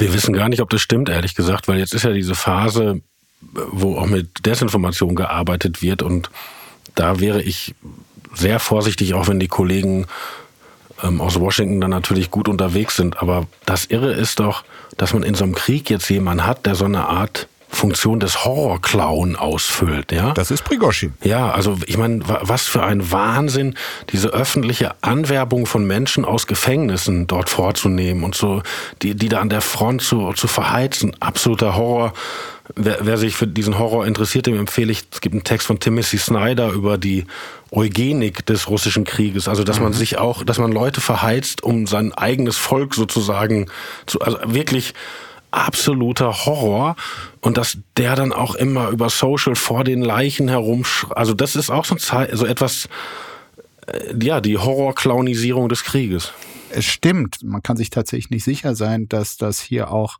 Wir 0.00 0.14
wissen 0.14 0.32
gar 0.32 0.48
nicht, 0.48 0.60
ob 0.60 0.70
das 0.70 0.80
stimmt, 0.80 1.08
ehrlich 1.08 1.34
gesagt, 1.34 1.68
weil 1.68 1.78
jetzt 1.78 1.94
ist 1.94 2.04
ja 2.04 2.12
diese 2.12 2.34
Phase, 2.34 3.00
wo 3.40 3.98
auch 3.98 4.06
mit 4.06 4.46
Desinformation 4.46 5.14
gearbeitet 5.14 5.82
wird 5.82 6.02
und 6.02 6.30
da 6.94 7.20
wäre 7.20 7.42
ich 7.42 7.74
sehr 8.34 8.58
vorsichtig, 8.60 9.14
auch 9.14 9.28
wenn 9.28 9.40
die 9.40 9.48
Kollegen 9.48 10.06
ähm, 11.02 11.20
aus 11.20 11.38
Washington 11.38 11.80
dann 11.80 11.90
natürlich 11.90 12.30
gut 12.30 12.48
unterwegs 12.48 12.96
sind. 12.96 13.20
Aber 13.20 13.46
das 13.66 13.86
Irre 13.86 14.12
ist 14.12 14.40
doch, 14.40 14.64
dass 14.96 15.12
man 15.12 15.22
in 15.22 15.34
so 15.34 15.44
einem 15.44 15.54
Krieg 15.54 15.90
jetzt 15.90 16.08
jemanden 16.08 16.46
hat, 16.46 16.66
der 16.66 16.74
so 16.74 16.84
eine 16.84 17.06
Art 17.06 17.48
Funktion 17.70 18.18
des 18.20 18.44
Horrorclown 18.44 19.36
ausfüllt, 19.36 20.12
ja. 20.12 20.32
Das 20.32 20.50
ist 20.50 20.64
Prigoshin. 20.64 21.14
Ja, 21.22 21.50
also 21.50 21.78
ich 21.86 21.96
meine, 21.96 22.20
was 22.26 22.66
für 22.66 22.82
ein 22.82 23.12
Wahnsinn, 23.12 23.76
diese 24.10 24.28
öffentliche 24.28 24.94
Anwerbung 25.02 25.66
von 25.66 25.86
Menschen 25.86 26.24
aus 26.24 26.46
Gefängnissen 26.46 27.26
dort 27.26 27.48
vorzunehmen 27.48 28.24
und 28.24 28.34
so, 28.34 28.62
die, 29.02 29.14
die 29.14 29.28
da 29.28 29.40
an 29.40 29.48
der 29.48 29.60
Front 29.60 30.02
zu, 30.02 30.32
zu 30.32 30.48
verheizen. 30.48 31.16
Absoluter 31.20 31.76
Horror. 31.76 32.12
Wer, 32.76 32.98
wer 33.00 33.18
sich 33.18 33.34
für 33.34 33.48
diesen 33.48 33.78
Horror 33.78 34.06
interessiert, 34.06 34.46
dem 34.46 34.56
empfehle 34.56 34.92
ich, 34.92 35.02
es 35.10 35.20
gibt 35.20 35.34
einen 35.34 35.42
Text 35.42 35.66
von 35.66 35.80
Timothy 35.80 36.18
Snyder 36.18 36.70
über 36.70 36.98
die 36.98 37.24
Eugenik 37.72 38.46
des 38.46 38.68
russischen 38.68 39.04
Krieges. 39.04 39.48
Also, 39.48 39.64
dass 39.64 39.80
man 39.80 39.90
mhm. 39.90 39.96
sich 39.96 40.18
auch, 40.18 40.44
dass 40.44 40.58
man 40.58 40.70
Leute 40.70 41.00
verheizt, 41.00 41.62
um 41.62 41.86
sein 41.86 42.12
eigenes 42.12 42.56
Volk 42.56 42.94
sozusagen 42.94 43.66
zu, 44.06 44.20
also 44.20 44.38
wirklich 44.44 44.94
absoluter 45.50 46.44
Horror 46.46 46.96
und 47.40 47.56
dass 47.56 47.78
der 47.96 48.16
dann 48.16 48.32
auch 48.32 48.54
immer 48.54 48.90
über 48.90 49.10
Social 49.10 49.54
vor 49.54 49.84
den 49.84 50.02
Leichen 50.02 50.48
herum, 50.48 50.84
also 51.10 51.34
das 51.34 51.56
ist 51.56 51.70
auch 51.70 51.84
so, 51.84 51.96
so 51.98 52.46
etwas, 52.46 52.88
äh, 53.86 54.14
ja, 54.22 54.40
die 54.40 54.58
Horrorclownisierung 54.58 55.68
des 55.68 55.84
Krieges. 55.84 56.32
Es 56.72 56.84
stimmt, 56.84 57.38
man 57.42 57.62
kann 57.64 57.76
sich 57.76 57.90
tatsächlich 57.90 58.30
nicht 58.30 58.44
sicher 58.44 58.76
sein, 58.76 59.08
dass 59.08 59.36
das 59.36 59.60
hier 59.60 59.90
auch 59.90 60.18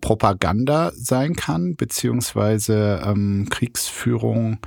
Propaganda 0.00 0.92
sein 0.94 1.34
kann, 1.34 1.74
beziehungsweise 1.74 3.02
ähm, 3.04 3.48
Kriegsführung 3.50 4.58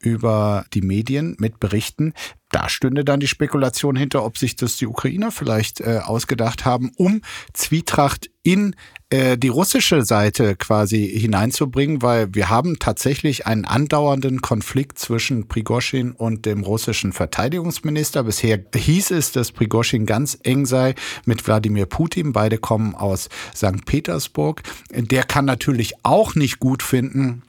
über 0.00 0.66
die 0.74 0.82
Medien 0.82 1.36
mit 1.38 1.60
Berichten. 1.60 2.12
Da 2.50 2.68
stünde 2.68 3.04
dann 3.04 3.20
die 3.20 3.28
Spekulation 3.28 3.96
hinter, 3.96 4.24
ob 4.24 4.36
sich 4.36 4.56
das 4.56 4.76
die 4.76 4.86
Ukrainer 4.86 5.30
vielleicht 5.30 5.80
äh, 5.80 6.00
ausgedacht 6.04 6.64
haben, 6.64 6.90
um 6.96 7.22
Zwietracht 7.52 8.30
in 8.42 8.74
äh, 9.14 9.38
die 9.38 9.48
russische 9.48 10.04
Seite 10.04 10.56
quasi 10.56 11.06
hineinzubringen, 11.06 12.02
weil 12.02 12.34
wir 12.34 12.50
haben 12.50 12.80
tatsächlich 12.80 13.46
einen 13.46 13.64
andauernden 13.64 14.40
Konflikt 14.40 14.98
zwischen 14.98 15.46
Prigoschin 15.46 16.10
und 16.10 16.46
dem 16.46 16.64
russischen 16.64 17.12
Verteidigungsminister. 17.12 18.24
Bisher 18.24 18.58
hieß 18.74 19.12
es, 19.12 19.30
dass 19.30 19.52
Prigoschin 19.52 20.04
ganz 20.04 20.36
eng 20.42 20.66
sei 20.66 20.96
mit 21.26 21.46
Wladimir 21.46 21.86
Putin. 21.86 22.32
Beide 22.32 22.58
kommen 22.58 22.96
aus 22.96 23.28
St. 23.54 23.86
Petersburg. 23.86 24.62
Der 24.90 25.22
kann 25.22 25.44
natürlich 25.44 25.94
auch 26.02 26.34
nicht 26.34 26.58
gut 26.58 26.82
finden, 26.82 27.42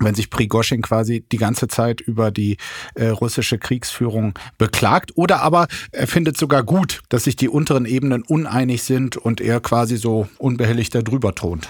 wenn 0.00 0.14
sich 0.14 0.30
Prigoschin 0.30 0.82
quasi 0.82 1.24
die 1.30 1.36
ganze 1.36 1.68
Zeit 1.68 2.00
über 2.00 2.30
die 2.30 2.56
äh, 2.94 3.08
russische 3.08 3.58
Kriegsführung 3.58 4.34
beklagt. 4.58 5.12
Oder 5.16 5.42
aber 5.42 5.68
er 5.92 6.06
findet 6.06 6.36
sogar 6.36 6.62
gut, 6.62 7.00
dass 7.08 7.24
sich 7.24 7.36
die 7.36 7.48
unteren 7.48 7.86
Ebenen 7.86 8.22
uneinig 8.22 8.82
sind 8.82 9.16
und 9.16 9.40
er 9.40 9.60
quasi 9.60 9.96
so 9.96 10.28
unbehelligt 10.38 10.94
darüber 10.94 11.34
thront. 11.34 11.68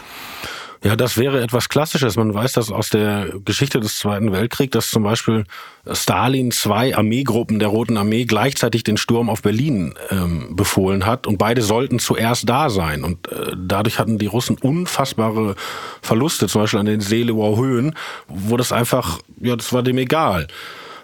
Ja, 0.84 0.96
das 0.96 1.16
wäre 1.16 1.42
etwas 1.42 1.70
Klassisches. 1.70 2.16
Man 2.16 2.34
weiß 2.34 2.52
das 2.52 2.70
aus 2.70 2.90
der 2.90 3.32
Geschichte 3.42 3.80
des 3.80 3.98
Zweiten 3.98 4.32
Weltkriegs, 4.32 4.72
dass 4.72 4.90
zum 4.90 5.02
Beispiel 5.02 5.46
Stalin 5.90 6.50
zwei 6.50 6.94
Armeegruppen 6.94 7.58
der 7.58 7.68
Roten 7.68 7.96
Armee 7.96 8.26
gleichzeitig 8.26 8.84
den 8.84 8.98
Sturm 8.98 9.30
auf 9.30 9.40
Berlin 9.40 9.94
ähm, 10.10 10.54
befohlen 10.54 11.06
hat 11.06 11.26
und 11.26 11.38
beide 11.38 11.62
sollten 11.62 12.00
zuerst 12.00 12.46
da 12.50 12.68
sein. 12.68 13.02
Und 13.02 13.32
äh, 13.32 13.52
dadurch 13.56 13.98
hatten 13.98 14.18
die 14.18 14.26
Russen 14.26 14.58
unfassbare 14.58 15.54
Verluste, 16.02 16.48
zum 16.48 16.60
Beispiel 16.60 16.80
an 16.80 16.86
den 16.86 17.00
Seelauer 17.00 17.56
Höhen, 17.56 17.94
wo 18.28 18.58
das 18.58 18.70
einfach, 18.70 19.20
ja, 19.40 19.56
das 19.56 19.72
war 19.72 19.82
dem 19.82 19.96
egal. 19.96 20.48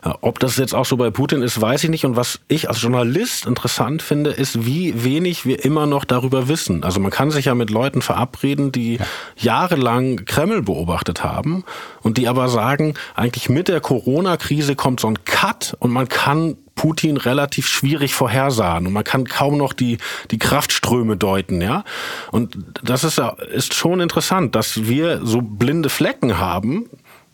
Ob 0.03 0.39
das 0.39 0.57
jetzt 0.57 0.75
auch 0.75 0.87
so 0.87 0.97
bei 0.97 1.11
Putin 1.11 1.43
ist, 1.43 1.61
weiß 1.61 1.85
ich 1.85 1.91
nicht. 1.91 2.05
Und 2.07 2.17
was 2.17 2.41
ich 2.49 2.69
als 2.69 2.81
Journalist 2.81 3.47
interessant 3.47 4.03
finde, 4.03 4.31
ist, 4.31 4.65
wie 4.65 5.05
wenig 5.05 5.45
wir 5.45 5.65
immer 5.65 5.87
noch 5.87 6.05
darüber 6.05 6.49
wissen. 6.49 6.85
Also 6.85 7.01
man 7.01 7.11
kann 7.11 7.31
sich 7.31 7.47
ja 7.47 7.55
mit 7.55 7.71
Leuten 7.71 8.01
verabreden, 8.01 8.73
die 8.73 8.97
ja. 8.97 9.05
jahrelang 9.37 10.25
Kreml 10.25 10.63
beobachtet 10.63 11.23
haben 11.23 11.65
und 12.03 12.17
die 12.17 12.29
aber 12.29 12.49
sagen, 12.49 12.95
eigentlich 13.15 13.49
mit 13.51 13.69
der 13.69 13.81
Corona-Krise 13.81 14.75
kommt 14.75 15.01
so 15.01 15.09
ein 15.09 15.25
Cut 15.25 15.77
und 15.81 15.91
man 15.91 16.09
kann 16.09 16.57
Putin 16.81 17.19
relativ 17.19 17.69
schwierig 17.69 18.15
vorhersagen 18.15 18.87
und 18.87 18.95
man 18.95 19.05
kann 19.05 19.27
kaum 19.27 19.59
noch 19.59 19.75
die, 19.75 19.99
die 20.31 20.39
Kraftströme 20.39 21.19
deuten, 21.19 21.61
ja. 21.61 21.85
Und 22.31 22.57
das 22.83 23.05
ist, 23.05 23.21
ist 23.53 23.75
schon 23.75 24.01
interessant, 24.01 24.55
dass 24.55 24.89
wir 24.89 25.21
so 25.23 25.43
blinde 25.43 25.91
Flecken 25.91 26.39
haben, 26.39 26.89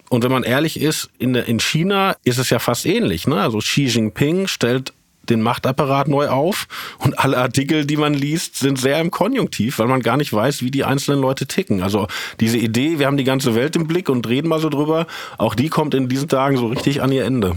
und 0.09 0.23
wenn 0.23 0.33
man 0.33 0.43
ehrlich 0.43 0.81
ist, 0.81 1.11
in, 1.19 1.33
der, 1.33 1.47
in 1.47 1.59
China 1.59 2.17
ist 2.25 2.39
es 2.39 2.51
ja 2.51 2.59
fast 2.59 2.87
ähnlich. 2.87 3.27
Ne? 3.27 3.41
Also 3.41 3.59
Xi 3.59 3.85
Jinping 3.85 4.47
stellt 4.47 4.93
den 5.29 5.43
Machtapparat 5.43 6.09
neu 6.09 6.29
auf 6.29 6.69
und 6.99 7.19
alle 7.19 7.39
Artikel, 7.39 7.85
die 7.85 7.97
man 7.97 8.15
liest, 8.15 8.57
sind 8.57 8.79
sehr 8.79 9.01
im 9.01 9.11
Konjunktiv, 9.11 9.79
weil 9.79 9.89
man 9.89 10.01
gar 10.01 10.17
nicht 10.17 10.33
weiß, 10.33 10.63
wie 10.63 10.71
die 10.71 10.85
einzelnen 10.85 11.21
Leute 11.21 11.47
ticken. 11.47 11.83
Also 11.83 12.07
diese 12.41 12.59
Idee, 12.59 12.99
wir 12.99 13.07
haben 13.07 13.17
die 13.17 13.25
ganze 13.25 13.55
Welt 13.55 13.77
im 13.77 13.87
Blick 13.87 14.09
und 14.09 14.29
reden 14.29 14.49
mal 14.49 14.61
so 14.61 14.69
drüber, 14.69 15.07
auch 15.39 15.55
die 15.55 15.69
kommt 15.69 15.95
in 15.95 16.09
diesen 16.09 16.29
Tagen 16.29 16.57
so 16.57 16.69
richtig 16.69 17.03
an 17.03 17.13
ihr 17.13 17.25
Ende. 17.25 17.57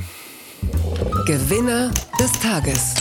Gewinner 1.25 1.91
des 2.19 2.31
Tages. 2.33 2.95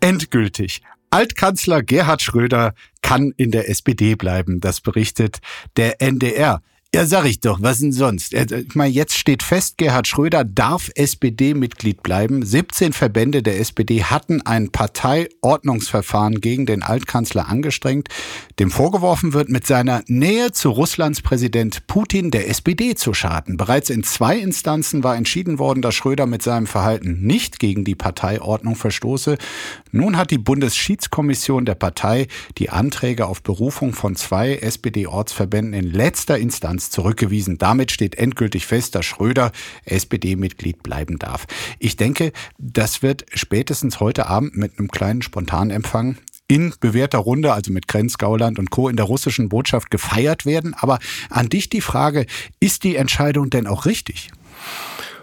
Endgültig. 0.00 0.82
Altkanzler 1.10 1.82
Gerhard 1.82 2.22
Schröder 2.22 2.74
kann 3.02 3.32
in 3.36 3.50
der 3.50 3.68
SPD 3.68 4.14
bleiben. 4.14 4.60
Das 4.60 4.80
berichtet 4.80 5.38
der 5.76 6.00
NDR. 6.00 6.62
Ja, 6.94 7.04
sag 7.04 7.26
ich 7.26 7.40
doch, 7.40 7.58
was 7.60 7.80
denn 7.80 7.92
sonst? 7.92 8.32
Ich 8.32 8.74
meine, 8.74 8.90
jetzt 8.90 9.18
steht 9.18 9.42
fest, 9.42 9.76
Gerhard 9.76 10.06
Schröder 10.06 10.42
darf 10.42 10.90
SPD-Mitglied 10.94 12.02
bleiben. 12.02 12.42
17 12.42 12.94
Verbände 12.94 13.42
der 13.42 13.60
SPD 13.60 14.04
hatten 14.04 14.40
ein 14.40 14.70
Parteiordnungsverfahren 14.70 16.40
gegen 16.40 16.64
den 16.64 16.82
Altkanzler 16.82 17.46
angestrengt, 17.46 18.08
dem 18.58 18.70
vorgeworfen 18.70 19.34
wird, 19.34 19.50
mit 19.50 19.66
seiner 19.66 20.02
Nähe 20.06 20.52
zu 20.52 20.70
Russlands 20.70 21.20
Präsident 21.20 21.86
Putin 21.88 22.30
der 22.30 22.48
SPD 22.48 22.94
zu 22.94 23.12
schaden. 23.12 23.58
Bereits 23.58 23.90
in 23.90 24.02
zwei 24.02 24.38
Instanzen 24.38 25.04
war 25.04 25.14
entschieden 25.14 25.58
worden, 25.58 25.82
dass 25.82 25.94
Schröder 25.94 26.24
mit 26.24 26.42
seinem 26.42 26.66
Verhalten 26.66 27.20
nicht 27.20 27.58
gegen 27.58 27.84
die 27.84 27.96
Parteiordnung 27.96 28.76
verstoße. 28.76 29.36
Nun 29.92 30.16
hat 30.16 30.30
die 30.30 30.38
Bundesschiedskommission 30.38 31.66
der 31.66 31.74
Partei 31.74 32.28
die 32.56 32.70
Anträge 32.70 33.26
auf 33.26 33.42
Berufung 33.42 33.92
von 33.92 34.16
zwei 34.16 34.54
SPD-Ortsverbänden 34.54 35.74
in 35.74 35.92
letzter 35.92 36.38
Instanz 36.38 36.77
Instanz 36.78 36.90
zurückgewiesen. 36.90 37.58
Damit 37.58 37.90
steht 37.90 38.14
endgültig 38.16 38.66
fest, 38.66 38.94
dass 38.94 39.04
Schröder 39.04 39.50
SPD-Mitglied 39.84 40.82
bleiben 40.82 41.18
darf. 41.18 41.46
Ich 41.78 41.96
denke, 41.96 42.32
das 42.58 43.02
wird 43.02 43.26
spätestens 43.34 44.00
heute 44.00 44.26
Abend 44.26 44.56
mit 44.56 44.78
einem 44.78 44.88
kleinen 44.88 45.22
Spontanempfang 45.22 46.18
in 46.46 46.72
bewährter 46.80 47.18
Runde, 47.18 47.52
also 47.52 47.72
mit 47.72 47.88
Grenz, 47.88 48.16
Gauland 48.16 48.58
und 48.58 48.70
Co. 48.70 48.88
in 48.88 48.96
der 48.96 49.04
russischen 49.04 49.48
Botschaft 49.48 49.90
gefeiert 49.90 50.46
werden. 50.46 50.74
Aber 50.74 50.98
an 51.30 51.48
dich 51.48 51.68
die 51.68 51.82
Frage, 51.82 52.26
ist 52.60 52.84
die 52.84 52.96
Entscheidung 52.96 53.50
denn 53.50 53.66
auch 53.66 53.84
richtig? 53.84 54.30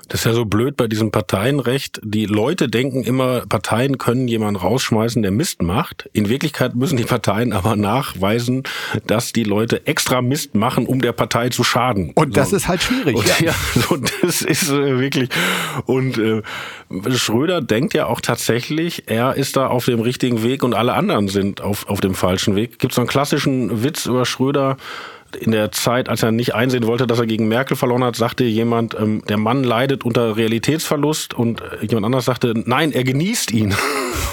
Das 0.08 0.22
ist 0.22 0.26
ja 0.26 0.34
so 0.34 0.46
blöd 0.46 0.78
bei 0.78 0.88
diesem 0.88 1.12
Parteienrecht. 1.12 2.00
Die 2.04 2.26
Leute 2.26 2.68
denken 2.68 3.04
immer, 3.04 3.46
Parteien 3.48 3.98
können 3.98 4.28
jemanden 4.28 4.58
rausschmeißen, 4.58 5.22
der 5.22 5.32
Mist 5.32 5.62
macht. 5.62 6.10
In 6.13 6.30
Wirklichkeit 6.30 6.76
müssen 6.76 6.98
die 6.98 7.04
Parteien 7.04 7.54
aber 7.54 7.76
nachweisen, 7.76 8.63
dass 9.08 9.34
die 9.34 9.44
Leute 9.44 9.88
extra 9.88 10.22
Mist 10.22 10.56
machen, 10.56 10.86
um 10.86 11.02
der 11.02 11.12
Partei 11.12 11.50
zu 11.50 11.63
schaden. 11.63 12.12
Und 12.15 12.38
das 12.38 12.52
so. 12.52 12.56
ist 12.56 12.68
halt 12.68 12.84
schwierig. 12.84 13.15
Und, 13.15 13.39
ja, 13.39 13.54
so, 13.74 13.98
das 14.22 14.41
ist 14.41 14.70
äh, 14.70 15.00
wirklich. 15.00 15.30
Und 15.86 16.18
äh, 16.18 16.41
Schröder 17.12 17.62
denkt 17.62 17.94
ja 17.94 18.06
auch 18.06 18.22
tatsächlich, 18.22 19.04
er 19.08 19.36
ist 19.36 19.58
da 19.58 19.68
auf 19.68 19.86
dem 19.86 20.00
richtigen 20.00 20.44
Weg 20.44 20.63
und 20.63 20.74
alle 20.74 20.94
anderen 20.94 21.28
sind 21.28 21.62
auf, 21.62 21.88
auf 21.88 22.02
dem 22.02 22.13
falschen 22.13 22.56
Weg. 22.56 22.80
Gibt 22.80 22.94
so 22.94 23.02
einen 23.02 23.08
klassischen 23.08 23.84
Witz 23.84 24.06
über 24.06 24.26
Schröder 24.26 24.78
in 25.36 25.52
der 25.52 25.72
Zeit, 25.72 26.10
als 26.10 26.24
er 26.24 26.32
nicht 26.32 26.56
einsehen 26.56 26.86
wollte, 26.88 27.08
dass 27.08 27.20
er 27.20 27.26
gegen 27.26 27.48
Merkel 27.48 27.76
verloren 27.78 28.04
hat, 28.04 28.16
sagte 28.16 28.44
jemand, 28.44 28.96
ähm, 29.00 29.24
der 29.28 29.38
Mann 29.38 29.64
leidet 29.64 30.04
unter 30.04 30.38
Realitätsverlust 30.38 31.34
und 31.34 31.62
äh, 31.62 31.86
jemand 31.86 32.06
anders 32.08 32.26
sagte, 32.26 32.54
nein, 32.56 32.92
er 32.92 33.04
genießt 33.04 33.52
ihn. 33.52 33.76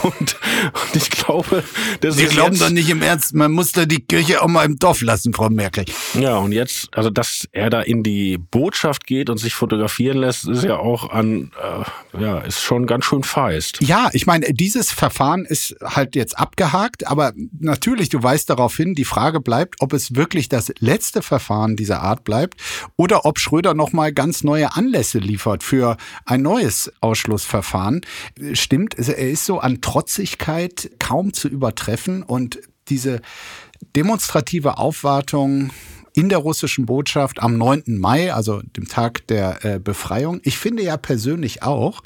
Und, 0.03 0.37
und 0.75 0.97
ich 0.97 1.11
glaube, 1.11 1.63
das 2.01 2.17
Sie 2.17 2.27
glauben 2.27 2.59
doch 2.59 2.71
nicht 2.71 2.91
im 2.91 3.03
Ernst, 3.03 3.35
man 3.35 3.53
muss 3.53 3.71
da 3.71 3.85
die 3.85 4.01
Kirche 4.01 4.43
auch 4.43 4.49
mal 4.49 4.65
im 4.65 4.77
Dorf 4.77 5.01
lassen, 5.01 5.33
Frau 5.33 5.49
Merkel. 5.49 5.85
Ja, 6.15 6.39
und 6.39 6.51
jetzt, 6.51 6.89
also 6.91 7.09
dass 7.09 7.47
er 7.53 7.71
da 7.71 7.83
in 7.83 8.03
die 8.03 8.37
Botschaft 8.37 9.07
geht 9.07 9.31
und 9.31 9.39
sich 9.39 9.55
fotografieren 9.55 10.19
lässt, 10.19 10.49
ist 10.49 10.65
ja 10.65 10.77
auch 10.77 11.11
an, 11.11 11.53
äh, 12.17 12.21
ja, 12.21 12.39
ist 12.41 12.63
schon 12.63 12.89
ganz 12.89 13.05
schön 13.05 13.23
feist. 13.23 13.79
Ja, 13.81 14.11
ich 14.13 14.27
meine, 14.27 14.53
dieses 14.53 14.91
Verfahren 14.91 15.45
ist 15.45 15.77
halt 15.81 16.17
jetzt 16.17 16.37
abgehakt, 16.37 17.07
aber 17.07 17.33
natürlich, 17.61 18.09
du 18.09 18.21
weißt 18.21 18.51
darauf 18.51 18.77
hin, 18.77 18.95
die 18.97 19.05
Frage 19.05 19.39
bleibt, 19.39 19.77
ob 19.79 19.93
es 19.93 20.17
wirklich 20.17 20.49
das 20.49 20.73
letzte 20.81 20.92
Verfahren 21.23 21.77
dieser 21.77 22.03
Art 22.03 22.25
bleibt 22.25 22.61
oder 22.97 23.25
ob 23.25 23.39
Schröder 23.39 23.75
nochmal 23.75 24.13
ganz 24.13 24.45
neue 24.45 24.75
Anlässe 24.75 25.19
liefert 25.19 25.63
für 25.63 25.97
ein 26.27 26.43
neues 26.43 26.93
Ausschlussverfahren. 27.01 28.03
Stimmt, 28.53 28.99
er 28.99 29.31
ist 29.31 29.47
so 29.47 29.59
an 29.59 29.81
Trotzigkeit 29.81 30.91
kaum 30.99 31.33
zu 31.33 31.49
übertreffen 31.49 32.23
und 32.23 32.59
diese 32.89 33.21
demonstrative 33.97 34.79
Aufwartung 34.79 35.71
in 36.15 36.29
der 36.29 36.39
russischen 36.39 36.87
Botschaft 36.87 37.43
am 37.43 37.57
9. 37.57 37.99
Mai, 37.99 38.35
also 38.35 38.61
dem 38.77 38.87
Tag 38.87 39.27
der 39.29 39.65
äh, 39.65 39.79
Befreiung. 39.79 40.41
Ich 40.45 40.59
finde 40.59 40.83
ja 40.83 40.97
persönlich 40.97 41.63
auch, 41.63 42.03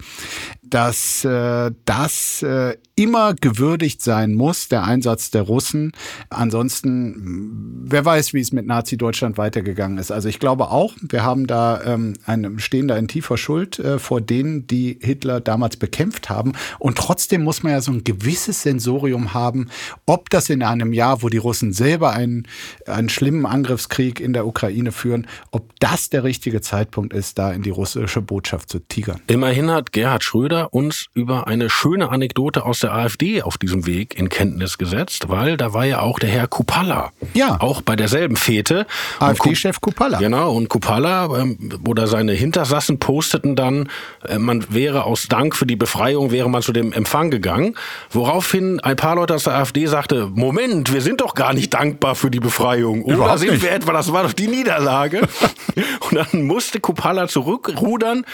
dass 0.70 1.24
äh, 1.24 1.70
das 1.84 2.42
äh, 2.42 2.76
immer 2.96 3.34
gewürdigt 3.34 4.02
sein 4.02 4.34
muss, 4.34 4.68
der 4.68 4.84
Einsatz 4.84 5.30
der 5.30 5.42
Russen. 5.42 5.92
Ansonsten, 6.30 7.84
wer 7.84 8.04
weiß, 8.04 8.32
wie 8.32 8.40
es 8.40 8.52
mit 8.52 8.66
Nazi-Deutschland 8.66 9.36
weitergegangen 9.36 9.98
ist. 9.98 10.10
Also 10.10 10.28
ich 10.28 10.40
glaube 10.40 10.70
auch, 10.70 10.94
wir 11.02 11.22
haben 11.22 11.46
da 11.46 11.82
ähm, 11.84 12.14
einen, 12.24 12.58
stehen 12.58 12.88
da 12.88 12.96
in 12.96 13.06
tiefer 13.06 13.36
Schuld 13.36 13.78
äh, 13.78 13.98
vor 13.98 14.22
denen, 14.22 14.66
die 14.66 14.98
Hitler 15.00 15.40
damals 15.40 15.76
bekämpft 15.76 16.30
haben. 16.30 16.54
Und 16.78 16.96
trotzdem 16.96 17.44
muss 17.44 17.62
man 17.62 17.72
ja 17.72 17.82
so 17.82 17.92
ein 17.92 18.02
gewisses 18.02 18.62
Sensorium 18.62 19.34
haben, 19.34 19.68
ob 20.06 20.30
das 20.30 20.48
in 20.48 20.62
einem 20.62 20.94
Jahr, 20.94 21.22
wo 21.22 21.28
die 21.28 21.36
Russen 21.36 21.74
selber 21.74 22.12
einen, 22.12 22.48
einen 22.86 23.10
schlimmen 23.10 23.44
Angriffskrieg 23.44 24.20
in 24.20 24.32
der 24.32 24.46
Ukraine 24.46 24.90
führen, 24.90 25.26
ob 25.50 25.78
das 25.80 26.08
der 26.08 26.24
richtige 26.24 26.62
Zeitpunkt 26.62 27.12
ist, 27.12 27.38
da 27.38 27.52
in 27.52 27.62
die 27.62 27.70
russische 27.70 28.22
Botschaft 28.22 28.70
zu 28.70 28.78
tigern. 28.78 29.20
Immerhin 29.26 29.70
hat 29.70 29.92
Gerhard 29.92 30.24
Schröder 30.24 30.55
uns 30.64 31.06
über 31.14 31.46
eine 31.46 31.70
schöne 31.70 32.10
Anekdote 32.10 32.64
aus 32.64 32.80
der 32.80 32.94
AfD 32.94 33.42
auf 33.42 33.58
diesem 33.58 33.86
Weg 33.86 34.18
in 34.18 34.28
Kenntnis 34.28 34.78
gesetzt, 34.78 35.28
weil 35.28 35.56
da 35.56 35.72
war 35.72 35.84
ja 35.84 36.00
auch 36.00 36.18
der 36.18 36.30
Herr 36.30 36.46
Kupala. 36.46 37.12
Ja. 37.34 37.60
Auch 37.60 37.82
bei 37.82 37.96
derselben 37.96 38.36
Fete. 38.36 38.86
AfD-Chef 39.18 39.80
Kupala. 39.80 40.18
Genau, 40.18 40.52
und 40.52 40.68
Kupala 40.68 41.38
ähm, 41.38 41.80
oder 41.86 42.06
seine 42.06 42.32
Hintersassen 42.32 42.98
posteten 42.98 43.56
dann, 43.56 43.88
äh, 44.28 44.38
man 44.38 44.64
wäre 44.68 45.04
aus 45.04 45.28
Dank 45.28 45.56
für 45.56 45.66
die 45.66 45.76
Befreiung, 45.76 46.30
wäre 46.30 46.50
man 46.50 46.62
zu 46.62 46.72
dem 46.72 46.92
Empfang 46.92 47.30
gegangen, 47.30 47.74
woraufhin 48.10 48.80
ein 48.80 48.96
paar 48.96 49.16
Leute 49.16 49.34
aus 49.34 49.44
der 49.44 49.54
AfD 49.54 49.86
sagte, 49.86 50.30
Moment, 50.34 50.92
wir 50.92 51.00
sind 51.00 51.20
doch 51.20 51.34
gar 51.34 51.52
nicht 51.52 51.74
dankbar 51.74 52.14
für 52.14 52.30
die 52.30 52.40
Befreiung. 52.40 53.02
Oder 53.04 53.16
Überhaupt 53.16 53.40
sind 53.40 53.52
nicht. 53.52 53.62
wir 53.62 53.72
etwa, 53.72 53.92
das 53.92 54.12
war 54.12 54.22
doch 54.22 54.32
die 54.32 54.48
Niederlage. 54.48 55.22
und 56.10 56.14
dann 56.14 56.42
musste 56.42 56.80
Kupala 56.80 57.28
zurückrudern 57.28 58.24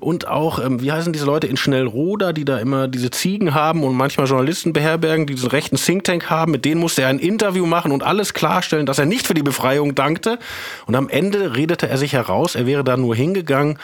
und 0.00 0.28
auch, 0.28 0.58
ähm, 0.58 0.82
wie 0.82 0.92
heißen 0.92 1.12
diese 1.12 1.26
Leute 1.26 1.46
in 1.46 1.56
Schnellroda, 1.72 2.34
die 2.34 2.44
da 2.44 2.58
immer 2.58 2.86
diese 2.86 3.10
Ziegen 3.10 3.54
haben 3.54 3.82
und 3.82 3.94
manchmal 3.94 4.26
Journalisten 4.26 4.74
beherbergen, 4.74 5.26
die 5.26 5.34
diesen 5.34 5.48
rechten 5.48 5.76
Think 5.76 6.04
Tank 6.04 6.28
haben. 6.28 6.52
Mit 6.52 6.66
denen 6.66 6.80
musste 6.80 7.02
er 7.02 7.08
ein 7.08 7.18
Interview 7.18 7.64
machen 7.64 7.92
und 7.92 8.02
alles 8.02 8.34
klarstellen, 8.34 8.84
dass 8.84 8.98
er 8.98 9.06
nicht 9.06 9.26
für 9.26 9.32
die 9.32 9.42
Befreiung 9.42 9.94
dankte. 9.94 10.38
Und 10.86 10.96
am 10.96 11.08
Ende 11.08 11.56
redete 11.56 11.88
er 11.88 11.96
sich 11.96 12.12
heraus, 12.12 12.54
er 12.56 12.66
wäre 12.66 12.84
da 12.84 12.98
nur 12.98 13.16
hingegangen, 13.16 13.78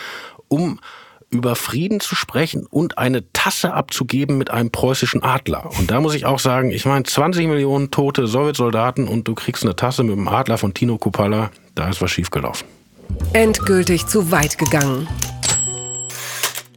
um 0.49 0.81
über 1.31 1.57
Frieden 1.57 2.01
zu 2.01 2.15
sprechen 2.15 2.67
und 2.69 2.99
eine 2.99 3.33
Tasse 3.33 3.73
abzugeben 3.73 4.37
mit 4.37 4.51
einem 4.51 4.71
preußischen 4.71 5.23
Adler. 5.23 5.71
Und 5.79 5.91
da 5.91 6.01
muss 6.01 6.15
ich 6.15 6.27
auch 6.27 6.39
sagen, 6.39 6.71
ich 6.71 6.85
meine, 6.85 7.05
20 7.05 7.47
Millionen 7.47 7.91
tote 7.91 8.27
Sowjetsoldaten 8.27 9.09
und 9.09 9.29
du 9.29 9.35
kriegst 9.35 9.63
eine 9.63 9.77
Tasse 9.77 10.03
mit 10.03 10.17
dem 10.17 10.29
Adler 10.29 10.59
von 10.59 10.75
Tino 10.75 10.99
Kupala, 10.99 11.51
da 11.75 11.89
ist 11.89 12.03
was 12.03 12.11
schiefgelaufen. 12.11 12.67
Endgültig 13.33 14.07
zu 14.07 14.31
weit 14.31 14.59
gegangen. 14.59 15.07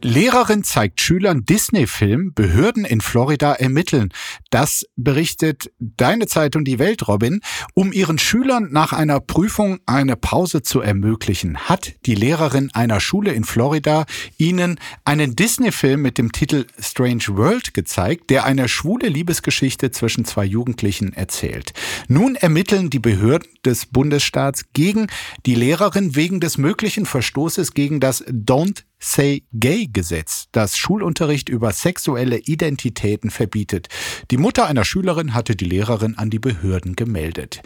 Lehrerin 0.04 0.64
zeigt 0.64 1.00
Schülern 1.00 1.44
Disney-Film, 1.44 2.34
Behörden 2.34 2.84
in 2.84 3.00
Florida 3.00 3.52
ermitteln. 3.52 4.12
Das 4.50 4.84
berichtet 4.96 5.70
deine 5.78 6.26
Zeitung 6.26 6.64
Die 6.64 6.80
Welt, 6.80 7.06
Robin. 7.06 7.40
Um 7.74 7.92
ihren 7.92 8.18
Schülern 8.18 8.68
nach 8.72 8.92
einer 8.92 9.20
Prüfung 9.20 9.78
eine 9.86 10.16
Pause 10.16 10.62
zu 10.62 10.80
ermöglichen, 10.80 11.56
hat 11.56 11.92
die 12.04 12.16
Lehrerin 12.16 12.70
einer 12.74 12.98
Schule 12.98 13.32
in 13.32 13.44
Florida 13.44 14.04
ihnen 14.38 14.80
einen 15.04 15.36
Disney-Film 15.36 16.02
mit 16.02 16.18
dem 16.18 16.32
Titel 16.32 16.66
Strange 16.80 17.28
World 17.28 17.72
gezeigt, 17.72 18.30
der 18.30 18.44
eine 18.44 18.68
schwule 18.68 19.08
Liebesgeschichte 19.08 19.92
zwischen 19.92 20.24
zwei 20.24 20.44
Jugendlichen 20.44 21.12
erzählt. 21.12 21.74
Nun 22.08 22.34
ermitteln 22.34 22.90
die 22.90 22.98
Behörden 22.98 23.48
des 23.64 23.86
Bundesstaats 23.86 24.64
gegen 24.72 25.06
die 25.46 25.54
Lehrerin 25.54 26.16
wegen 26.16 26.40
des 26.40 26.58
möglichen 26.58 27.06
Verstoßes 27.06 27.72
gegen 27.72 28.00
das 28.00 28.26
Don't 28.26 28.82
Say 29.04 29.42
Gay 29.52 29.88
Gesetz, 29.92 30.46
das 30.52 30.76
Schulunterricht 30.76 31.48
über 31.48 31.72
sexuelle 31.72 32.38
Identitäten 32.38 33.30
verbietet. 33.30 33.88
Die 34.30 34.36
Mutter 34.36 34.68
einer 34.68 34.84
Schülerin 34.84 35.34
hatte 35.34 35.56
die 35.56 35.64
Lehrerin 35.64 36.16
an 36.16 36.30
die 36.30 36.38
Behörden 36.38 36.94
gemeldet. 36.94 37.62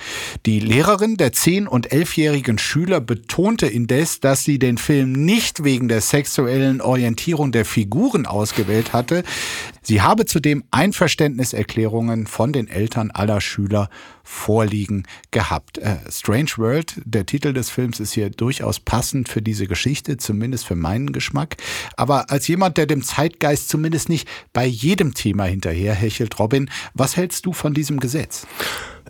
Die 0.46 0.60
Lehrerin 0.60 1.18
der 1.18 1.34
10- 1.34 1.66
und 1.66 1.92
11-jährigen 1.92 2.56
Schüler 2.56 3.02
betonte 3.02 3.66
indes, 3.66 4.20
dass 4.20 4.44
sie 4.44 4.58
den 4.58 4.78
Film 4.78 5.12
nicht 5.12 5.62
wegen 5.62 5.88
der 5.88 6.00
sexuellen 6.00 6.80
Orientierung 6.80 7.52
der 7.52 7.66
Figuren 7.66 8.24
ausgewählt 8.24 8.94
hatte. 8.94 9.22
Sie 9.88 10.02
habe 10.02 10.24
zudem 10.24 10.64
Einverständniserklärungen 10.72 12.26
von 12.26 12.52
den 12.52 12.66
Eltern 12.66 13.12
aller 13.12 13.40
Schüler 13.40 13.88
vorliegen 14.24 15.04
gehabt. 15.30 15.78
Äh, 15.78 15.98
Strange 16.10 16.50
World, 16.56 17.00
der 17.04 17.24
Titel 17.24 17.52
des 17.52 17.70
Films, 17.70 18.00
ist 18.00 18.12
hier 18.12 18.30
durchaus 18.30 18.80
passend 18.80 19.28
für 19.28 19.42
diese 19.42 19.68
Geschichte, 19.68 20.16
zumindest 20.16 20.66
für 20.66 20.74
meinen 20.74 21.12
Geschmack. 21.12 21.58
Aber 21.96 22.32
als 22.32 22.48
jemand, 22.48 22.78
der 22.78 22.86
dem 22.86 23.04
Zeitgeist 23.04 23.68
zumindest 23.68 24.08
nicht 24.08 24.28
bei 24.52 24.66
jedem 24.66 25.14
Thema 25.14 25.44
hinterherhechelt, 25.44 26.36
Robin, 26.40 26.68
was 26.94 27.16
hältst 27.16 27.46
du 27.46 27.52
von 27.52 27.72
diesem 27.72 28.00
Gesetz? 28.00 28.44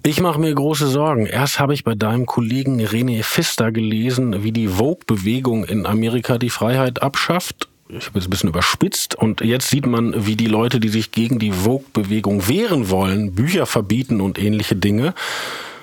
Ich 0.02 0.20
mache 0.20 0.38
mir 0.38 0.54
große 0.54 0.88
Sorgen. 0.88 1.24
Erst 1.24 1.58
habe 1.58 1.72
ich 1.72 1.84
bei 1.84 1.94
deinem 1.94 2.26
Kollegen 2.26 2.82
René 2.82 3.22
Pfister 3.22 3.72
gelesen, 3.72 4.44
wie 4.44 4.52
die 4.52 4.68
Vogue-Bewegung 4.68 5.64
in 5.64 5.86
Amerika 5.86 6.36
die 6.36 6.50
Freiheit 6.50 7.00
abschafft. 7.00 7.70
Ich 7.88 8.06
habe 8.06 8.18
jetzt 8.18 8.26
ein 8.26 8.30
bisschen 8.30 8.48
überspitzt 8.48 9.14
und 9.14 9.42
jetzt 9.42 9.70
sieht 9.70 9.86
man, 9.86 10.26
wie 10.26 10.34
die 10.34 10.48
Leute, 10.48 10.80
die 10.80 10.88
sich 10.88 11.12
gegen 11.12 11.38
die 11.38 11.52
Vogue-Bewegung 11.52 12.48
wehren 12.48 12.90
wollen, 12.90 13.32
Bücher 13.32 13.64
verbieten 13.64 14.20
und 14.20 14.40
ähnliche 14.40 14.74
Dinge. 14.74 15.14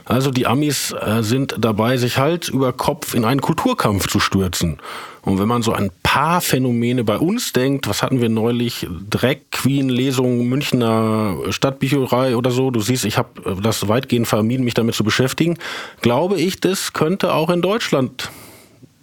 Also 0.03 0.29
die 0.29 0.45
Amis 0.45 0.91
äh, 0.91 1.23
sind 1.23 1.55
dabei, 1.57 1.95
sich 1.95 2.17
Hals 2.17 2.49
über 2.49 2.73
Kopf 2.73 3.13
in 3.13 3.23
einen 3.23 3.39
Kulturkampf 3.39 4.07
zu 4.07 4.19
stürzen. 4.19 4.79
Und 5.21 5.39
wenn 5.39 5.47
man 5.47 5.61
so 5.61 5.71
ein 5.71 5.91
paar 6.01 6.41
Phänomene 6.41 7.05
bei 7.05 7.17
uns 7.17 7.53
denkt, 7.53 7.87
was 7.87 8.03
hatten 8.03 8.19
wir 8.19 8.27
neulich? 8.27 8.85
Dreck, 9.09 9.51
Queen, 9.51 9.87
Lesung, 9.87 10.49
Münchner 10.49 11.37
Stadtbücherei 11.51 12.35
oder 12.35 12.51
so. 12.51 12.69
Du 12.69 12.81
siehst, 12.81 13.05
ich 13.05 13.17
habe 13.17 13.61
das 13.61 13.87
weitgehend 13.87 14.27
vermieden, 14.27 14.65
mich 14.65 14.73
damit 14.73 14.95
zu 14.95 15.05
beschäftigen. 15.05 15.57
Glaube 16.01 16.35
ich, 16.35 16.59
das 16.59 16.91
könnte 16.91 17.33
auch 17.33 17.49
in 17.49 17.61
Deutschland 17.61 18.29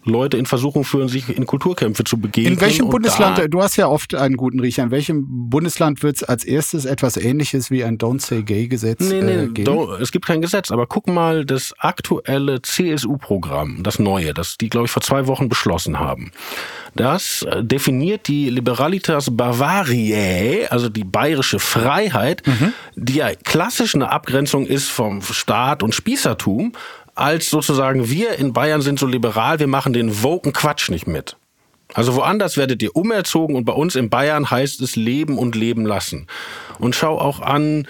Leute 0.05 0.37
in 0.37 0.47
Versuchung 0.47 0.85
führen, 0.85 1.09
sich 1.09 1.29
in 1.29 1.47
Kulturkämpfe 1.47 2.05
zu 2.05 2.19
begeben. 2.19 2.55
In 2.55 2.61
welchem 2.61 2.89
Bundesland, 2.89 3.41
du 3.53 3.63
hast 3.63 3.77
ja 3.77 3.87
oft 3.87 4.15
einen 4.15 4.37
guten 4.37 4.61
Riecher, 4.61 4.83
in 4.85 4.91
welchem 4.91 5.25
Bundesland 5.51 6.03
wird 6.03 6.17
es 6.17 6.23
als 6.23 6.45
erstes 6.45 6.87
etwas 6.87 7.17
ähnliches 7.17 7.71
wie 7.71 7.85
ein 7.85 7.99
Don't 7.99 8.21
Say 8.21 8.43
Gay 8.43 8.69
Gesetz 8.69 9.01
nee, 9.01 9.21
nee, 9.21 9.45
äh, 9.45 9.47
geben? 9.49 9.89
es 10.01 10.11
gibt 10.11 10.27
kein 10.27 10.41
Gesetz, 10.41 10.71
aber 10.71 10.87
guck 10.87 11.07
mal 11.07 11.45
das 11.45 11.75
aktuelle 11.79 12.63
CSU-Programm, 12.63 13.83
das 13.83 13.99
neue, 13.99 14.33
das 14.33 14.57
die, 14.59 14.71
glaube 14.71 14.87
ich, 14.87 14.91
vor 14.91 15.03
zwei 15.03 15.27
Wochen 15.27 15.49
beschlossen 15.49 15.99
haben. 15.99 16.33
Das 16.95 17.43
äh, 17.43 17.63
definiert 17.63 18.27
die 18.27 18.51
Liberalitas 18.51 19.29
Bavariae, 19.37 20.67
also 20.71 20.89
die 20.89 21.05
bayerische 21.05 21.59
Freiheit, 21.59 22.43
Mhm. 22.47 22.73
die 22.97 23.15
ja 23.17 23.31
klassisch 23.35 23.95
eine 23.95 24.11
Abgrenzung 24.11 24.67
ist 24.67 24.89
vom 24.89 25.23
Staat 25.23 25.83
und 25.83 25.95
Spießertum, 25.95 26.73
als 27.21 27.51
sozusagen 27.51 28.09
wir 28.09 28.39
in 28.39 28.53
Bayern 28.53 28.81
sind 28.81 28.99
so 28.99 29.07
liberal, 29.07 29.61
wir 29.61 29.67
machen 29.67 29.93
den 29.93 30.23
woken 30.23 30.53
Quatsch 30.53 30.89
nicht 30.91 31.07
mit. 31.07 31.37
Also 31.93 32.15
woanders 32.15 32.57
werdet 32.57 32.83
ihr 32.83 32.95
umerzogen 32.95 33.57
und 33.57 33.65
bei 33.65 33.73
uns 33.73 33.97
in 33.97 34.11
Bayern 34.11 34.51
heißt 34.51 34.81
es 34.81 34.97
leben 34.97 35.39
und 35.39 35.55
leben 35.55 35.85
lassen. 35.85 36.27
Und 36.79 36.95
schau 36.95 37.19
auch 37.19 37.41
an, 37.41 37.87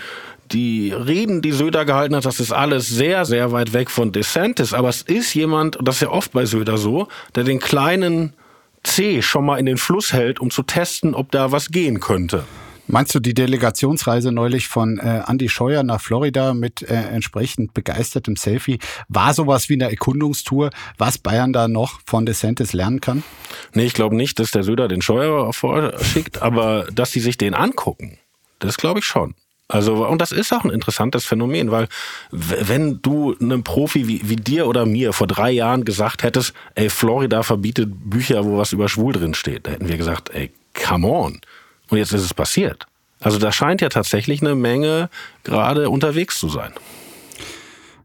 die 0.52 0.92
Reden, 0.92 1.42
die 1.42 1.52
Söder 1.52 1.84
gehalten 1.84 2.16
hat, 2.16 2.24
das 2.24 2.40
ist 2.40 2.50
alles 2.50 2.88
sehr, 2.88 3.24
sehr 3.24 3.52
weit 3.52 3.72
weg 3.72 3.90
von 3.90 4.10
DeSantis. 4.10 4.74
Aber 4.74 4.88
es 4.88 5.02
ist 5.02 5.34
jemand, 5.34 5.76
und 5.76 5.86
das 5.86 5.96
ist 5.96 6.02
ja 6.02 6.10
oft 6.10 6.32
bei 6.32 6.44
Söder 6.44 6.76
so, 6.76 7.06
der 7.34 7.44
den 7.44 7.60
kleinen 7.60 8.32
C 8.82 9.22
schon 9.22 9.44
mal 9.44 9.58
in 9.58 9.66
den 9.66 9.76
Fluss 9.76 10.12
hält, 10.12 10.40
um 10.40 10.50
zu 10.50 10.62
testen, 10.62 11.14
ob 11.14 11.30
da 11.30 11.52
was 11.52 11.70
gehen 11.70 12.00
könnte. 12.00 12.44
Meinst 12.86 13.14
du 13.14 13.20
die 13.20 13.34
Delegationsreise 13.34 14.32
neulich 14.32 14.68
von 14.68 14.98
äh, 14.98 15.22
Andy 15.26 15.48
Scheuer 15.48 15.82
nach 15.82 16.00
Florida 16.00 16.54
mit 16.54 16.82
äh, 16.82 16.94
entsprechend 16.94 17.72
begeistertem 17.74 18.36
Selfie 18.36 18.78
war 19.08 19.32
sowas 19.34 19.68
wie 19.68 19.74
eine 19.74 19.90
Erkundungstour, 19.90 20.70
was 20.98 21.18
Bayern 21.18 21.52
da 21.52 21.68
noch 21.68 22.00
von 22.04 22.26
DeSantis 22.26 22.72
lernen 22.72 23.00
kann? 23.00 23.22
Nee, 23.74 23.84
ich 23.84 23.94
glaube 23.94 24.16
nicht, 24.16 24.38
dass 24.38 24.50
der 24.50 24.62
Söder 24.62 24.88
den 24.88 25.02
Scheuer 25.02 25.52
vorschickt, 25.52 26.42
aber 26.42 26.86
dass 26.92 27.12
sie 27.12 27.20
sich 27.20 27.38
den 27.38 27.54
angucken, 27.54 28.18
das 28.58 28.76
glaube 28.76 29.00
ich 29.00 29.04
schon. 29.04 29.34
Also, 29.70 30.04
und 30.04 30.20
das 30.20 30.32
ist 30.32 30.52
auch 30.52 30.64
ein 30.64 30.70
interessantes 30.70 31.24
Phänomen, 31.24 31.70
weil 31.70 31.86
wenn 32.32 33.00
du 33.02 33.36
einem 33.40 33.62
Profi 33.62 34.08
wie, 34.08 34.20
wie 34.28 34.34
dir 34.34 34.66
oder 34.66 34.84
mir 34.84 35.12
vor 35.12 35.28
drei 35.28 35.52
Jahren 35.52 35.84
gesagt 35.84 36.24
hättest, 36.24 36.54
ey, 36.74 36.90
Florida 36.90 37.44
verbietet 37.44 37.88
Bücher, 37.92 38.44
wo 38.44 38.58
was 38.58 38.72
über 38.72 38.88
schwul 38.88 39.12
drin 39.12 39.32
steht, 39.32 39.68
da 39.68 39.70
hätten 39.70 39.88
wir 39.88 39.96
gesagt, 39.96 40.30
ey, 40.34 40.50
come 40.74 41.06
on. 41.06 41.40
Und 41.90 41.98
jetzt 41.98 42.12
ist 42.12 42.22
es 42.22 42.34
passiert. 42.34 42.86
Also 43.20 43.38
da 43.38 43.52
scheint 43.52 43.80
ja 43.82 43.88
tatsächlich 43.90 44.40
eine 44.40 44.54
Menge 44.54 45.10
gerade 45.44 45.90
unterwegs 45.90 46.38
zu 46.38 46.48
sein. 46.48 46.72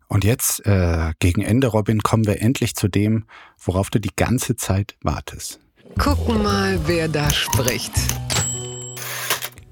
Und 0.08 0.24
jetzt, 0.24 0.66
äh, 0.66 1.14
gegen 1.20 1.42
Ende, 1.42 1.68
Robin, 1.68 2.02
kommen 2.02 2.28
wir 2.28 2.42
endlich 2.42 2.76
zu 2.76 2.88
dem, 2.88 3.26
worauf 3.64 3.90
du 3.90 4.00
die 4.00 4.16
ganze 4.16 4.56
Zeit 4.56 4.96
wartest. 5.02 5.60
Gucken 5.98 6.44
mal, 6.44 6.80
wer 6.86 7.08
da 7.08 7.30
spricht. 7.30 7.94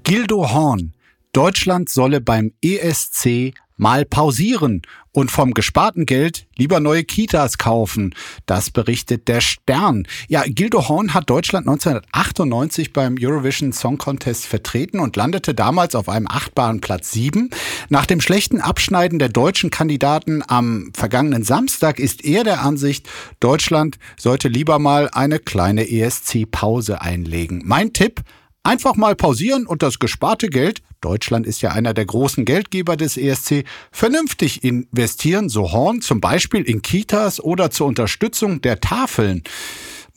Gildo 0.02 0.50
Horn. 0.50 0.92
Deutschland 1.32 1.88
solle 1.88 2.20
beim 2.20 2.52
ESC 2.62 3.54
mal 3.76 4.04
pausieren 4.04 4.82
und 5.12 5.30
vom 5.30 5.54
gesparten 5.54 6.06
Geld 6.06 6.46
lieber 6.56 6.80
neue 6.80 7.04
Kitas 7.04 7.56
kaufen. 7.58 8.14
Das 8.46 8.70
berichtet 8.70 9.28
der 9.28 9.40
Stern. 9.40 10.06
Ja, 10.28 10.42
Gildo 10.44 10.88
Horn 10.88 11.14
hat 11.14 11.30
Deutschland 11.30 11.68
1998 11.68 12.92
beim 12.92 13.16
Eurovision 13.20 13.72
Song 13.72 13.96
Contest 13.96 14.46
vertreten 14.46 14.98
und 14.98 15.16
landete 15.16 15.54
damals 15.54 15.94
auf 15.94 16.08
einem 16.08 16.26
achtbaren 16.28 16.80
Platz 16.80 17.12
7. 17.12 17.50
Nach 17.88 18.06
dem 18.06 18.20
schlechten 18.20 18.60
Abschneiden 18.60 19.18
der 19.18 19.28
deutschen 19.28 19.70
Kandidaten 19.70 20.42
am 20.46 20.90
vergangenen 20.94 21.44
Samstag 21.44 21.98
ist 21.98 22.24
er 22.24 22.42
der 22.44 22.62
Ansicht, 22.62 23.08
Deutschland 23.40 23.98
sollte 24.16 24.48
lieber 24.48 24.78
mal 24.78 25.08
eine 25.12 25.38
kleine 25.38 25.88
ESC-Pause 25.88 27.00
einlegen. 27.00 27.62
Mein 27.64 27.92
Tipp, 27.92 28.22
Einfach 28.66 28.96
mal 28.96 29.14
pausieren 29.14 29.66
und 29.66 29.82
das 29.82 29.98
gesparte 29.98 30.48
Geld, 30.48 30.80
Deutschland 31.02 31.46
ist 31.46 31.60
ja 31.60 31.72
einer 31.72 31.92
der 31.92 32.06
großen 32.06 32.46
Geldgeber 32.46 32.96
des 32.96 33.18
ESC, 33.18 33.64
vernünftig 33.92 34.64
investieren, 34.64 35.50
so 35.50 35.70
Horn, 35.70 36.00
zum 36.00 36.22
Beispiel 36.22 36.62
in 36.62 36.80
Kitas 36.80 37.40
oder 37.40 37.70
zur 37.70 37.86
Unterstützung 37.86 38.62
der 38.62 38.80
Tafeln. 38.80 39.42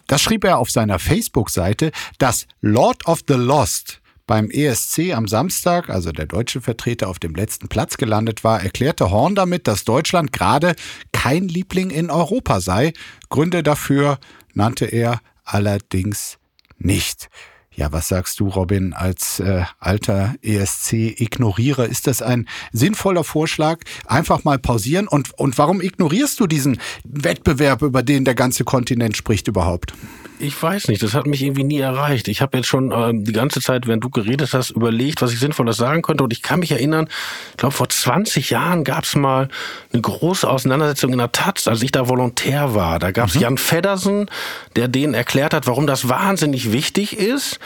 Das 0.08 0.22
schrieb 0.22 0.46
er 0.46 0.60
auf 0.60 0.72
seiner 0.72 0.98
Facebook-Seite, 0.98 1.92
dass 2.20 2.48
Lord 2.62 3.06
of 3.06 3.20
the 3.28 3.34
Lost 3.34 4.00
beim 4.28 4.50
ESC 4.50 5.14
am 5.14 5.28
Samstag, 5.28 5.90
also 5.90 6.14
der 6.14 6.26
deutsche 6.26 6.62
Vertreter 6.62 7.10
auf 7.10 7.20
dem 7.20 7.36
letzten 7.36 7.68
Platz 7.68 7.98
gelandet 7.98 8.46
war, 8.46 8.64
erklärte 8.64 9.12
Horn 9.12 9.36
damit, 9.36 9.68
dass 9.68 9.84
Deutschland 9.84 10.32
gerade 10.32 10.74
kein 11.12 11.50
Liebling 11.50 11.90
in 11.90 12.10
Europa 12.10 12.62
sei. 12.62 12.94
Gründe 13.28 13.62
dafür 13.62 14.20
nannte 14.54 14.86
er 14.86 15.20
allerdings 15.44 16.38
nicht. 16.78 17.30
Ja, 17.78 17.92
was 17.92 18.08
sagst 18.08 18.40
du, 18.40 18.48
Robin, 18.48 18.94
als 18.94 19.40
äh, 19.40 19.64
alter 19.80 20.34
ESC-Ignorierer? 20.42 21.86
Ist 21.86 22.08
das 22.08 22.24
ein 22.24 22.50
sinnvoller 22.72 23.24
Vorschlag? 23.24 23.82
Einfach 24.08 24.44
mal 24.44 24.58
pausieren. 24.58 25.08
Und, 25.08 25.38
und 25.38 25.60
warum 25.60 25.80
ignorierst 25.80 26.40
du 26.40 26.48
diesen 26.48 26.80
Wettbewerb, 27.04 27.84
über 27.84 28.02
den 28.02 28.26
der 28.26 28.34
ganze 28.34 28.64
Kontinent 28.64 29.16
spricht 29.16 29.48
überhaupt? 29.48 29.94
Ich 30.40 30.62
weiß 30.62 30.88
nicht, 30.88 31.02
das 31.02 31.14
hat 31.14 31.26
mich 31.26 31.42
irgendwie 31.42 31.64
nie 31.64 31.80
erreicht. 31.80 32.28
Ich 32.28 32.42
habe 32.42 32.58
jetzt 32.58 32.68
schon 32.68 32.92
ähm, 32.92 33.24
die 33.24 33.32
ganze 33.32 33.60
Zeit, 33.60 33.88
während 33.88 34.04
du 34.04 34.10
geredet 34.10 34.54
hast, 34.54 34.70
überlegt, 34.70 35.22
was 35.22 35.34
ich 35.34 35.40
sinnvolles 35.40 35.78
sagen 35.78 36.04
könnte. 36.04 36.24
Und 36.24 36.32
ich 36.32 36.44
kann 36.44 36.60
mich 36.60 36.72
erinnern, 36.72 37.08
ich 37.52 37.58
glaube, 37.58 37.74
vor 37.74 37.90
20 37.90 38.52
Jahren 38.52 38.84
gab 38.84 39.04
es 39.04 39.16
mal 39.16 39.50
eine 39.92 40.02
große 40.02 40.48
Auseinandersetzung 40.48 41.12
in 41.12 41.18
der 41.18 41.32
Taz, 41.32 41.68
als 41.68 41.82
ich 41.82 41.92
da 41.92 42.08
Volontär 42.08 42.76
war. 42.76 43.00
Da 43.00 43.12
gab 43.12 43.30
es 43.30 43.36
mhm. 43.36 43.42
Jan 43.42 43.58
Feddersen, 43.58 44.30
der 44.76 44.88
denen 44.88 45.16
erklärt 45.16 45.54
hat, 45.54 45.66
warum 45.66 45.88
das 45.88 46.08
wahnsinnig 46.08 46.72
wichtig 46.72 47.18
ist 47.18 47.60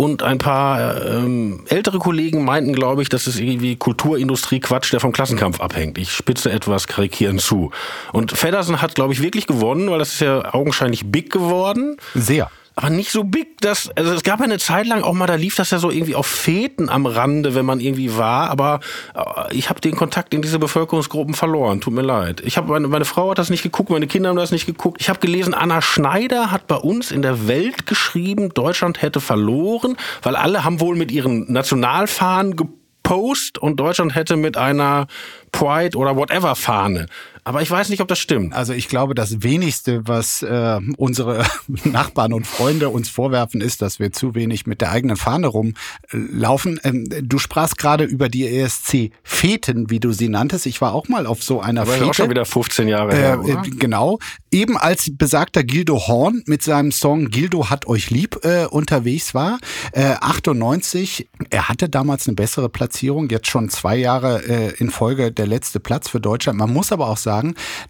und 0.00 0.22
ein 0.22 0.38
paar 0.38 1.04
ähm, 1.04 1.60
ältere 1.68 1.98
Kollegen 1.98 2.42
meinten, 2.42 2.72
glaube 2.72 3.02
ich, 3.02 3.10
das 3.10 3.26
ist 3.26 3.38
irgendwie 3.38 3.76
Kulturindustrie-Quatsch, 3.76 4.94
der 4.94 5.00
vom 5.00 5.12
Klassenkampf 5.12 5.60
abhängt. 5.60 5.98
Ich 5.98 6.10
spitze 6.10 6.50
etwas 6.50 6.86
karikierend 6.86 7.42
zu. 7.42 7.70
Und 8.10 8.32
Feddersen 8.32 8.80
hat, 8.80 8.94
glaube 8.94 9.12
ich, 9.12 9.20
wirklich 9.20 9.46
gewonnen, 9.46 9.90
weil 9.90 9.98
das 9.98 10.14
ist 10.14 10.20
ja 10.20 10.54
augenscheinlich 10.54 11.12
big 11.12 11.30
geworden. 11.30 11.98
Sehr 12.14 12.50
aber 12.80 12.88
nicht 12.88 13.10
so 13.10 13.24
big, 13.24 13.60
dass, 13.60 13.90
also 13.94 14.14
es 14.14 14.22
gab 14.22 14.38
ja 14.38 14.46
eine 14.46 14.58
Zeit 14.58 14.86
lang 14.86 15.02
auch 15.02 15.12
mal, 15.12 15.26
da 15.26 15.34
lief 15.34 15.54
das 15.54 15.70
ja 15.70 15.78
so 15.78 15.90
irgendwie 15.90 16.14
auf 16.14 16.26
Feten 16.26 16.88
am 16.88 17.04
Rande, 17.04 17.54
wenn 17.54 17.66
man 17.66 17.78
irgendwie 17.78 18.16
war, 18.16 18.48
aber 18.48 18.80
äh, 19.14 19.54
ich 19.54 19.68
habe 19.68 19.82
den 19.82 19.96
Kontakt 19.96 20.32
in 20.32 20.40
diese 20.40 20.58
Bevölkerungsgruppen 20.58 21.34
verloren, 21.34 21.82
tut 21.82 21.92
mir 21.92 22.00
leid. 22.00 22.40
Ich 22.42 22.56
habe 22.56 22.72
meine, 22.72 22.88
meine 22.88 23.04
Frau 23.04 23.32
hat 23.32 23.38
das 23.38 23.50
nicht 23.50 23.62
geguckt, 23.62 23.90
meine 23.90 24.06
Kinder 24.06 24.30
haben 24.30 24.36
das 24.36 24.50
nicht 24.50 24.64
geguckt. 24.64 24.96
Ich 24.98 25.10
habe 25.10 25.20
gelesen, 25.20 25.52
Anna 25.52 25.82
Schneider 25.82 26.50
hat 26.50 26.68
bei 26.68 26.76
uns 26.76 27.10
in 27.10 27.20
der 27.20 27.46
Welt 27.46 27.84
geschrieben, 27.84 28.48
Deutschland 28.54 29.02
hätte 29.02 29.20
verloren, 29.20 29.98
weil 30.22 30.34
alle 30.34 30.64
haben 30.64 30.80
wohl 30.80 30.96
mit 30.96 31.12
ihren 31.12 31.52
Nationalfahnen 31.52 32.56
gepostet 32.56 33.58
und 33.58 33.76
Deutschland 33.78 34.14
hätte 34.14 34.36
mit 34.36 34.56
einer 34.56 35.06
Pride 35.52 35.98
oder 35.98 36.16
whatever 36.16 36.54
Fahne. 36.54 37.08
Aber 37.44 37.62
ich 37.62 37.70
weiß 37.70 37.88
nicht, 37.88 38.00
ob 38.00 38.08
das 38.08 38.18
stimmt. 38.18 38.54
Also 38.54 38.72
ich 38.72 38.88
glaube, 38.88 39.14
das 39.14 39.42
wenigste, 39.42 40.06
was 40.06 40.42
äh, 40.42 40.78
unsere 40.96 41.44
Nachbarn 41.84 42.32
und 42.32 42.46
Freunde 42.46 42.88
uns 42.90 43.08
vorwerfen, 43.08 43.60
ist, 43.60 43.82
dass 43.82 43.98
wir 43.98 44.12
zu 44.12 44.34
wenig 44.34 44.66
mit 44.66 44.80
der 44.80 44.90
eigenen 44.90 45.16
Fahne 45.16 45.46
rumlaufen. 45.48 46.80
Ähm, 46.84 47.08
du 47.22 47.38
sprachst 47.38 47.78
gerade 47.78 48.04
über 48.04 48.28
die 48.28 48.46
ESC-Feten, 48.46 49.90
wie 49.90 50.00
du 50.00 50.12
sie 50.12 50.28
nanntest. 50.28 50.66
Ich 50.66 50.80
war 50.80 50.94
auch 50.94 51.08
mal 51.08 51.26
auf 51.26 51.42
so 51.42 51.60
einer 51.60 51.82
Aber 51.82 51.92
Fete. 51.92 52.06
auch 52.06 52.14
schon 52.14 52.30
wieder 52.30 52.44
15 52.44 52.88
Jahre 52.88 53.14
her, 53.14 53.34
äh, 53.34 53.36
oder? 53.36 53.62
Genau. 53.78 54.18
Eben 54.50 54.76
als 54.76 55.10
besagter 55.16 55.64
Gildo 55.64 56.06
Horn 56.06 56.42
mit 56.46 56.62
seinem 56.62 56.92
Song 56.92 57.28
Gildo 57.28 57.70
hat 57.70 57.86
euch 57.86 58.10
lieb 58.10 58.44
äh, 58.44 58.66
unterwegs 58.66 59.34
war, 59.34 59.58
äh, 59.92 60.14
98. 60.20 61.28
Er 61.50 61.68
hatte 61.68 61.88
damals 61.88 62.26
eine 62.26 62.34
bessere 62.34 62.68
Platzierung, 62.68 63.28
jetzt 63.30 63.46
schon 63.46 63.68
zwei 63.68 63.96
Jahre 63.96 64.42
äh, 64.48 64.74
in 64.78 64.90
Folge 64.90 65.32
der 65.32 65.46
letzte 65.46 65.80
Platz 65.80 66.08
für 66.08 66.20
Deutschland. 66.20 66.58
Man 66.58 66.72
muss 66.72 66.92
aber 66.92 67.08
auch 67.08 67.16
sagen, 67.16 67.29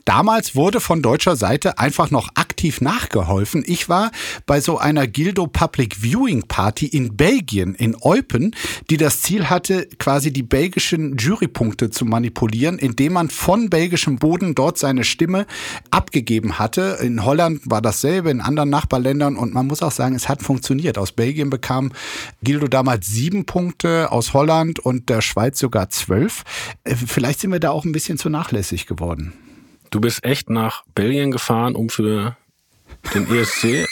damals 0.05 0.55
wurde 0.55 0.80
von 0.80 1.03
deutscher 1.03 1.36
Seite 1.36 1.78
einfach 1.78 2.11
noch 2.11 2.28
aktiv 2.34 2.80
nachgeholfen. 2.80 3.64
Ich 3.66 3.88
war 3.88 4.11
bei 4.47 4.61
so 4.61 4.78
einer 4.78 5.07
Gildo 5.07 5.47
Public 5.47 5.97
Viewing 5.97 6.43
Party 6.47 6.86
in 6.86 7.16
Belgien, 7.16 7.74
in 7.74 7.97
Eupen, 8.01 8.55
die 8.91 8.97
das 8.97 9.22
Ziel 9.22 9.51
hatte, 9.51 9.88
quasi 9.99 10.32
die 10.32 10.43
belgischen 10.43 11.16
Jurypunkte 11.16 11.91
zu 11.91 12.05
manipulieren, 12.05 12.78
indem 12.78 13.14
man 13.14 13.30
von 13.30 13.70
belgischem 13.70 14.16
Boden 14.16 14.55
dort 14.55 14.78
seine 14.78 15.05
Stimme 15.05 15.47
abgegeben 15.91 16.59
hatte. 16.59 16.99
In 17.03 17.24
Holland 17.24 17.62
war 17.64 17.82
dasselbe, 17.82 18.30
in 18.30 18.41
anderen 18.41 18.70
Nachbarländern 18.70 19.36
und 19.36 19.55
man 19.55 19.66
muss 19.66 19.82
auch 19.82 19.93
sagen, 19.93 20.14
es 20.14 20.28
hat 20.28 20.43
funktioniert. 20.43 20.99
Aus 20.99 21.12
Belgien 21.12 21.51
bekam 21.51 21.93
Gildo 22.43 22.68
damals 22.68 23.07
sieben 23.07 23.47
Punkte, 23.47 24.12
aus 24.12 24.34
Holland 24.34 24.78
und 24.78 25.09
der 25.09 25.20
Schweiz 25.20 25.59
sogar 25.59 25.88
zwölf. 25.91 26.45
Äh, 26.84 26.95
vielleicht 26.95 27.41
sind 27.41 27.53
wir 27.53 27.61
da 27.61 27.70
auch 27.70 27.84
ein 27.84 27.93
bisschen 27.93 28.18
zu 28.18 28.28
nachlässig 28.28 28.86
geworden. 28.86 29.30
Du 29.91 30.01
bist 30.01 30.24
echt 30.24 30.51
nach 30.51 30.84
Belgien 30.95 31.30
gefahren, 31.32 31.74
um 31.74 31.88
für 31.91 32.36
den 33.12 33.28
ESC 33.28 33.86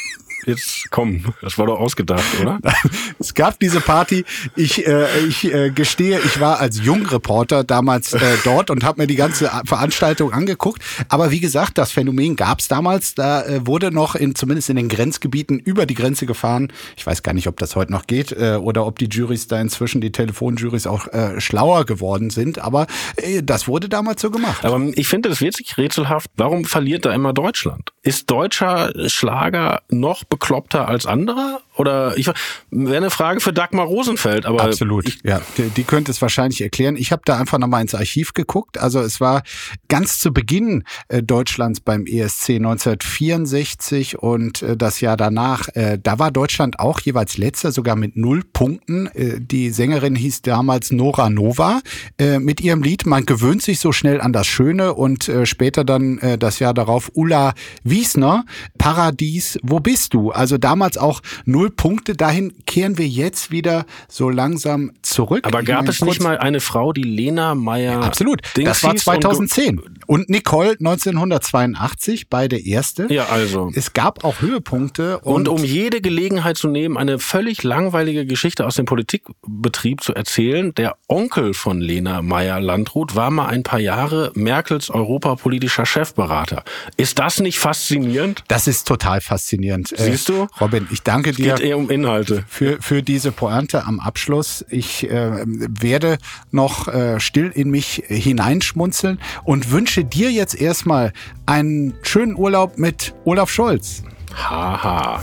jetzt 0.49 0.91
komm, 0.91 1.25
das 1.43 1.59
war 1.59 1.67
doch 1.67 1.79
ausgedacht, 1.79 2.25
oder? 2.41 2.59
es 3.19 3.35
gab 3.35 3.61
diese 3.61 3.81
Party. 3.81 4.25
Ich, 4.57 4.87
äh, 4.87 5.07
ich 5.27 5.45
äh, 5.53 5.71
gestehe, 5.71 6.21
ich 6.25 6.41
war 6.41 6.61
als 6.61 6.83
Jungreporter 6.83 7.65
damals 7.65 8.13
äh, 8.15 8.21
dort 8.45 8.71
und 8.71 8.85
habe 8.85 9.03
mir 9.03 9.07
die 9.07 9.17
ganze 9.17 9.51
Veranstaltung 9.65 10.33
angeguckt. 10.33 10.83
Aber 11.09 11.31
wie 11.31 11.41
gesagt, 11.41 11.79
das 11.79 11.93
Phänomen 11.93 12.37
gab 12.37 12.61
es 12.61 12.69
damals. 12.69 13.15
Da 13.15 13.45
äh, 13.45 13.67
wurde 13.67 13.91
noch 13.91 14.15
in 14.15 14.35
zumindest 14.35 14.71
in 14.71 14.77
den 14.77 14.89
Grenzgebieten 14.89 15.59
über 15.59 15.87
die 15.87 15.95
Grenze 15.95 16.27
gefahren. 16.27 16.73
Ich 16.97 17.07
weiß 17.07 17.23
gar 17.23 17.35
nicht, 17.35 17.47
ob 17.47 17.57
das 17.59 17.77
heute 17.77 17.93
noch 17.93 18.07
geht 18.07 18.33
äh, 18.33 18.59
oder 18.61 18.87
ob 18.87 18.99
die 18.99 19.07
Juries 19.07 19.47
da 19.49 19.61
inzwischen, 19.61 20.01
die 20.01 20.13
Telefonjuries 20.13 20.87
auch 20.87 21.07
äh, 21.09 21.41
schlauer 21.41 21.85
geworden 21.85 22.31
sind. 22.31 22.59
Aber 22.59 22.87
äh, 23.17 23.43
das 23.43 23.69
wurde 23.69 23.89
damals 23.89 24.23
so 24.23 24.31
gemacht. 24.31 24.65
Aber 24.65 24.81
ich 24.95 25.09
finde 25.09 25.29
es 25.29 25.41
wirklich 25.41 25.77
rätselhaft. 25.77 26.31
Warum 26.37 26.65
verliert 26.65 27.05
da 27.05 27.13
immer 27.13 27.33
Deutschland? 27.33 27.93
Ist 28.03 28.31
deutscher 28.31 28.93
Schlager 29.09 29.83
noch 29.91 30.25
bekloppter 30.39 30.89
als 30.89 31.07
anderer? 31.07 31.61
Oder 31.79 32.19
ich 32.19 32.29
wäre 32.71 32.97
eine 32.97 33.11
Frage 33.11 33.41
für 33.41 33.53
Dagmar 33.53 33.87
Rosenfeld, 33.87 34.47
aber 34.47 34.65
absolut. 34.65 35.09
Ich, 35.09 35.21
ja, 35.23 35.41
die, 35.57 35.69
die 35.69 35.85
könnte 35.85 36.11
es 36.11 36.21
wahrscheinlich 36.21 36.61
erklären. 36.61 36.97
Ich 36.97 37.13
habe 37.13 37.23
da 37.25 37.39
einfach 37.39 37.59
nochmal 37.59 37.83
ins 37.83 37.95
Archiv 37.95 38.35
geguckt. 38.35 38.79
Also 38.79 39.01
es 39.01 39.21
war 39.21 39.43
ganz 39.89 40.19
zu 40.19 40.33
Beginn 40.33 40.83
äh, 41.09 41.23
Deutschlands 41.23 41.81
beim 41.81 42.05
ESC 42.05 42.51
1964 42.57 44.19
und 44.19 44.63
äh, 44.63 44.77
das 44.77 45.01
Jahr 45.01 45.17
danach. 45.17 45.69
Äh, 45.75 45.99
da 46.03 46.19
war 46.19 46.33
Deutschland 46.33 46.81
auch 46.81 47.01
jeweils 47.01 47.39
letzter, 47.39 47.71
sogar 47.71 47.95
mit 47.95 48.17
null 48.17 48.43
Punkten. 48.53 49.07
Äh, 49.15 49.41
die 49.41 49.71
Sängerin 49.71 50.17
hieß 50.17 50.43
damals 50.43 50.91
Nora 50.91 51.31
Nova 51.31 51.81
äh, 52.19 52.41
mit 52.41 52.61
ihrem 52.61 52.83
Lied 52.83 53.07
Man 53.07 53.25
gewöhnt 53.25 53.63
sich 53.63 53.79
so 53.79 53.93
schnell 53.93 54.21
an 54.21 54.33
das 54.33 54.49
Schöne 54.49 54.95
und 54.95 55.29
äh, 55.29 55.47
später 55.47 55.85
dann 55.85 56.21
das 56.39 56.59
Jahr 56.59 56.75
darauf 56.75 57.11
Ulla 57.15 57.55
Wiesner 57.85 58.45
Paradies, 58.79 59.59
wo 59.63 59.79
bist 59.79 60.15
du? 60.15 60.28
Also 60.31 60.59
damals 60.59 60.99
auch 60.99 61.21
null 61.45 61.71
Punkte. 61.71 62.15
Dahin 62.15 62.53
kehren 62.67 62.99
wir 62.99 63.09
jetzt 63.09 63.51
wieder 63.51 63.85
so 64.09 64.31
langsam 64.31 64.93
zurück. 65.03 65.47
Aber 65.47 65.63
gab 65.63 65.89
es 65.89 66.03
nicht 66.03 66.23
mal 66.23 66.39
eine 66.39 66.61
Frau, 66.61 66.93
die 66.93 67.03
Lena 67.03 67.55
Meyer? 67.55 67.93
Ja, 67.93 68.01
absolut. 68.01 68.43
Das 68.55 68.83
war 68.83 68.97
2010. 68.97 69.81
Und, 70.09 70.31
Nicole 70.31 70.71
1982, 70.71 72.31
beide 72.31 72.59
erste. 72.59 73.13
Ja, 73.13 73.27
also. 73.27 73.71
Es 73.75 73.93
gab 73.93 74.25
auch 74.25 74.41
Höhepunkte. 74.41 75.19
Und, 75.19 75.47
und 75.47 75.49
um 75.49 75.63
jede 75.63 76.01
Gelegenheit 76.01 76.57
zu 76.57 76.69
nehmen, 76.69 76.97
eine 76.97 77.19
völlig 77.19 77.63
langweilige 77.63 78.25
Geschichte 78.25 78.65
aus 78.65 78.77
dem 78.77 78.87
Politikbetrieb 78.87 80.03
zu 80.03 80.15
erzählen, 80.15 80.73
der 80.75 80.97
Onkel 81.09 81.53
von 81.53 81.83
Lena 81.83 82.23
Meyer 82.23 82.59
Landrut 82.59 83.17
war 83.17 83.31
mal 83.31 83.49
ein 83.49 83.65
paar 83.65 83.81
Jahre 83.81 84.33
Merkels 84.35 84.89
europapolitischer 84.89 85.85
Chefberater. 85.85 86.65
Ist 86.97 87.19
das 87.19 87.41
nicht 87.41 87.59
faszinierend? 87.59 88.45
Das 88.49 88.67
ist 88.67 88.89
total 88.89 89.21
faszinierend. 89.21 89.93
Siehst 89.95 90.31
du? 90.31 90.45
Äh, 90.45 90.47
Robin, 90.59 90.89
ich 90.91 91.03
danke 91.03 91.33
dir 91.33 91.57
geht 91.57 91.61
eher 91.61 91.77
um 91.77 91.91
Inhalte. 91.91 92.45
Für, 92.49 92.81
für 92.81 93.03
diese 93.03 93.31
Pointe 93.31 93.85
am 93.85 94.01
Abschluss. 94.01 94.65
Ich 94.71 95.11
äh, 95.11 95.45
werde 95.45 96.17
noch 96.51 96.89
äh, 96.89 97.21
still 97.21 97.53
in 97.55 97.69
mich 97.69 98.05
hineinschmunzeln 98.07 99.21
und 99.45 99.71
wünsche 99.71 99.98
dir 100.05 100.31
jetzt 100.31 100.55
erstmal 100.55 101.13
einen 101.47 101.95
schönen 102.03 102.37
Urlaub 102.37 102.79
mit 102.79 103.15
Olaf 103.25 103.51
Scholz. 103.51 104.03
Haha. 104.35 105.23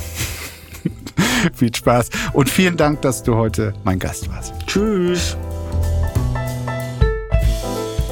Viel 1.53 1.73
Spaß 1.73 2.09
und 2.33 2.49
vielen 2.49 2.77
Dank, 2.77 3.01
dass 3.01 3.23
du 3.23 3.35
heute 3.35 3.73
mein 3.83 3.99
Gast 3.99 4.29
warst. 4.29 4.53
Tschüss. 4.67 5.37